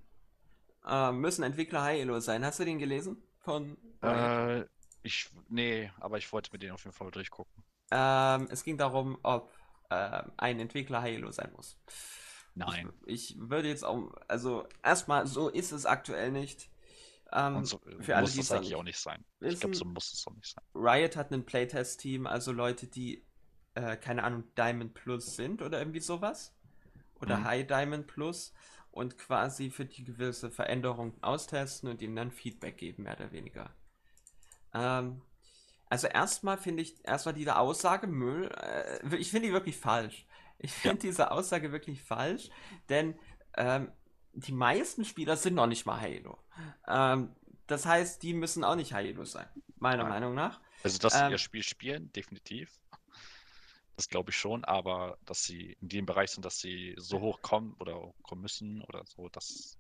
[0.85, 2.45] äh, müssen Entwickler High Elo sein.
[2.45, 3.21] Hast du den gelesen?
[3.39, 3.77] Von?
[4.01, 4.65] Äh,
[5.03, 7.63] ich, nee, aber ich wollte mir den auf jeden Fall durchgucken.
[7.91, 9.53] Ähm, es ging darum, ob
[9.89, 11.77] ähm, ein Entwickler High Elo sein muss.
[12.55, 12.91] Nein.
[13.05, 16.69] Ich, ich würde jetzt auch, also erstmal, so ist es aktuell nicht.
[17.31, 19.23] Ähm, so für alle, muss die das eigentlich auch nicht sein.
[19.41, 20.63] Ich glaube, wissen, so muss es auch nicht sein.
[20.73, 23.26] Riot hat ein Playtest-Team, also Leute, die,
[23.77, 26.53] äh, keine Ahnung, Diamond Plus sind oder irgendwie sowas.
[27.19, 27.43] Oder Mhm.
[27.45, 28.53] High Diamond Plus
[28.91, 33.69] und quasi für die gewisse Veränderung austesten und ihnen dann Feedback geben, mehr oder weniger.
[34.73, 35.21] Ähm,
[35.89, 40.25] also erstmal finde ich, erstmal diese Aussage Müll, äh, ich finde die wirklich falsch.
[40.59, 41.09] Ich finde ja.
[41.11, 42.49] diese Aussage wirklich falsch,
[42.89, 43.17] denn
[43.55, 43.91] ähm,
[44.33, 46.37] die meisten Spieler sind noch nicht mal Halo.
[46.87, 47.35] Ähm,
[47.67, 49.47] das heißt, die müssen auch nicht Halo sein,
[49.77, 50.09] meiner ja.
[50.09, 50.59] Meinung nach.
[50.83, 52.79] Also, dass sie ähm, ihr Spiel spielen, definitiv.
[53.97, 57.41] Das glaube ich schon, aber dass sie in dem Bereich sind, dass sie so hoch
[57.41, 59.79] kommen oder kommen müssen oder so, das,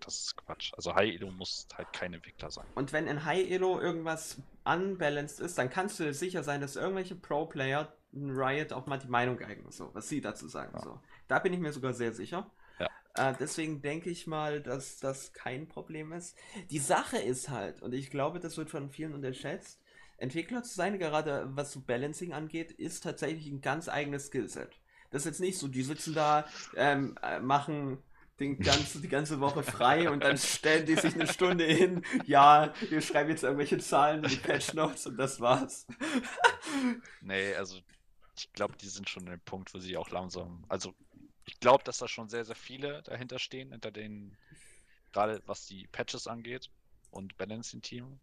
[0.00, 0.72] das ist Quatsch.
[0.76, 2.64] Also High Elo muss halt kein Entwickler sein.
[2.76, 6.76] Und wenn in High Elo irgendwas unbalanced ist, dann kannst du dir sicher sein, dass
[6.76, 10.72] irgendwelche Pro-Player Riot auch mal die Meinung geigen, so, was sie dazu sagen.
[10.74, 10.82] Ja.
[10.82, 11.00] So.
[11.26, 12.48] Da bin ich mir sogar sehr sicher.
[12.78, 12.88] Ja.
[13.14, 16.36] Äh, deswegen denke ich mal, dass das kein Problem ist.
[16.70, 19.80] Die Sache ist halt, und ich glaube, das wird von vielen unterschätzt,
[20.16, 24.80] Entwickler zu sein, gerade was so Balancing angeht, ist tatsächlich ein ganz eigenes Skillset.
[25.10, 27.98] Das ist jetzt nicht so, die sitzen da, ähm, äh, machen
[28.40, 32.04] den ganzen, die ganze Woche frei und dann stellen die sich eine Stunde hin.
[32.24, 35.86] Ja, wir schreiben jetzt irgendwelche Zahlen in die Patch Notes und das war's.
[37.20, 37.78] nee, also
[38.36, 40.64] ich glaube, die sind schon an dem Punkt, wo sie auch langsam.
[40.68, 40.94] Also
[41.44, 44.36] ich glaube, dass da schon sehr, sehr viele dahinter stehen, hinter den,
[45.12, 46.70] gerade was die Patches angeht
[47.10, 48.18] und Balancing-Team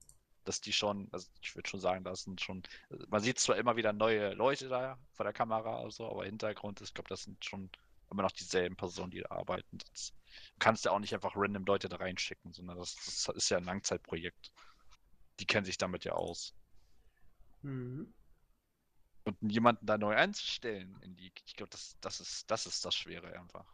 [0.49, 2.63] dass die schon, also ich würde schon sagen, das sind schon,
[3.09, 6.81] man sieht zwar immer wieder neue Leute da vor der Kamera oder so, aber Hintergrund
[6.81, 7.69] ist, ich glaube, das sind schon
[8.09, 9.77] immer noch dieselben Personen, die da arbeiten.
[9.91, 10.11] Das
[10.57, 13.63] kannst du auch nicht einfach random Leute da reinschicken, sondern das, das ist ja ein
[13.63, 14.51] Langzeitprojekt.
[15.39, 16.55] Die kennen sich damit ja aus.
[17.61, 18.11] Mhm.
[19.25, 22.95] Und jemanden da neu einzustellen in die, ich glaube, das, das ist, das ist das
[22.95, 23.71] Schwere einfach.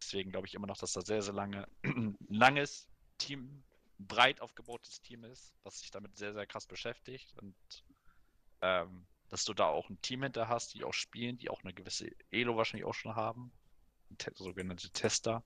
[0.00, 1.68] Deswegen glaube ich immer noch, dass da sehr, sehr lange,
[2.30, 2.89] langes
[3.20, 3.62] Team,
[3.98, 7.54] ein breit aufgebautes Team ist, was sich damit sehr, sehr krass beschäftigt und
[8.62, 11.72] ähm, dass du da auch ein Team hinter hast, die auch spielen, die auch eine
[11.72, 13.52] gewisse Elo wahrscheinlich auch schon haben,
[14.34, 15.44] sogenannte Tester.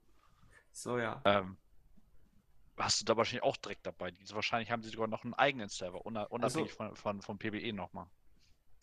[0.72, 1.20] So, ja.
[1.26, 1.59] Ähm,
[2.78, 4.10] hast du da wahrscheinlich auch direkt dabei.
[4.10, 7.72] Die, wahrscheinlich haben sie sogar noch einen eigenen Server, unabhängig also, von, von, von PBE
[7.72, 8.09] nochmal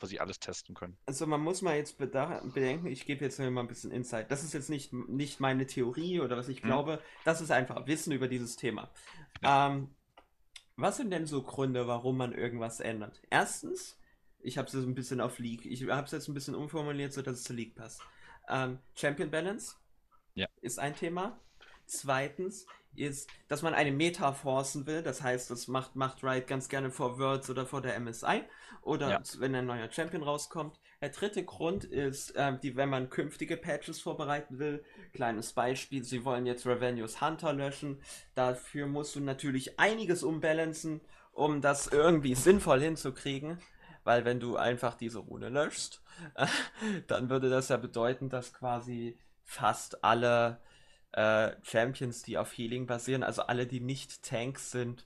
[0.09, 0.97] sie alles testen können.
[1.05, 4.31] Also man muss mal jetzt bedenken, ich gebe jetzt mal ein bisschen Insight.
[4.31, 6.67] Das ist jetzt nicht, nicht meine Theorie oder was ich mhm.
[6.67, 8.89] glaube, das ist einfach Wissen über dieses Thema.
[9.41, 9.67] Ja.
[9.67, 9.89] Ähm,
[10.75, 13.21] was sind denn so Gründe, warum man irgendwas ändert?
[13.29, 13.99] Erstens,
[14.39, 17.13] ich habe es jetzt ein bisschen auf League, ich habe es jetzt ein bisschen umformuliert,
[17.13, 18.01] sodass es zu League passt.
[18.49, 19.75] Ähm, Champion Balance
[20.33, 20.47] ja.
[20.61, 21.39] ist ein Thema.
[21.85, 22.65] Zweitens
[22.95, 25.01] ist, dass man eine Meta forcen will.
[25.01, 28.43] Das heißt, das macht, macht Riot ganz gerne vor Worlds oder vor der MSI
[28.81, 29.21] oder ja.
[29.39, 30.79] wenn ein neuer Champion rauskommt.
[31.01, 34.83] Der dritte Grund ist, äh, die, wenn man künftige Patches vorbereiten will.
[35.13, 38.01] Kleines Beispiel, sie wollen jetzt Revenues Hunter löschen.
[38.35, 41.01] Dafür musst du natürlich einiges umbalancen,
[41.31, 43.57] um das irgendwie sinnvoll hinzukriegen.
[44.03, 46.01] Weil wenn du einfach diese Rune löschst,
[47.07, 50.59] dann würde das ja bedeuten, dass quasi fast alle
[51.13, 55.05] äh, Champions, die auf Healing basieren, also alle, die nicht Tanks sind,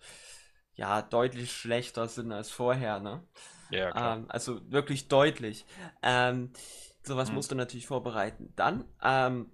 [0.75, 3.23] ja, deutlich schlechter sind als vorher, ne?
[3.71, 4.17] Ja, klar.
[4.17, 5.65] Ähm, also wirklich deutlich.
[6.01, 6.51] Ähm,
[7.01, 7.35] sowas hm.
[7.35, 8.53] musst du natürlich vorbereiten.
[8.55, 9.51] Dann, ähm,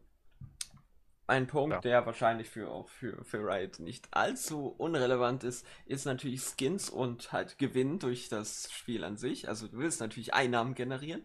[1.32, 1.80] ein Punkt, ja.
[1.80, 7.32] der wahrscheinlich für auch für, für Riot nicht allzu unrelevant ist, ist natürlich Skins und
[7.32, 9.48] halt Gewinn durch das Spiel an sich.
[9.48, 11.24] Also du willst natürlich Einnahmen generieren.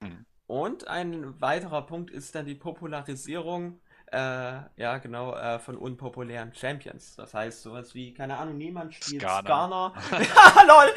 [0.00, 0.26] Mhm.
[0.46, 3.80] Und ein weiterer Punkt ist dann die Popularisierung
[4.12, 7.16] äh, ja, genau, äh, von unpopulären Champions.
[7.16, 9.94] Das heißt, sowas wie, keine Ahnung, niemand spielt Skarner.
[10.10, 10.92] ja, lol!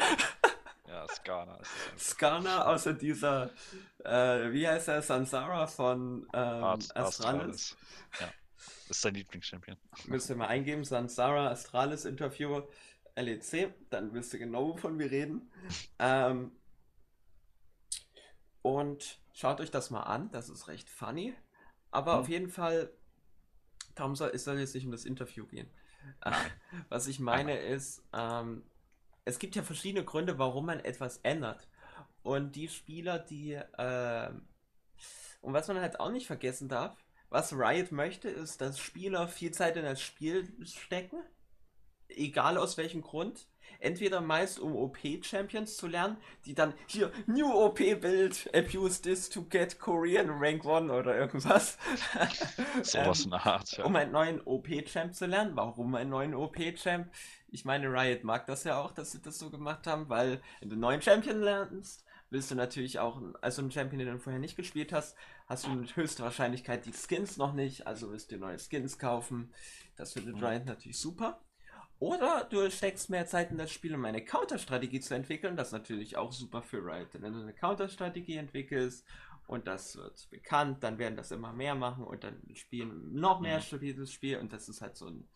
[0.86, 1.58] Ja, Skarner.
[1.98, 3.50] Skarner außer dieser,
[4.04, 7.76] äh, wie heißt er, Sansara von ähm, Art, Astralis.
[8.20, 8.26] Ja,
[8.56, 9.78] das ist sein Lieblingschampion.
[10.04, 12.62] Müsst ihr mal eingeben, Sansara Astralis Interview
[13.16, 15.50] LEC, dann wisst ihr genau, wovon wir reden.
[15.98, 16.52] ähm,
[18.60, 21.34] und schaut euch das mal an, das ist recht funny.
[21.90, 22.20] Aber hm.
[22.20, 22.90] auf jeden Fall
[23.96, 25.68] darum soll es soll jetzt nicht um das Interview gehen.
[26.88, 28.62] Was ich meine ist, ähm,
[29.24, 31.66] es gibt ja verschiedene Gründe, warum man etwas ändert.
[32.22, 34.30] Und die Spieler, die, äh,
[35.40, 36.96] und was man halt auch nicht vergessen darf,
[37.28, 41.18] was Riot möchte, ist, dass Spieler viel Zeit in das Spiel stecken,
[42.08, 43.48] egal aus welchem Grund,
[43.80, 49.78] entweder meist um OP-Champions zu lernen, die dann hier New OP-Build, abuse this to get
[49.78, 51.78] Korean Rank 1 oder irgendwas.
[52.82, 53.84] Sowas ähm, in der Art, ja.
[53.84, 55.52] Um einen neuen OP-Champ zu lernen.
[55.54, 57.08] Warum einen neuen OP-Champ?
[57.48, 60.68] Ich meine, Riot mag das ja auch, dass sie das so gemacht haben, weil wenn
[60.68, 64.40] du einen neuen Champion lernst, willst du natürlich auch, also einen Champion, den du vorher
[64.40, 65.16] nicht gespielt hast,
[65.46, 69.52] hast du mit höchster Wahrscheinlichkeit die Skins noch nicht, also wirst du neue Skins kaufen.
[69.96, 70.44] Das findet mhm.
[70.44, 71.40] Riot natürlich super.
[71.98, 75.56] Oder du steckst mehr Zeit in das Spiel, um eine Counter-Strategie zu entwickeln.
[75.56, 77.08] Das ist natürlich auch super für Riot.
[77.14, 79.06] Wenn du eine Counter-Strategie entwickelst
[79.46, 83.58] und das wird bekannt, dann werden das immer mehr machen und dann spielen noch mehr
[83.58, 83.62] mhm.
[83.62, 85.28] stabiles Spiel und das ist halt so ein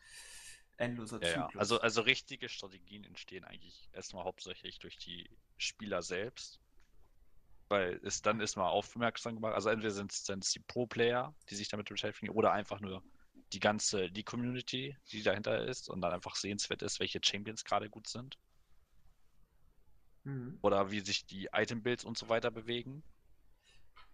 [0.76, 1.46] endloser Ja, ja.
[1.46, 1.60] Zyklus.
[1.60, 6.60] Also, also richtige Strategien entstehen eigentlich erstmal hauptsächlich durch die Spieler selbst.
[7.68, 9.54] Weil es dann ist mal aufmerksam gemacht.
[9.54, 13.00] Also entweder sind es dann die Pro-Player, die sich damit beschäftigen, oder einfach nur
[13.52, 17.90] die ganze, die Community, die dahinter ist und dann einfach sehenswert ist, welche Champions gerade
[17.90, 18.38] gut sind.
[20.24, 20.58] Mhm.
[20.62, 23.02] Oder wie sich die Item-Builds und so weiter bewegen.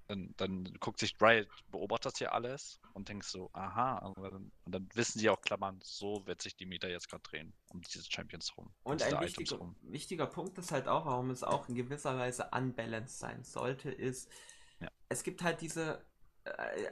[0.08, 4.88] Dann, dann guckt sich Riot, beobachtet das hier alles und denkt so, aha, und dann,
[4.94, 8.56] wissen sie auch, Klammern, so wird sich die Meta jetzt gerade drehen, um diese Champions
[8.56, 8.72] rum.
[8.84, 9.74] um Und ein wichtiger, rum.
[9.82, 14.30] wichtiger Punkt ist halt auch, warum es auch in gewisser Weise unbalanced sein sollte, ist,
[14.78, 14.88] Ja.
[15.08, 16.04] es gibt halt diese,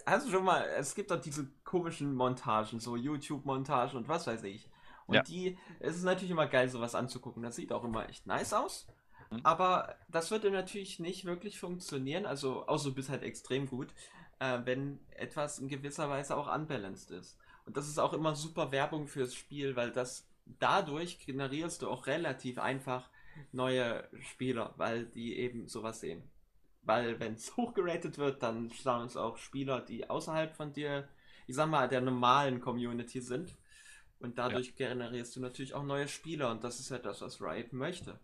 [0.06, 4.42] hast du schon mal, es gibt doch diese komischen Montagen, so YouTube-Montagen und was weiß
[4.44, 4.68] ich.
[5.06, 5.22] Und Ja.
[5.22, 7.42] die, es ist natürlich immer geil, sowas anzugucken.
[7.42, 8.86] Das sieht auch immer echt nice aus.
[9.30, 9.40] Mhm.
[9.42, 13.88] Aber das würde natürlich nicht wirklich funktionieren, also außer du bist halt extrem gut,
[14.38, 17.38] äh, wenn etwas in gewisser Weise auch unbalanced ist.
[17.66, 20.26] Und das ist auch immer super Werbung fürs Spiel, weil das
[20.58, 23.08] dadurch generierst du auch relativ einfach
[23.52, 26.22] neue Spieler, weil die eben sowas sehen.
[26.84, 31.08] Weil wenn es hochgeratet wird, dann schauen es auch Spieler, die außerhalb von dir,
[31.46, 33.56] ich sag mal, der normalen Community sind.
[34.20, 37.72] Und dadurch generierst du natürlich auch neue Spieler und das ist ja das, was Riot
[37.74, 38.18] möchte.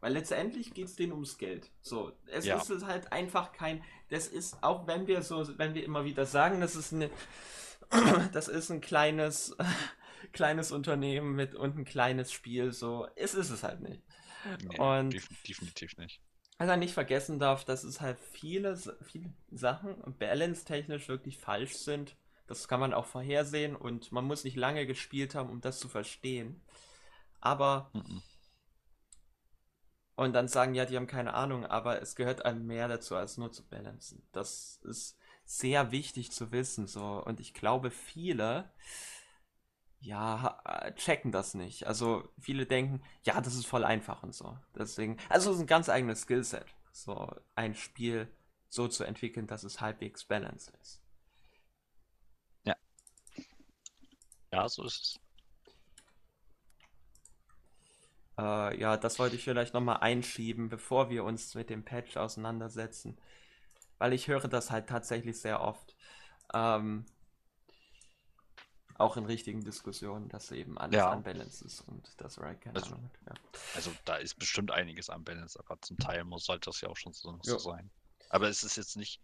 [0.00, 1.70] Weil letztendlich geht es denen ums Geld.
[1.80, 2.56] So, es Ja.
[2.56, 6.60] ist halt einfach kein, das ist, auch wenn wir so, wenn wir immer wieder sagen,
[6.60, 7.08] das ist eine,
[8.32, 9.56] das ist ein kleines,
[10.32, 14.02] kleines Unternehmen mit und ein kleines Spiel, so, es ist es halt nicht.
[14.68, 16.20] Nee, Und- def definitiv nicht.
[16.62, 22.14] Was er nicht vergessen darf, dass es halt viele, viele Sachen balance-technisch wirklich falsch sind.
[22.46, 25.88] Das kann man auch vorhersehen und man muss nicht lange gespielt haben, um das zu
[25.88, 26.62] verstehen.
[27.40, 28.22] Aber, Mhm.
[30.14, 33.38] und dann sagen, ja, die haben keine Ahnung, aber es gehört einem mehr dazu, als
[33.38, 34.22] nur zu balancen.
[34.32, 37.22] Das ist sehr wichtig zu wissen, so.
[37.24, 38.70] Und ich glaube, viele,
[40.02, 41.86] ja, ha- checken das nicht.
[41.86, 44.58] Also, viele denken, ja, das ist voll einfach und so.
[44.76, 48.28] Deswegen, also, es ist ein ganz eigenes Skillset, so ein Spiel
[48.68, 51.02] so zu entwickeln, dass es halbwegs balanced ist.
[54.52, 55.20] Ja, so ist es.
[58.38, 63.18] Äh, ja, das wollte ich vielleicht nochmal einschieben, bevor wir uns mit dem Patch auseinandersetzen.
[63.98, 65.96] Weil ich höre das halt tatsächlich sehr oft.
[66.54, 67.06] Ähm,
[68.98, 71.12] auch in richtigen Diskussionen, dass eben alles Ja.
[71.12, 73.36] unbalanced ist und das Right keine Also- Ahnung hat.
[73.36, 73.42] Ja.
[73.74, 76.96] Also da ist bestimmt einiges am Balance, aber zum Teil muss, sollte das ja auch
[76.96, 77.38] schon so, Ja.
[77.42, 77.90] so sein.
[78.30, 79.20] Aber es ist jetzt nicht.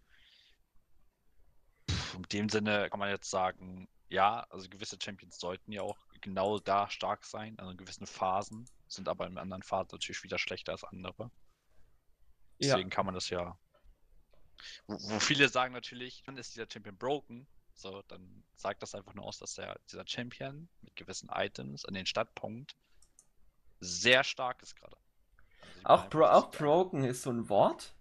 [1.89, 5.97] Pff, In dem Sinne kann man jetzt sagen, ja, also gewisse Champions sollten ja auch
[6.21, 10.37] genau da stark sein, also in gewissen Phasen, sind aber in anderen Phasen natürlich wieder
[10.39, 11.31] schlechter als andere.
[12.57, 12.73] Ja.
[12.75, 13.57] Deswegen kann man das ja.
[14.87, 17.47] Wo, wo viele sagen natürlich, dann ist dieser Champion broken.
[17.79, 21.93] So, dann sagt das einfach nur aus, dass der, dieser Champion mit gewissen Items an
[21.93, 22.75] den Startpunkt
[23.79, 24.97] sehr stark ist gerade.
[25.85, 27.95] Also Auch, bro auch broken ist so ein Wort.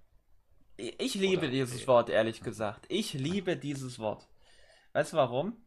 [0.76, 1.86] Ich liebe Oder- dieses okay.
[1.86, 2.86] Wort, ehrlich gesagt.
[2.88, 4.28] Ich liebe dieses Wort.
[4.94, 5.64] Weißt du warum?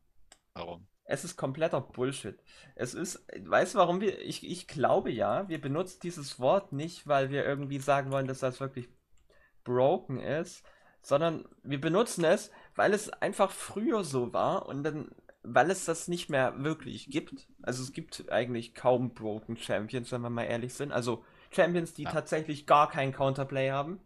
[0.56, 0.86] Warum?
[1.06, 2.38] Es ist kompletter Bullshit.
[2.76, 7.08] Es ist, weißt du, warum wir, ich, ich glaube ja, wir benutzen dieses Wort nicht,
[7.08, 8.90] weil wir irgendwie sagen wollen, dass das wirklich
[9.64, 10.66] broken ist,
[11.02, 15.10] sondern wir benutzen es, weil es einfach früher so war und dann,
[15.44, 17.48] weil es das nicht mehr wirklich gibt.
[17.62, 20.92] Also es gibt eigentlich kaum broken Champions, wenn wir mal ehrlich sind.
[20.92, 22.12] Also Champions, die Ja.
[22.12, 24.00] tatsächlich gar kein Counterplay haben.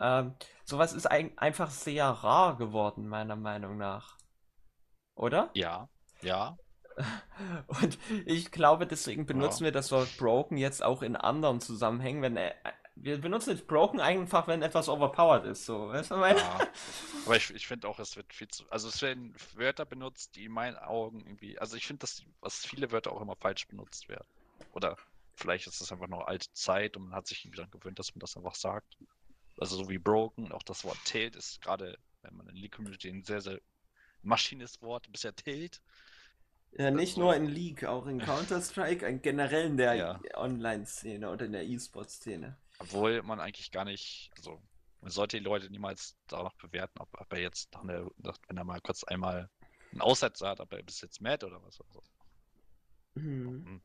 [0.00, 0.34] Ähm,
[0.64, 4.16] sowas ist ein, einfach sehr rar geworden, meiner Meinung nach.
[5.14, 5.50] Oder?
[5.54, 5.88] Ja,
[6.22, 6.56] ja,
[7.82, 12.36] Und ich glaube, deswegen benutzen wir das Wort broken jetzt auch in anderen Zusammenhängen, wenn
[12.36, 12.52] äh,
[12.94, 16.38] wir benutzen jetzt broken einfach, wenn etwas overpowered ist, so, weißt du, meine?
[16.38, 16.68] ja.
[17.24, 18.64] Aber ich, ich finde auch, es wird viel zu.
[18.70, 21.58] Also es werden Wörter benutzt, die in meinen Augen irgendwie.
[21.58, 24.26] Also ich finde, dass, dass viele Wörter auch immer falsch benutzt werden.
[24.72, 24.96] Oder
[25.34, 28.14] vielleicht ist das einfach noch alte Zeit und man hat sich irgendwie daran gewöhnt, dass
[28.14, 28.96] man das einfach sagt.
[29.58, 33.08] Also so wie broken, auch das Wort tilt ist gerade, wenn man in League Community
[33.08, 33.60] ein sehr, sehr
[34.22, 35.80] maschines Wort, bisher tilt.
[36.78, 40.20] Ja, nicht Also- nur in League, auch in Counter-Strike, in generell in der Ja.
[40.34, 42.56] Online-Szene oder in der E-Sport-Szene.
[42.82, 44.62] Obwohl man eigentlich gar nicht, also
[45.00, 48.56] man sollte die Leute niemals danach bewerten, ob, ob er jetzt nach einer, nach, wenn
[48.56, 49.48] er mal kurz einmal
[49.92, 51.80] einen Aussetzer hat, ob er bis jetzt mad oder was.
[51.80, 52.02] Also,
[53.14, 53.64] Mhm.
[53.66, 53.82] Mhm.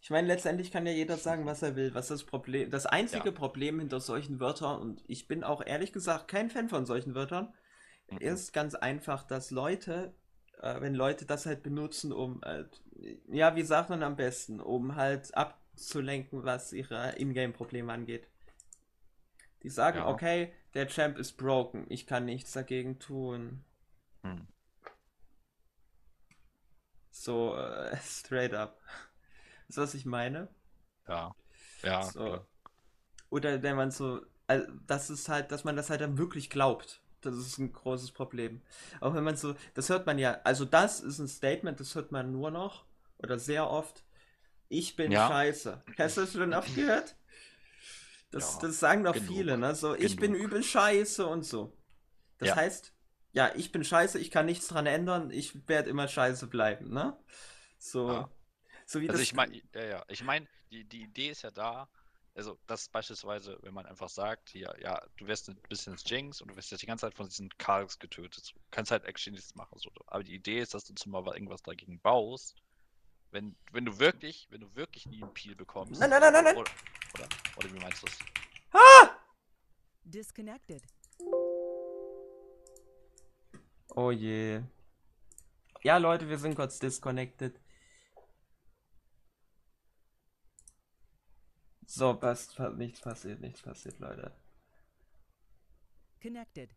[0.00, 1.94] Ich meine, letztendlich kann ja jeder sagen, was er will.
[1.94, 3.32] Was das Problem, das einzige Ja.
[3.32, 7.54] Problem hinter solchen Wörtern, und ich bin auch ehrlich gesagt kein Fan von solchen Wörtern,
[8.10, 8.18] Mhm.
[8.18, 10.14] ist ganz einfach, dass Leute,
[10.60, 12.82] äh, wenn Leute das halt benutzen, um, halt,
[13.28, 15.34] ja, wie sagt man am besten, um halt
[15.72, 18.28] abzulenken, was ihre Ingame-Probleme angeht.
[19.62, 20.08] Die sagen, Ja.
[20.08, 23.64] okay, der Champ ist broken, ich kann nichts dagegen tun.
[24.22, 24.46] Hm.
[27.10, 28.80] So, äh, straight up.
[29.68, 30.48] Ist was ich meine?
[31.08, 31.34] Ja.
[31.82, 32.02] Ja.
[32.02, 32.24] So.
[32.24, 32.46] klar.
[33.30, 37.00] Oder wenn man so, also das ist halt, dass man das halt dann wirklich glaubt.
[37.22, 38.62] Das ist ein großes Problem.
[39.00, 42.12] Auch wenn man so, das hört man ja, also das ist ein Statement, das hört
[42.12, 42.84] man nur noch
[43.18, 44.04] oder sehr oft.
[44.72, 45.28] Ich bin Ja.
[45.28, 45.82] scheiße.
[45.98, 47.14] Hast du das schon oft gehört?
[48.30, 49.28] Das, Ja, das sagen doch genug.
[49.28, 49.74] viele, ne?
[49.74, 50.44] So, ich bin Genug.
[50.44, 51.76] übel scheiße und so.
[52.38, 52.56] Das Ja.
[52.56, 52.92] heißt,
[53.32, 57.16] ja, ich bin scheiße, ich kann nichts dran ändern, ich werde immer scheiße bleiben, ne?
[57.78, 58.28] So,
[58.86, 59.22] so wie Also das.
[59.22, 61.88] ich meine, ja, ja, ich meine, die, die Idee ist ja da,
[62.34, 66.50] also das beispielsweise, wenn man einfach sagt, hier, ja, du wirst ein bisschen Jinx und
[66.50, 68.52] du wirst jetzt die ganze Zeit von diesen Kargs getötet.
[68.54, 69.78] Du kannst halt actually nichts machen.
[69.78, 69.90] So.
[70.06, 72.56] Aber die Idee ist, dass du zumal irgendwas dagegen baust.
[73.32, 75.98] Wenn, wenn du wirklich, wenn du wirklich nie einen Peel bekommst.
[75.98, 76.56] Nein, nein, nein, nein, nein.
[76.58, 76.70] Oder,
[77.14, 78.18] oder, oder wie meinst du das?
[80.04, 80.82] Disconnected.
[83.94, 84.62] Oh je.
[85.82, 87.58] Ja, Leute, wir sind kurz disconnected.
[91.86, 94.36] So, passt, pa- nichts passiert, nichts passiert, Leute.
[96.20, 96.70] Connected.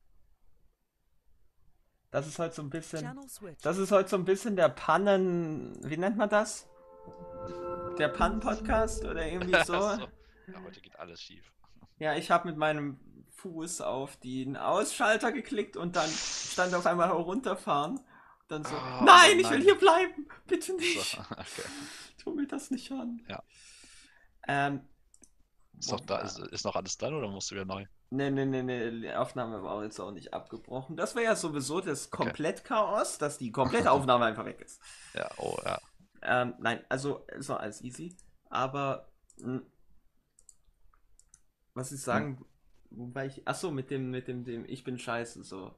[2.15, 3.19] Das ist heute so ein bisschen.
[3.61, 5.77] Das ist heute so ein bisschen der Pannen.
[5.83, 6.65] Wie nennt man das?
[7.99, 9.73] Der Pannen-Podcast oder irgendwie so?
[9.73, 9.79] So.
[9.81, 11.43] Ja, heute geht alles schief.
[11.99, 12.97] Ja, ich habe mit meinem
[13.31, 17.99] Fuß auf den Ausschalter geklickt und dann stand auf einmal runterfahren.
[18.47, 19.61] Dann so, Oh, nein, ich will nein.
[19.63, 21.19] hier bleiben, bitte So, nicht.
[21.31, 21.67] okay.
[22.23, 23.25] Tu mir das nicht an.
[23.27, 23.43] Ja.
[24.47, 24.87] Ähm,
[25.77, 27.85] Ist, noch da, ist, ist noch alles dran oder musst du wieder neu?
[28.15, 30.97] Nee, nee, nee, nee, die Aufnahme war jetzt auch nicht abgebrochen.
[30.97, 32.09] Das wäre ja sowieso das.
[32.09, 34.81] Komplett-Chaos, dass die komplette Aufnahme einfach weg ist.
[35.13, 35.79] Ja, oh ja.
[36.21, 38.15] Ähm, nein, also ist noch alles easy.
[38.49, 39.61] Aber mh,
[41.73, 42.43] was ich sagen,
[42.89, 45.75] wobei ich, ach so, mit dem, mit dem, dem, ich bin scheiße, so.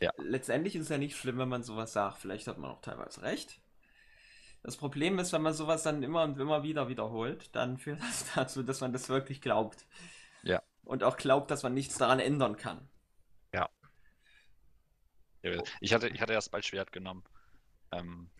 [0.00, 0.10] Ja.
[0.18, 2.18] Letztendlich ist es ja nicht schlimm, wenn man sowas sagt.
[2.18, 3.60] Vielleicht hat man auch teilweise recht.
[4.62, 8.32] Das Problem ist, wenn man sowas dann immer und immer wieder wiederholt, dann führt das
[8.34, 9.86] dazu, dass man das wirklich glaubt.
[10.84, 12.88] Und auch glaubt, dass man nichts daran ändern kann.
[13.54, 13.68] Ja,
[15.80, 17.24] Ich hatte, ich hatte das halt genommen,
[17.92, 18.30] ähm,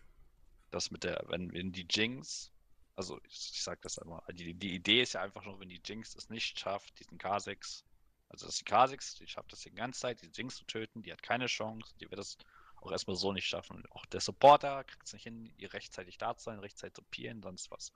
[0.71, 2.51] das mit der, wenn, wenn die Jinx,
[2.95, 5.81] also ich, ich sag das einmal, die, die Idee ist ja einfach nur, wenn die
[5.83, 7.83] Jinx es nicht schafft, diesen K6,
[8.29, 11.11] also dass die K6, die schafft das die ganze Zeit, die Jinx zu töten, die
[11.11, 12.37] hat keine Chance, die wird es
[12.77, 13.83] auch erstmal so nicht schaffen.
[13.91, 17.41] Auch der Supporter kriegt es nicht hin, ihr rechtzeitig da zu sein, rechtzeitig zu peelen,
[17.41, 17.93] sonst was.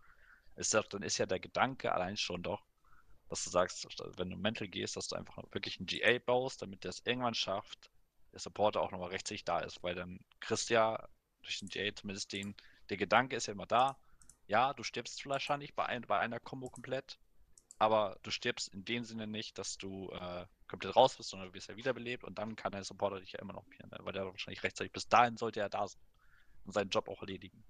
[0.55, 2.63] Ist dann ist ja der Gedanke allein schon doch,
[3.29, 3.85] dass du sagst,
[4.17, 7.33] wenn du mental gehst, dass du einfach wirklich einen GA baust, damit der es irgendwann
[7.33, 7.89] schafft,
[8.31, 11.07] der Supporter auch nochmal rechtzeitig da ist, weil dann kriegst du ja
[11.41, 12.55] durch den GA zumindest den,
[12.89, 13.97] der Gedanke ist ja immer da,
[14.47, 17.19] ja, du stirbst wahrscheinlich bei, ein, bei einer Combo komplett,
[17.79, 21.53] aber du stirbst in dem Sinne nicht, dass du äh, komplett raus bist, sondern du
[21.53, 23.97] wirst ja wiederbelebt und dann kann der Supporter dich ja immer noch pieren, ne?
[24.01, 26.01] weil der wahrscheinlich rechtzeitig bis dahin sollte er da sein
[26.65, 27.63] und seinen Job auch erledigen.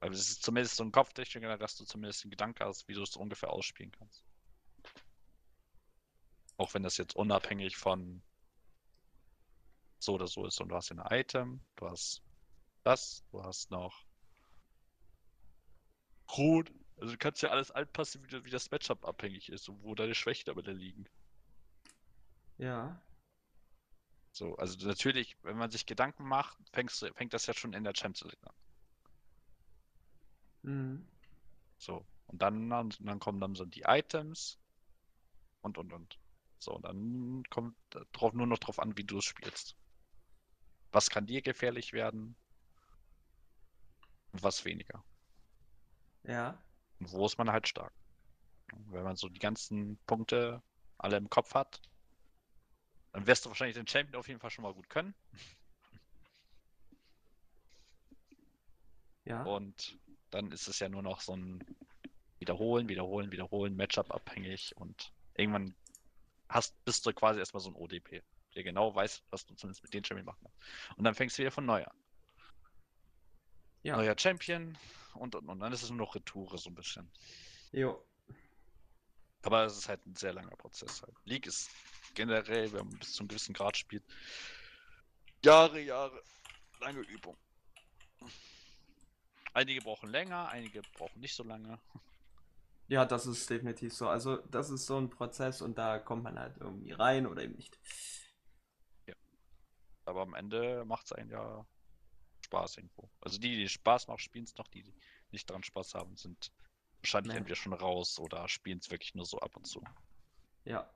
[0.00, 3.02] Weil es ist zumindest so ein Kopftechniker, dass du zumindest einen Gedanke hast, wie du
[3.02, 4.24] es ungefähr ausspielen kannst.
[6.56, 8.22] Auch wenn das jetzt unabhängig von
[9.98, 10.60] so oder so ist.
[10.60, 12.22] Und du hast ja ein Item, du hast
[12.84, 14.04] das, du hast noch
[16.36, 16.72] Rot.
[16.96, 20.14] Also du kannst ja alles anpassen, wie, wie das Matchup abhängig ist und wo deine
[20.14, 21.08] Schwächen damit liegen.
[22.58, 23.00] Ja.
[24.32, 27.94] So, also natürlich, wenn man sich Gedanken macht, fängst, fängt das ja schon in der
[27.94, 28.54] Champions League an.
[30.68, 31.08] Mhm.
[31.78, 34.58] So, und dann, dann, dann kommen dann so die Items
[35.62, 36.18] und und und.
[36.58, 37.76] So, und dann kommt
[38.12, 39.76] drauf, nur noch drauf an, wie du es spielst.
[40.92, 42.36] Was kann dir gefährlich werden
[44.32, 45.02] und was weniger.
[46.24, 46.62] Ja.
[47.00, 47.94] Und wo ist man halt stark.
[48.88, 50.62] Wenn man so die ganzen Punkte
[50.98, 51.80] alle im Kopf hat,
[53.12, 55.14] dann wirst du wahrscheinlich den Champion auf jeden Fall schon mal gut können.
[59.24, 59.42] Ja.
[59.44, 59.98] Und
[60.30, 61.64] dann ist es ja nur noch so ein
[62.38, 65.74] Wiederholen, Wiederholen, Wiederholen, Matchup abhängig und irgendwann
[66.48, 68.22] hast, bist du quasi erstmal so ein ODP,
[68.54, 70.98] der genau weiß, was du zumindest mit den Champion machen kannst.
[70.98, 71.96] Und dann fängst du wieder von neu an.
[73.82, 73.96] Ja.
[73.96, 74.76] Neuer Champion
[75.14, 77.10] und, und, und dann ist es nur noch Retoure so ein bisschen.
[77.72, 78.04] Jo.
[79.42, 81.02] Aber es ist halt ein sehr langer Prozess.
[81.02, 81.14] Halt.
[81.24, 81.70] League ist
[82.14, 84.04] generell, wenn man bis zu einem gewissen Grad spielt,
[85.44, 86.20] Jahre, Jahre,
[86.80, 87.36] lange Übung.
[89.58, 91.80] Einige brauchen länger, einige brauchen nicht so lange.
[92.86, 94.08] Ja, das ist definitiv so.
[94.08, 97.56] Also, das ist so ein Prozess und da kommt man halt irgendwie rein oder eben
[97.56, 97.76] nicht.
[100.04, 101.66] Aber am Ende macht es einen ja
[102.44, 103.10] Spaß irgendwo.
[103.20, 104.68] Also die, die Spaß machen, spielen es noch.
[104.68, 104.94] Die, die
[105.32, 106.52] nicht dran Spaß haben, sind
[107.02, 107.38] wahrscheinlich Nee.
[107.38, 109.82] entweder schon raus oder spielen es wirklich nur so ab und zu.
[110.64, 110.88] Ja.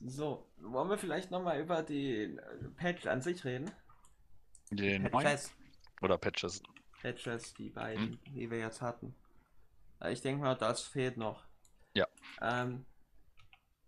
[0.00, 2.38] So, wollen wir vielleicht nochmal über die
[2.76, 3.72] Patch an sich reden?
[4.70, 5.52] Den Patches.
[6.02, 6.62] Oder Patches.
[7.00, 8.34] Patches, die beiden, hm.
[8.34, 9.14] die wir jetzt hatten.
[10.10, 11.44] Ich denke mal, das fehlt noch.
[11.94, 12.06] Ja.
[12.42, 12.84] Ähm,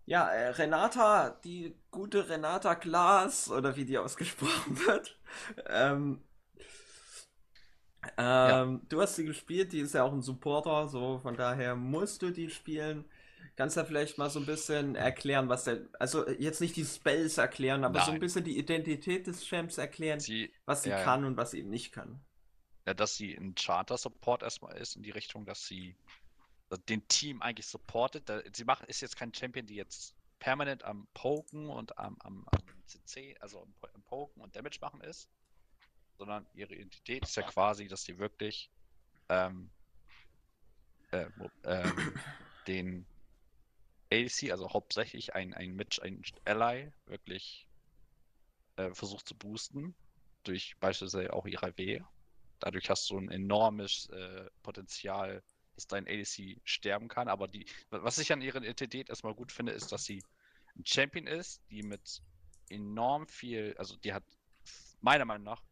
[0.06, 5.18] ja, äh, Renata, die gute Renata Glas, oder wie die ausgesprochen wird.
[5.66, 6.22] Ähm,
[8.16, 8.80] ähm, ja.
[8.88, 12.30] Du hast sie gespielt, die ist ja auch ein Supporter, so von daher musst du
[12.30, 13.04] die spielen.
[13.58, 17.38] Kannst du vielleicht mal so ein bisschen erklären, was der, also jetzt nicht die Spells
[17.38, 18.06] erklären, aber Nein.
[18.06, 21.50] so ein bisschen die Identität des Champs erklären, sie, was sie ja, kann und was
[21.50, 22.20] sie eben nicht kann.
[22.86, 25.96] Ja, dass sie ein Charter-Support erstmal ist in die Richtung, dass sie
[26.88, 28.30] den Team eigentlich supportet.
[28.54, 32.60] Sie macht, ist jetzt kein Champion, die jetzt permanent am Poken und am, am, am
[32.86, 35.28] CC, also am, am Poken und Damage machen ist,
[36.16, 38.70] sondern ihre Identität ist ja quasi, dass sie wirklich
[39.28, 39.68] ähm,
[41.10, 41.26] äh,
[41.64, 41.92] äh,
[42.68, 43.04] den
[44.10, 47.66] ADC, also hauptsächlich ein, ein Mitch, ein Ally, wirklich
[48.76, 49.94] äh, versucht zu boosten,
[50.44, 52.00] durch beispielsweise auch ihre W.
[52.60, 55.42] Dadurch hast du ein enormes äh, Potenzial,
[55.74, 57.28] dass dein ADC sterben kann.
[57.28, 60.22] Aber die, was ich an ihrer Identität erstmal gut finde, ist, dass sie
[60.76, 62.22] ein Champion ist, die mit
[62.68, 64.24] enorm viel, also die hat
[65.00, 65.62] meiner Meinung nach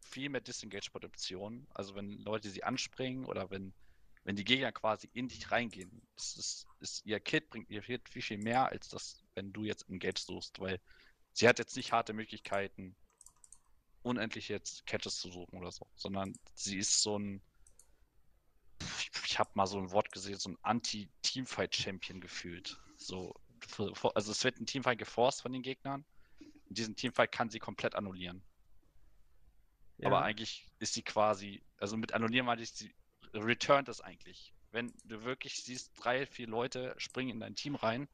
[0.00, 1.66] viel mehr Disengage-Potenzial.
[1.74, 3.74] Also wenn Leute sie anspringen oder wenn
[4.24, 8.00] wenn die Gegner quasi in dich reingehen, ist, ist, ist ihr Kit bringt ihr viel,
[8.08, 10.80] viel mehr, als das, wenn du jetzt Engage suchst, weil
[11.32, 12.94] sie hat jetzt nicht harte Möglichkeiten,
[14.02, 17.42] unendlich jetzt Catches zu suchen oder so, sondern sie ist so ein,
[18.98, 22.78] ich, ich habe mal so ein Wort gesehen, so ein Anti-Teamfight-Champion gefühlt.
[22.96, 23.34] So,
[24.14, 26.04] also es wird ein Teamfight geforst von den Gegnern.
[26.68, 28.42] Und diesen Teamfight kann sie komplett annullieren.
[29.98, 30.08] Ja.
[30.08, 32.94] Aber eigentlich ist sie quasi, also mit annullieren meine ich, sie
[33.32, 34.53] returnt es eigentlich.
[34.74, 38.08] Wenn du wirklich siehst, drei, vier Leute springen in dein Team rein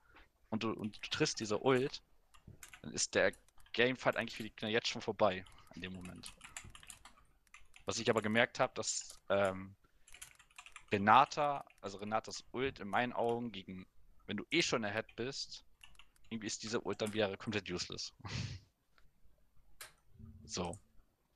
[0.51, 2.03] und du, und du triffst diese Ult,
[2.83, 3.33] dann ist der
[3.73, 6.35] Gamefight eigentlich für die Gegner jetzt schon vorbei an dem Moment.
[7.87, 9.75] Was ich aber gemerkt habe, dass ähm,
[10.93, 13.87] Renata, also Renatas Ult in meinen Augen gegen,
[14.27, 15.65] wenn du eh schon ahead bist,
[16.29, 18.13] irgendwie ist diese Ult dann wieder komplett useless.
[20.45, 20.79] so.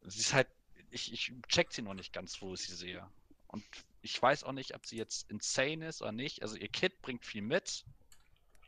[0.03, 0.49] Sie ist halt,
[0.91, 3.11] ich, ich check sie noch nicht ganz, wo ich sie sehe.
[3.47, 3.65] Und
[4.05, 6.43] ich weiß auch nicht, ob sie jetzt insane ist oder nicht.
[6.43, 7.87] Also ihr Kit bringt viel mit.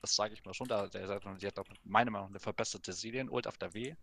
[0.00, 0.66] Das sage ich mal schon.
[0.66, 1.06] Da, der
[1.38, 3.94] sie hat auch meiner Meinung nach eine verbesserte Silien-Ult auf der W.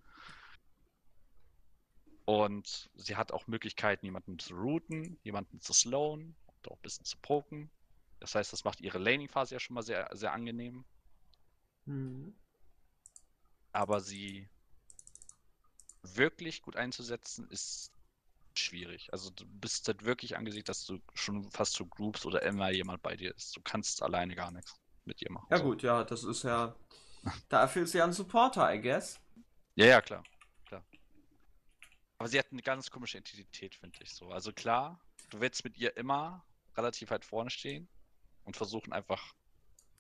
[2.26, 7.06] Und sie hat auch Möglichkeiten, jemanden zu routen, jemanden zu slowen und auch ein bisschen
[7.06, 7.72] zu poken.
[8.20, 10.86] Das heißt, das macht ihre Laning-Phase ja schon mal sehr, sehr angenehm.
[11.86, 12.36] Mhm.
[13.72, 14.48] Aber sie
[16.04, 17.92] wirklich gut einzusetzen, ist
[18.60, 19.12] schwierig.
[19.12, 23.02] Also du bist halt wirklich angesiegt, dass du schon fast zu Groups oder immer jemand
[23.02, 23.56] bei dir ist.
[23.56, 25.48] Du kannst alleine gar nichts mit ihr machen.
[25.50, 25.64] Ja so.
[25.64, 26.76] gut, ja, das ist ja.
[27.50, 29.20] Dafür ist ja ein Supporter, I guess.
[29.76, 30.24] Ja, ja, klar.
[30.66, 30.86] klar.
[32.18, 34.30] Aber sie hat eine ganz komische Identität, finde ich so.
[34.30, 35.00] Also klar,
[35.30, 37.88] du willst mit ihr immer relativ weit vorne stehen
[38.44, 39.34] und versuchen einfach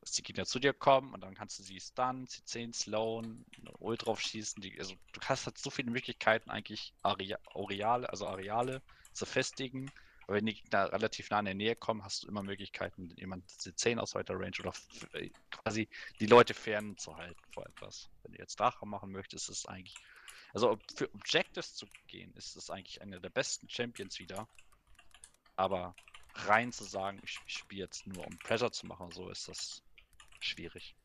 [0.03, 3.45] dass die Gegner zu dir kommen und dann kannst du sie stunnen, sie 10 slowen,
[3.79, 4.61] Ult drauf schießen.
[4.61, 8.81] Die, also du hast halt so viele Möglichkeiten, eigentlich Areale, also Areale
[9.13, 9.89] zu festigen.
[10.25, 13.49] Aber wenn die Gegner relativ nah in der Nähe kommen, hast du immer Möglichkeiten, jemand
[13.49, 14.73] c 10 aus weiter Range oder
[15.13, 15.87] äh, quasi
[16.19, 18.09] die Leute fern zu halten vor etwas.
[18.23, 19.95] Wenn du jetzt Drache machen möchtest, ist es eigentlich.
[20.53, 24.47] Also für Objectives zu gehen, ist es eigentlich einer der besten Champions wieder.
[25.55, 25.95] Aber
[26.35, 29.81] rein zu sagen, ich, ich spiele jetzt nur um Pressure zu machen, so ist das
[30.43, 30.95] schwierig.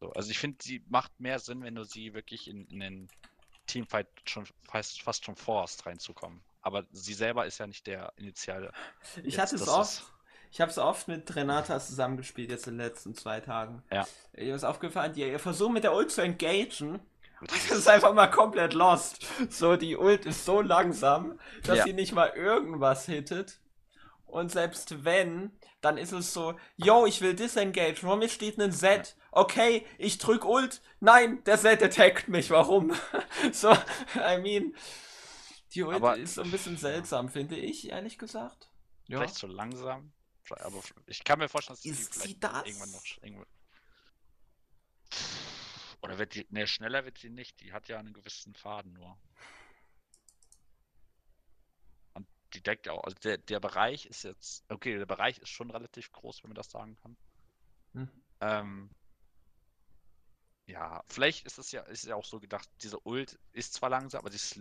[0.00, 3.08] So, also ich finde, sie macht mehr Sinn, wenn du sie wirklich in, in den
[3.66, 6.42] Teamfight schon fast, fast schon forst reinzukommen.
[6.62, 8.72] Aber sie selber ist ja nicht der initiale.
[9.22, 10.04] Ich hatte es oft.
[10.50, 13.82] Ich habe es oft mit Renata zusammengespielt jetzt in den letzten zwei Tagen.
[13.90, 14.06] Ja.
[14.36, 17.00] Ihr ist aufgefallen, die, ihr versucht mit der Ult zu engagen.
[17.46, 19.26] Das ist einfach mal komplett lost.
[19.50, 21.84] So, die Ult ist so langsam, dass ja.
[21.84, 23.58] sie nicht mal irgendwas hittet.
[24.24, 25.50] Und selbst wenn,
[25.84, 27.96] dann ist es so, yo, ich will disengage.
[27.96, 29.16] Vor mir steht ein Set.
[29.30, 30.80] Okay, ich drück Ult.
[31.00, 32.50] Nein, der Set attackt mich.
[32.50, 32.94] Warum?
[33.52, 33.72] so,
[34.14, 34.74] I mean,
[35.74, 38.70] die Ult aber, ist so ein bisschen seltsam, finde ich, ehrlich gesagt.
[39.08, 39.18] Ja.
[39.18, 40.12] Vielleicht zu langsam.
[40.50, 42.64] Aber ich kann mir vorstellen, dass ist sie das?
[42.64, 43.04] irgendwann noch.
[43.22, 43.46] Irgendwann...
[46.02, 46.46] Oder wird die.
[46.50, 47.60] Ne, schneller wird sie nicht.
[47.60, 49.18] Die hat ja einen gewissen Faden nur.
[52.54, 53.04] Die deckt auch.
[53.04, 56.56] Also der, der Bereich ist jetzt, okay, der Bereich ist schon relativ groß, wenn man
[56.56, 57.16] das sagen kann.
[57.94, 58.08] Hm.
[58.40, 58.90] Ähm,
[60.66, 64.20] ja, vielleicht ist es ja, ist ja auch so gedacht, diese Ult ist zwar langsam,
[64.20, 64.60] aber sie ist,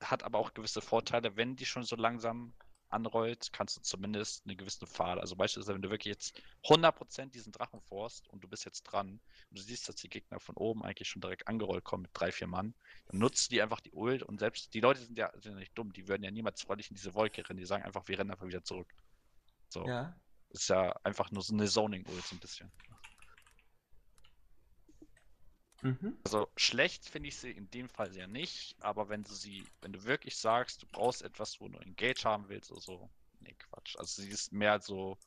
[0.00, 2.54] hat aber auch gewisse Vorteile, wenn die schon so langsam
[2.92, 5.18] anrollt, kannst du zumindest eine gewisse Pfad.
[5.18, 9.20] Also beispielsweise, wenn du wirklich jetzt 100% diesen Drachen forst und du bist jetzt dran
[9.50, 12.32] und du siehst, dass die Gegner von oben eigentlich schon direkt angerollt kommen mit drei,
[12.32, 12.74] vier Mann,
[13.06, 15.76] dann nutzt die einfach die Ult und selbst die Leute sind ja, sind ja nicht
[15.76, 18.30] dumm, die würden ja niemals freudig in diese Wolke rennen, die sagen einfach, wir rennen
[18.30, 18.92] einfach wieder zurück.
[19.68, 19.86] So.
[19.86, 20.14] Ja.
[20.50, 22.70] Ist ja einfach nur so eine Zoning-Ult so ein bisschen.
[25.82, 26.16] Mhm.
[26.24, 29.92] Also schlecht finde ich sie in dem Fall sehr nicht, aber wenn du sie, wenn
[29.92, 33.10] du wirklich sagst, du brauchst etwas, wo du Engage haben willst oder so,
[33.40, 33.96] nee, Quatsch.
[33.96, 35.18] Also sie ist mehr so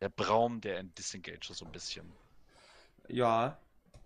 [0.00, 2.10] der Braum der Disengage so ein bisschen.
[3.08, 3.58] Ja.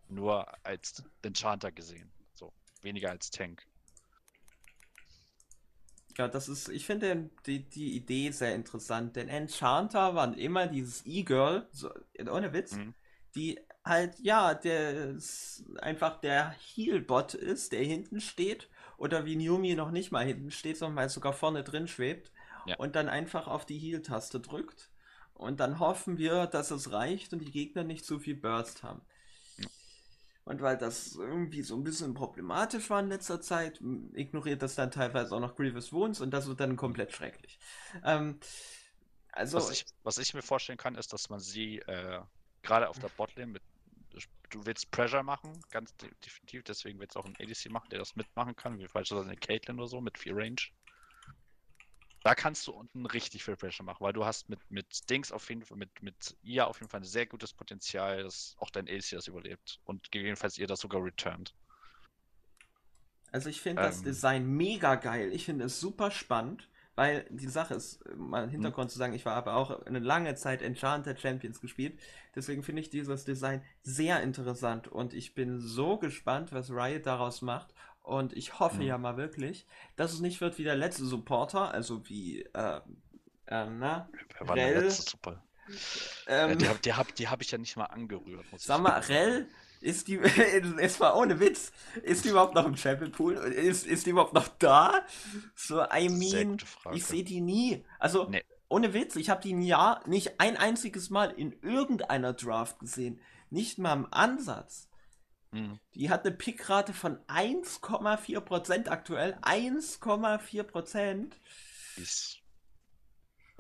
[0.09, 2.11] Nur als Enchanter gesehen.
[2.35, 2.53] So,
[2.83, 3.65] weniger als Tank.
[6.17, 11.07] Ja, das ist, ich finde die, die Idee sehr interessant, denn Enchanter waren immer dieses
[11.07, 11.93] E-Girl, so,
[12.29, 12.95] ohne Witz, Mhm.
[13.37, 15.17] die halt, ja, der
[15.81, 20.77] einfach der Heal-Bot ist, der hinten steht, oder wie Yumi noch nicht mal hinten steht,
[20.79, 22.33] sondern mal sogar vorne drin schwebt
[22.65, 22.77] Ja.
[22.77, 24.91] und dann einfach auf die Heal-Taste drückt.
[25.35, 29.03] Und dann hoffen wir, dass es reicht und die Gegner nicht zu viel Burst haben.
[30.45, 33.81] Und weil das irgendwie so ein bisschen problematisch war in letzter Zeit,
[34.15, 37.59] ignoriert das dann teilweise auch noch Grievous Wounds und das wird dann komplett schrecklich.
[38.03, 38.41] Ähm,
[39.33, 42.21] also, Was ich, was ich mir vorstellen kann, ist, dass man sie äh,
[42.63, 43.63] gerade auf der Botlane mit.
[44.51, 47.99] Du willst Pressure machen, ganz de definitiv, deswegen willst du auch einen ADC machen, der
[47.99, 50.61] das mitmachen kann, wie beispielsweise eine Caitlyn oder so mit viel Range.
[52.23, 55.49] Da kannst du unten richtig viel Pressure machen, weil du hast mit, mit Dings auf
[55.51, 58.89] jeden Fall, mit, mit ihr auf jeden Fall ein sehr gutes Potenzial, dass auch dein
[58.89, 61.55] ADC das überlebt und gegebenenfalls ihr das sogar returnt.
[63.31, 65.33] also ich finde das ähm, Design mega geil.
[65.33, 66.69] Ich finde es super spannend,
[66.99, 70.01] weil die Sache ist, äh, mal im Hintergrund zu sagen, ich war aber auch eine
[70.01, 71.99] lange Zeit Enchanted Champions gespielt.
[72.35, 77.43] Deswegen finde ich dieses Design sehr interessant und ich bin so gespannt, was Riot daraus
[77.43, 77.75] macht.
[78.03, 78.89] Und ich hoffe Mhm.
[78.89, 79.67] ja mal wirklich,
[79.97, 82.81] dass es nicht wird wie der letzte Supporter, also wie, äh,
[83.49, 84.09] ähm, na,
[84.39, 85.43] Wer war der Rell, letzte super?
[86.27, 88.81] ähm, Ja, die habe die hab, die hab ich ja nicht mal angerührt, muss Sag
[88.83, 88.99] mal.
[89.01, 89.47] Rell,
[89.81, 90.19] ist die,
[90.79, 91.73] es war ohne Witz,
[92.03, 93.35] ist die überhaupt noch im Champion Pool?
[93.35, 95.05] Ist, ist die überhaupt noch da?
[95.55, 96.59] So, I mean,
[96.93, 97.85] ich sehe die nie.
[97.99, 98.45] Also, Nee.
[98.69, 103.21] ohne Witz, ich habe die ein Jahr nicht ein einziges Mal in irgendeiner Draft gesehen.
[103.51, 104.89] Nicht mal im Ansatz.
[105.53, 105.79] Mhm.
[105.95, 109.39] Die hat eine Pickrate von 1,4% aktuell.
[109.43, 111.33] 1,4%.
[111.97, 112.43] Die ist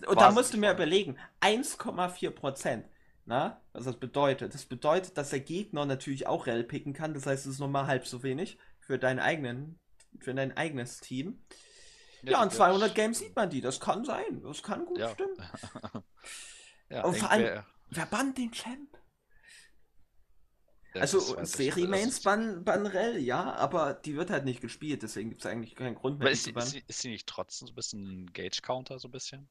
[0.06, 2.86] Und da musst du mir überlegen, 1,4 Prozent.
[3.28, 4.54] Na, was das bedeutet?
[4.54, 7.12] Das bedeutet, dass der Gegner natürlich auch Rell picken kann.
[7.12, 9.78] Das heißt, es ist nochmal halb so wenig für deinen eigenen,
[10.18, 11.42] für dein eigenes Team.
[12.22, 13.60] Ja, in die 200 wird- Games sieht man die.
[13.60, 14.40] Das kann sein.
[14.42, 15.10] Das kann gut Ja.
[15.10, 15.36] stimmen.
[16.90, 18.97] ja, Und vor allem- Wer bannt den Champ?
[21.00, 21.88] Also, das weiß ich Serie nicht.
[21.88, 25.02] Mains Also, bannen, bannen Rell, ja, aber die wird halt nicht gespielt.
[25.02, 27.26] Deswegen gibt es eigentlich keinen Grund mehr, die ist, zu sie, ist, ist sie nicht
[27.26, 29.48] trotzdem so ein bisschen ein Gage-Counter, so ein bisschen?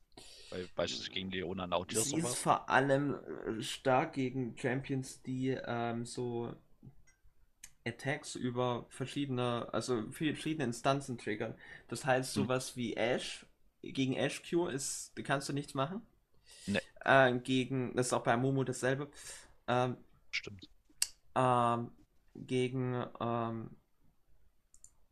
[0.50, 2.38] Weil beispielsweise gegen Leona Nautilus Sie ist sowas?
[2.38, 3.16] vor allem
[3.60, 6.54] äh, stark gegen Champions, die ähm, so
[7.86, 11.56] Attacks über verschiedene, also verschiedene Instanzen triggern.
[11.88, 12.48] Das heißt, Hm.
[12.48, 13.46] sowas wie Ash,
[13.82, 16.02] gegen Ash Q ist, kannst du nichts machen.
[16.68, 16.82] Nee.
[17.06, 19.10] Äh, gegen, das ist auch bei Momo dasselbe.
[19.68, 19.98] Ähm,
[20.32, 20.70] Stimmt.
[21.38, 21.92] Ähm,
[22.36, 23.78] gegen, ähm,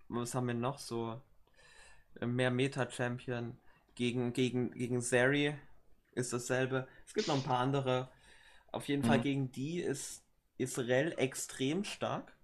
[0.08, 1.22] was haben wir noch so?
[2.22, 3.58] Mehr Meta-Champion.
[3.96, 5.56] Gegen, gegen, gegen Zeri
[6.14, 6.88] ist dasselbe.
[7.06, 8.10] Es gibt noch ein paar andere.
[8.72, 9.22] Auf jeden Fall Mhm.
[9.22, 10.26] gegen die ist
[10.58, 12.38] Israel extrem stark.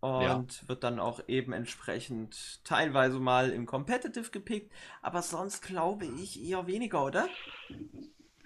[0.00, 4.72] Und wird dann auch eben entsprechend teilweise mal im Competitive gepickt.
[5.02, 7.36] Aber sonst glaube ich eher weniger, oder?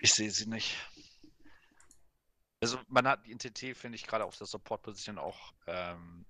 [0.00, 0.76] Ich sehe sie nicht.
[2.62, 6.24] Also man hat die NTT, finde ich, gerade auf der Support-Position auch, ähm,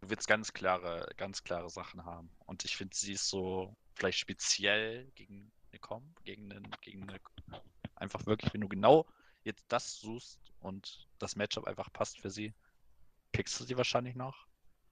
[0.00, 2.30] du willst ganz klare, ganz klare Sachen haben.
[2.46, 7.20] Und ich finde, sie ist so vielleicht speziell gegen eine Com, gegen einen, gegen eine,
[7.94, 9.06] einfach wirklich, wenn du genau
[9.44, 12.54] jetzt das suchst und das Matchup einfach passt für sie,
[13.32, 14.46] pickst du sie wahrscheinlich noch.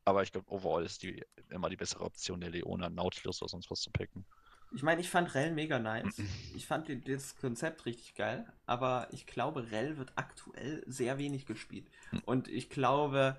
[0.05, 3.71] Aber ich glaube, overall ist die immer die bessere Option, der Leona, Nautilus oder sonst
[3.71, 4.27] was zu picken.
[4.73, 6.21] Ich meine, ich fand Rell mega nice.
[6.55, 11.89] Ich fand das Konzept richtig geil, aber ich glaube, Rell wird aktuell sehr wenig gespielt.
[12.11, 12.23] Hm.
[12.27, 13.37] Und ich glaube,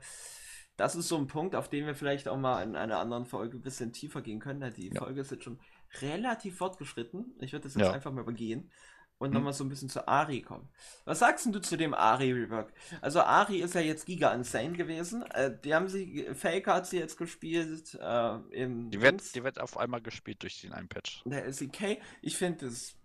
[0.75, 3.57] das ist so ein Punkt, auf den wir vielleicht auch mal in einer anderen Folge
[3.57, 4.61] ein bisschen tiefer gehen können.
[4.61, 5.01] denn Die Ja.
[5.03, 5.59] Folge ist jetzt schon
[6.01, 7.35] relativ fortgeschritten.
[7.41, 7.91] Ich würde das jetzt Ja.
[7.93, 8.71] einfach mal übergehen
[9.19, 9.33] und Hm.
[9.35, 10.67] nochmal so ein bisschen zu Ari kommen.
[11.05, 12.73] Was sagst du zu dem Ari-Rework?
[13.01, 15.21] Also Ari ist ja jetzt giga insane gewesen.
[15.31, 17.95] Äh, die haben sie, Faker hat sie jetzt gespielt.
[18.01, 21.21] Äh, im Die wird, die wird auf einmal gespielt durch den einen Patch.
[21.25, 22.95] Der SEK, ich finde es.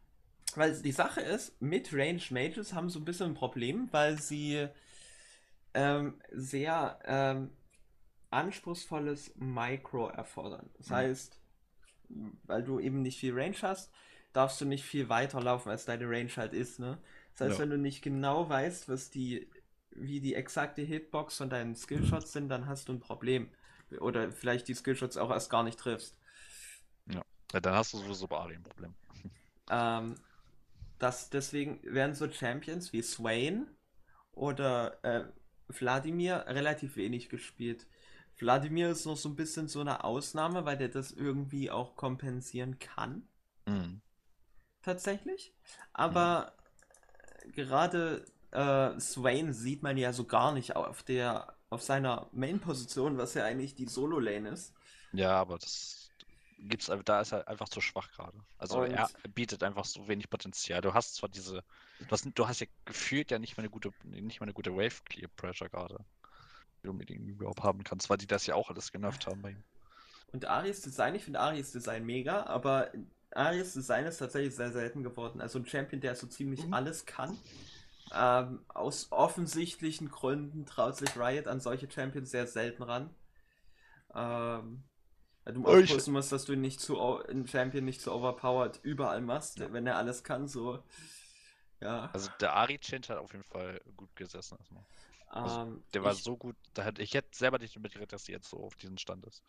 [0.56, 4.68] Weil die Sache ist, Mid-Range Mages haben so ein bisschen ein Problem, weil sie
[5.74, 7.50] ähm, sehr ähm,
[8.30, 10.70] anspruchsvolles Micro erfordern.
[10.78, 10.94] Das Mhm.
[10.94, 11.40] heißt,
[12.44, 13.90] weil du eben nicht viel Range hast,
[14.34, 16.98] darfst du nicht viel weiter laufen, als deine Range halt ist, ne?
[17.34, 17.60] Das heißt, Ja.
[17.60, 19.48] wenn du nicht genau weißt, was die,
[19.92, 23.50] wie die exakte Hitbox von deinen Skillshots sind, dann hast du ein Problem.
[24.00, 26.18] Oder vielleicht die Skillshots auch erst gar nicht triffst.
[27.06, 27.22] Ja,
[27.60, 28.94] dann hast du sowieso bei Ari ein Problem.
[29.70, 30.16] Ähm,
[30.98, 33.68] das, deswegen werden so Champions wie Swain
[34.32, 35.24] oder äh,
[35.68, 37.86] Wladimir relativ wenig gespielt.
[38.38, 42.78] Wladimir ist noch so ein bisschen so eine Ausnahme, weil der das irgendwie auch kompensieren
[42.78, 43.28] kann,
[43.66, 44.00] Mhm.
[44.84, 45.52] Tatsächlich.
[45.92, 46.52] Aber
[47.54, 53.34] gerade äh, Swain sieht man ja so gar nicht auf der auf seiner Main-Position, was
[53.34, 54.72] ja eigentlich die Solo-Lane ist.
[55.12, 56.08] Ja, aber das
[56.60, 58.38] gibt's, einfach- da ist er einfach zu schwach gerade.
[58.58, 60.80] Also Und- er bietet einfach so wenig Potenzial.
[60.82, 61.64] Du hast zwar diese,
[61.98, 64.72] du hast, du hast ja gefühlt ja nicht mal eine gute, nicht mal eine gute
[64.72, 65.98] Wave Clear Pressure gerade,
[66.82, 69.42] die du mit ihm überhaupt haben kannst, weil die das ja auch alles genervt haben
[69.42, 69.62] bei ihm.
[70.32, 72.92] Und Aries Design, ich finde Aries Design mega, aber
[73.34, 75.40] Aries Design ist tatsächlich sehr selten geworden.
[75.40, 76.72] Also ein Champion, der so ziemlich Mhm.
[76.72, 77.38] alles kann.
[78.12, 83.10] Ähm, aus offensichtlichen Gründen traut sich Riot an solche Champions sehr selten ran.
[84.14, 84.84] Ähm,
[85.44, 89.60] weil du aufpassen musst, dass du nicht zu einen Champion nicht zu overpowered überall machst,
[89.60, 89.72] Ja.
[89.72, 90.82] wenn er alles kann, so.
[91.80, 92.10] Ja.
[92.12, 94.84] Also der Ari Change hat auf jeden Fall gut gesessen erstmal.
[95.40, 98.12] also ähm, Der war ich, so gut, da hätte, ich hätte selber nicht damit gerechnet,
[98.12, 99.42] dass die jetzt so auf diesem Stand ist.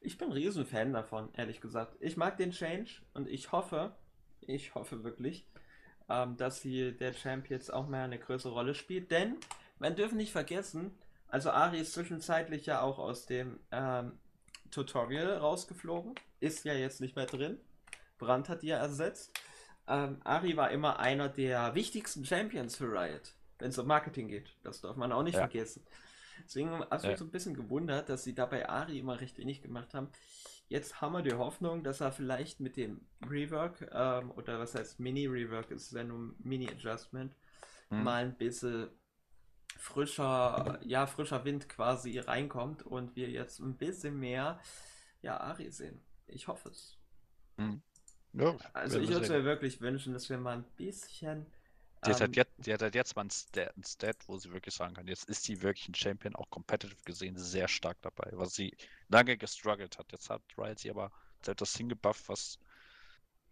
[0.00, 1.96] Ich bin ein Riesenfan davon, ehrlich gesagt.
[2.00, 3.94] Ich mag den Change und ich hoffe,
[4.40, 5.46] ich hoffe wirklich,
[6.08, 9.10] ähm, dass sie der Champ jetzt auch mal eine größere Rolle spielt.
[9.10, 9.36] Denn
[9.78, 10.96] man dürfen nicht vergessen,
[11.28, 14.18] also Ari ist zwischenzeitlich ja auch aus dem ähm,
[14.70, 17.58] Tutorial rausgeflogen, ist ja jetzt nicht mehr drin.
[18.18, 19.32] Brand hat die ja ersetzt.
[19.86, 24.50] Ähm, Ari war immer einer der wichtigsten Champions für Riot, wenn es um Marketing geht.
[24.62, 25.40] Das darf man auch nicht Ja.
[25.40, 25.84] vergessen.
[26.44, 27.16] Deswegen hast du Ja.
[27.16, 30.08] so ein bisschen gewundert, dass sie da bei Ari immer recht wenig gemacht haben.
[30.68, 35.00] Jetzt haben wir die Hoffnung, dass er vielleicht mit dem Rework, ähm, oder was heißt
[35.00, 37.34] Mini-Rework, ist ja nur Mini-Adjustment,
[37.90, 38.04] Hm.
[38.04, 38.88] mal ein bisschen
[39.76, 44.60] frischer, ja, frischer Wind quasi reinkommt und wir jetzt ein bisschen mehr,
[45.22, 46.00] ja, Ari sehen.
[46.26, 46.98] Ich hoffe es.
[48.34, 49.38] Ja, Also ich würde sehen.
[49.38, 51.46] mir wirklich wünschen, dass wir mal ein bisschen.
[52.04, 54.36] Die hat, halt ähm, jetzt, die hat halt jetzt mal ein Stat, ein Stat, wo
[54.36, 57.98] sie wirklich sagen kann, jetzt ist sie wirklich ein Champion, auch competitive gesehen, sehr stark
[58.02, 58.76] dabei, weil sie
[59.08, 60.12] lange gestruggelt hat.
[60.12, 61.10] Jetzt hat Riot sie aber
[61.46, 62.58] hat das hingebufft, was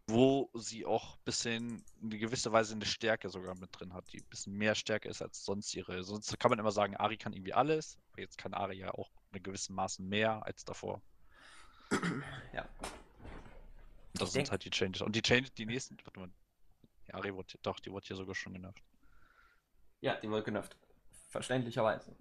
[0.08, 4.18] wo sie auch ein bisschen in gewisse Weise eine Stärke sogar mit drin hat, die
[4.18, 6.04] ein bisschen mehr Stärke ist als sonst ihre.
[6.04, 9.10] Sonst kann man immer sagen, Ari kann irgendwie alles, aber jetzt kann Ari ja auch
[9.32, 11.02] in gewissem Maßen mehr als davor.
[12.52, 12.68] Ja.
[14.14, 15.02] Das Ich sind halt die Changes.
[15.02, 16.30] Und die Changes, die nächsten, warte mal,
[17.06, 18.82] die Ari wurde, doch, die wurde hier sogar schon genervt.
[20.00, 20.76] Ja, die wurde genervt.
[21.28, 22.16] Verständlicherweise.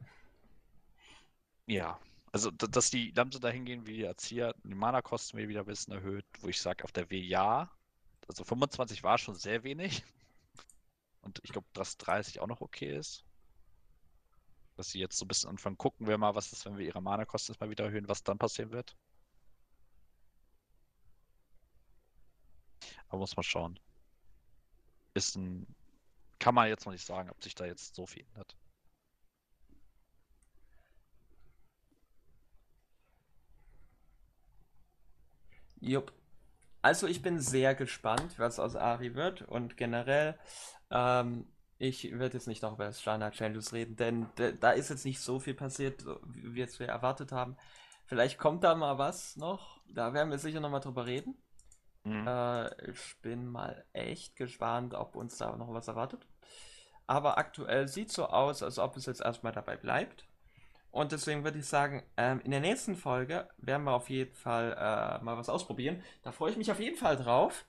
[1.67, 1.99] Ja,
[2.31, 5.93] also da- dass die Lamse da hingehen wie die Erzieher, die Mana-Kosten wieder ein bisschen
[5.93, 7.71] erhöht, wo ich sage, auf der W ja.
[8.27, 10.03] Also 25 war schon sehr wenig.
[11.21, 13.25] Und ich glaube, dass 30 auch noch okay ist.
[14.77, 17.01] Dass sie jetzt so ein bisschen anfangen, gucken wir mal, was ist, wenn wir ihre
[17.01, 18.95] Mana-Kosten jetzt mal wieder erhöhen, was dann passieren wird.
[23.07, 23.79] Aber muss man schauen.
[25.15, 25.65] Ist ein.
[26.39, 28.55] Kann man jetzt noch nicht sagen, ob sich da jetzt so viel ändert.
[35.79, 36.13] Jupp.
[36.81, 40.37] Also ich bin sehr gespannt, was aus Ari wird und generell,
[40.91, 41.47] ähm,
[41.79, 44.27] ich werde jetzt nicht noch über das Standard Changes reden, denn
[44.61, 47.57] da ist jetzt nicht so viel passiert, wie wir es erwartet haben.
[48.05, 51.35] Vielleicht kommt da mal was noch, da werden wir sicher nochmal drüber reden.
[52.05, 52.27] Mhm.
[52.27, 56.25] Äh, ich bin mal echt gespannt, ob uns da noch was erwartet.
[57.07, 60.25] Aber aktuell sieht so aus, als ob es jetzt erstmal dabei bleibt.
[60.91, 64.71] Und deswegen würde ich sagen, ähm, in der nächsten Folge werden wir auf jeden Fall
[64.71, 66.01] äh, mal was ausprobieren.
[66.23, 67.65] Da freue ich mich auf jeden Fall drauf.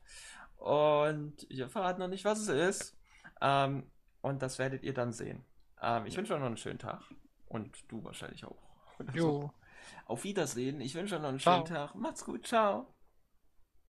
[0.59, 2.97] Und ich verrate noch nicht, was es ist.
[3.41, 3.91] Ähm,
[4.21, 5.45] und das werdet ihr dann sehen.
[5.83, 7.03] Ähm, ich wünsche euch noch einen schönen Tag.
[7.49, 8.59] Und du wahrscheinlich auch.
[9.15, 9.51] So.
[10.07, 10.81] Auf Wiedersehen.
[10.81, 11.55] Ich wünsche euch noch einen Ciao.
[11.55, 11.95] schönen Tag.
[11.95, 12.47] Macht's gut.
[12.47, 12.95] Ciao.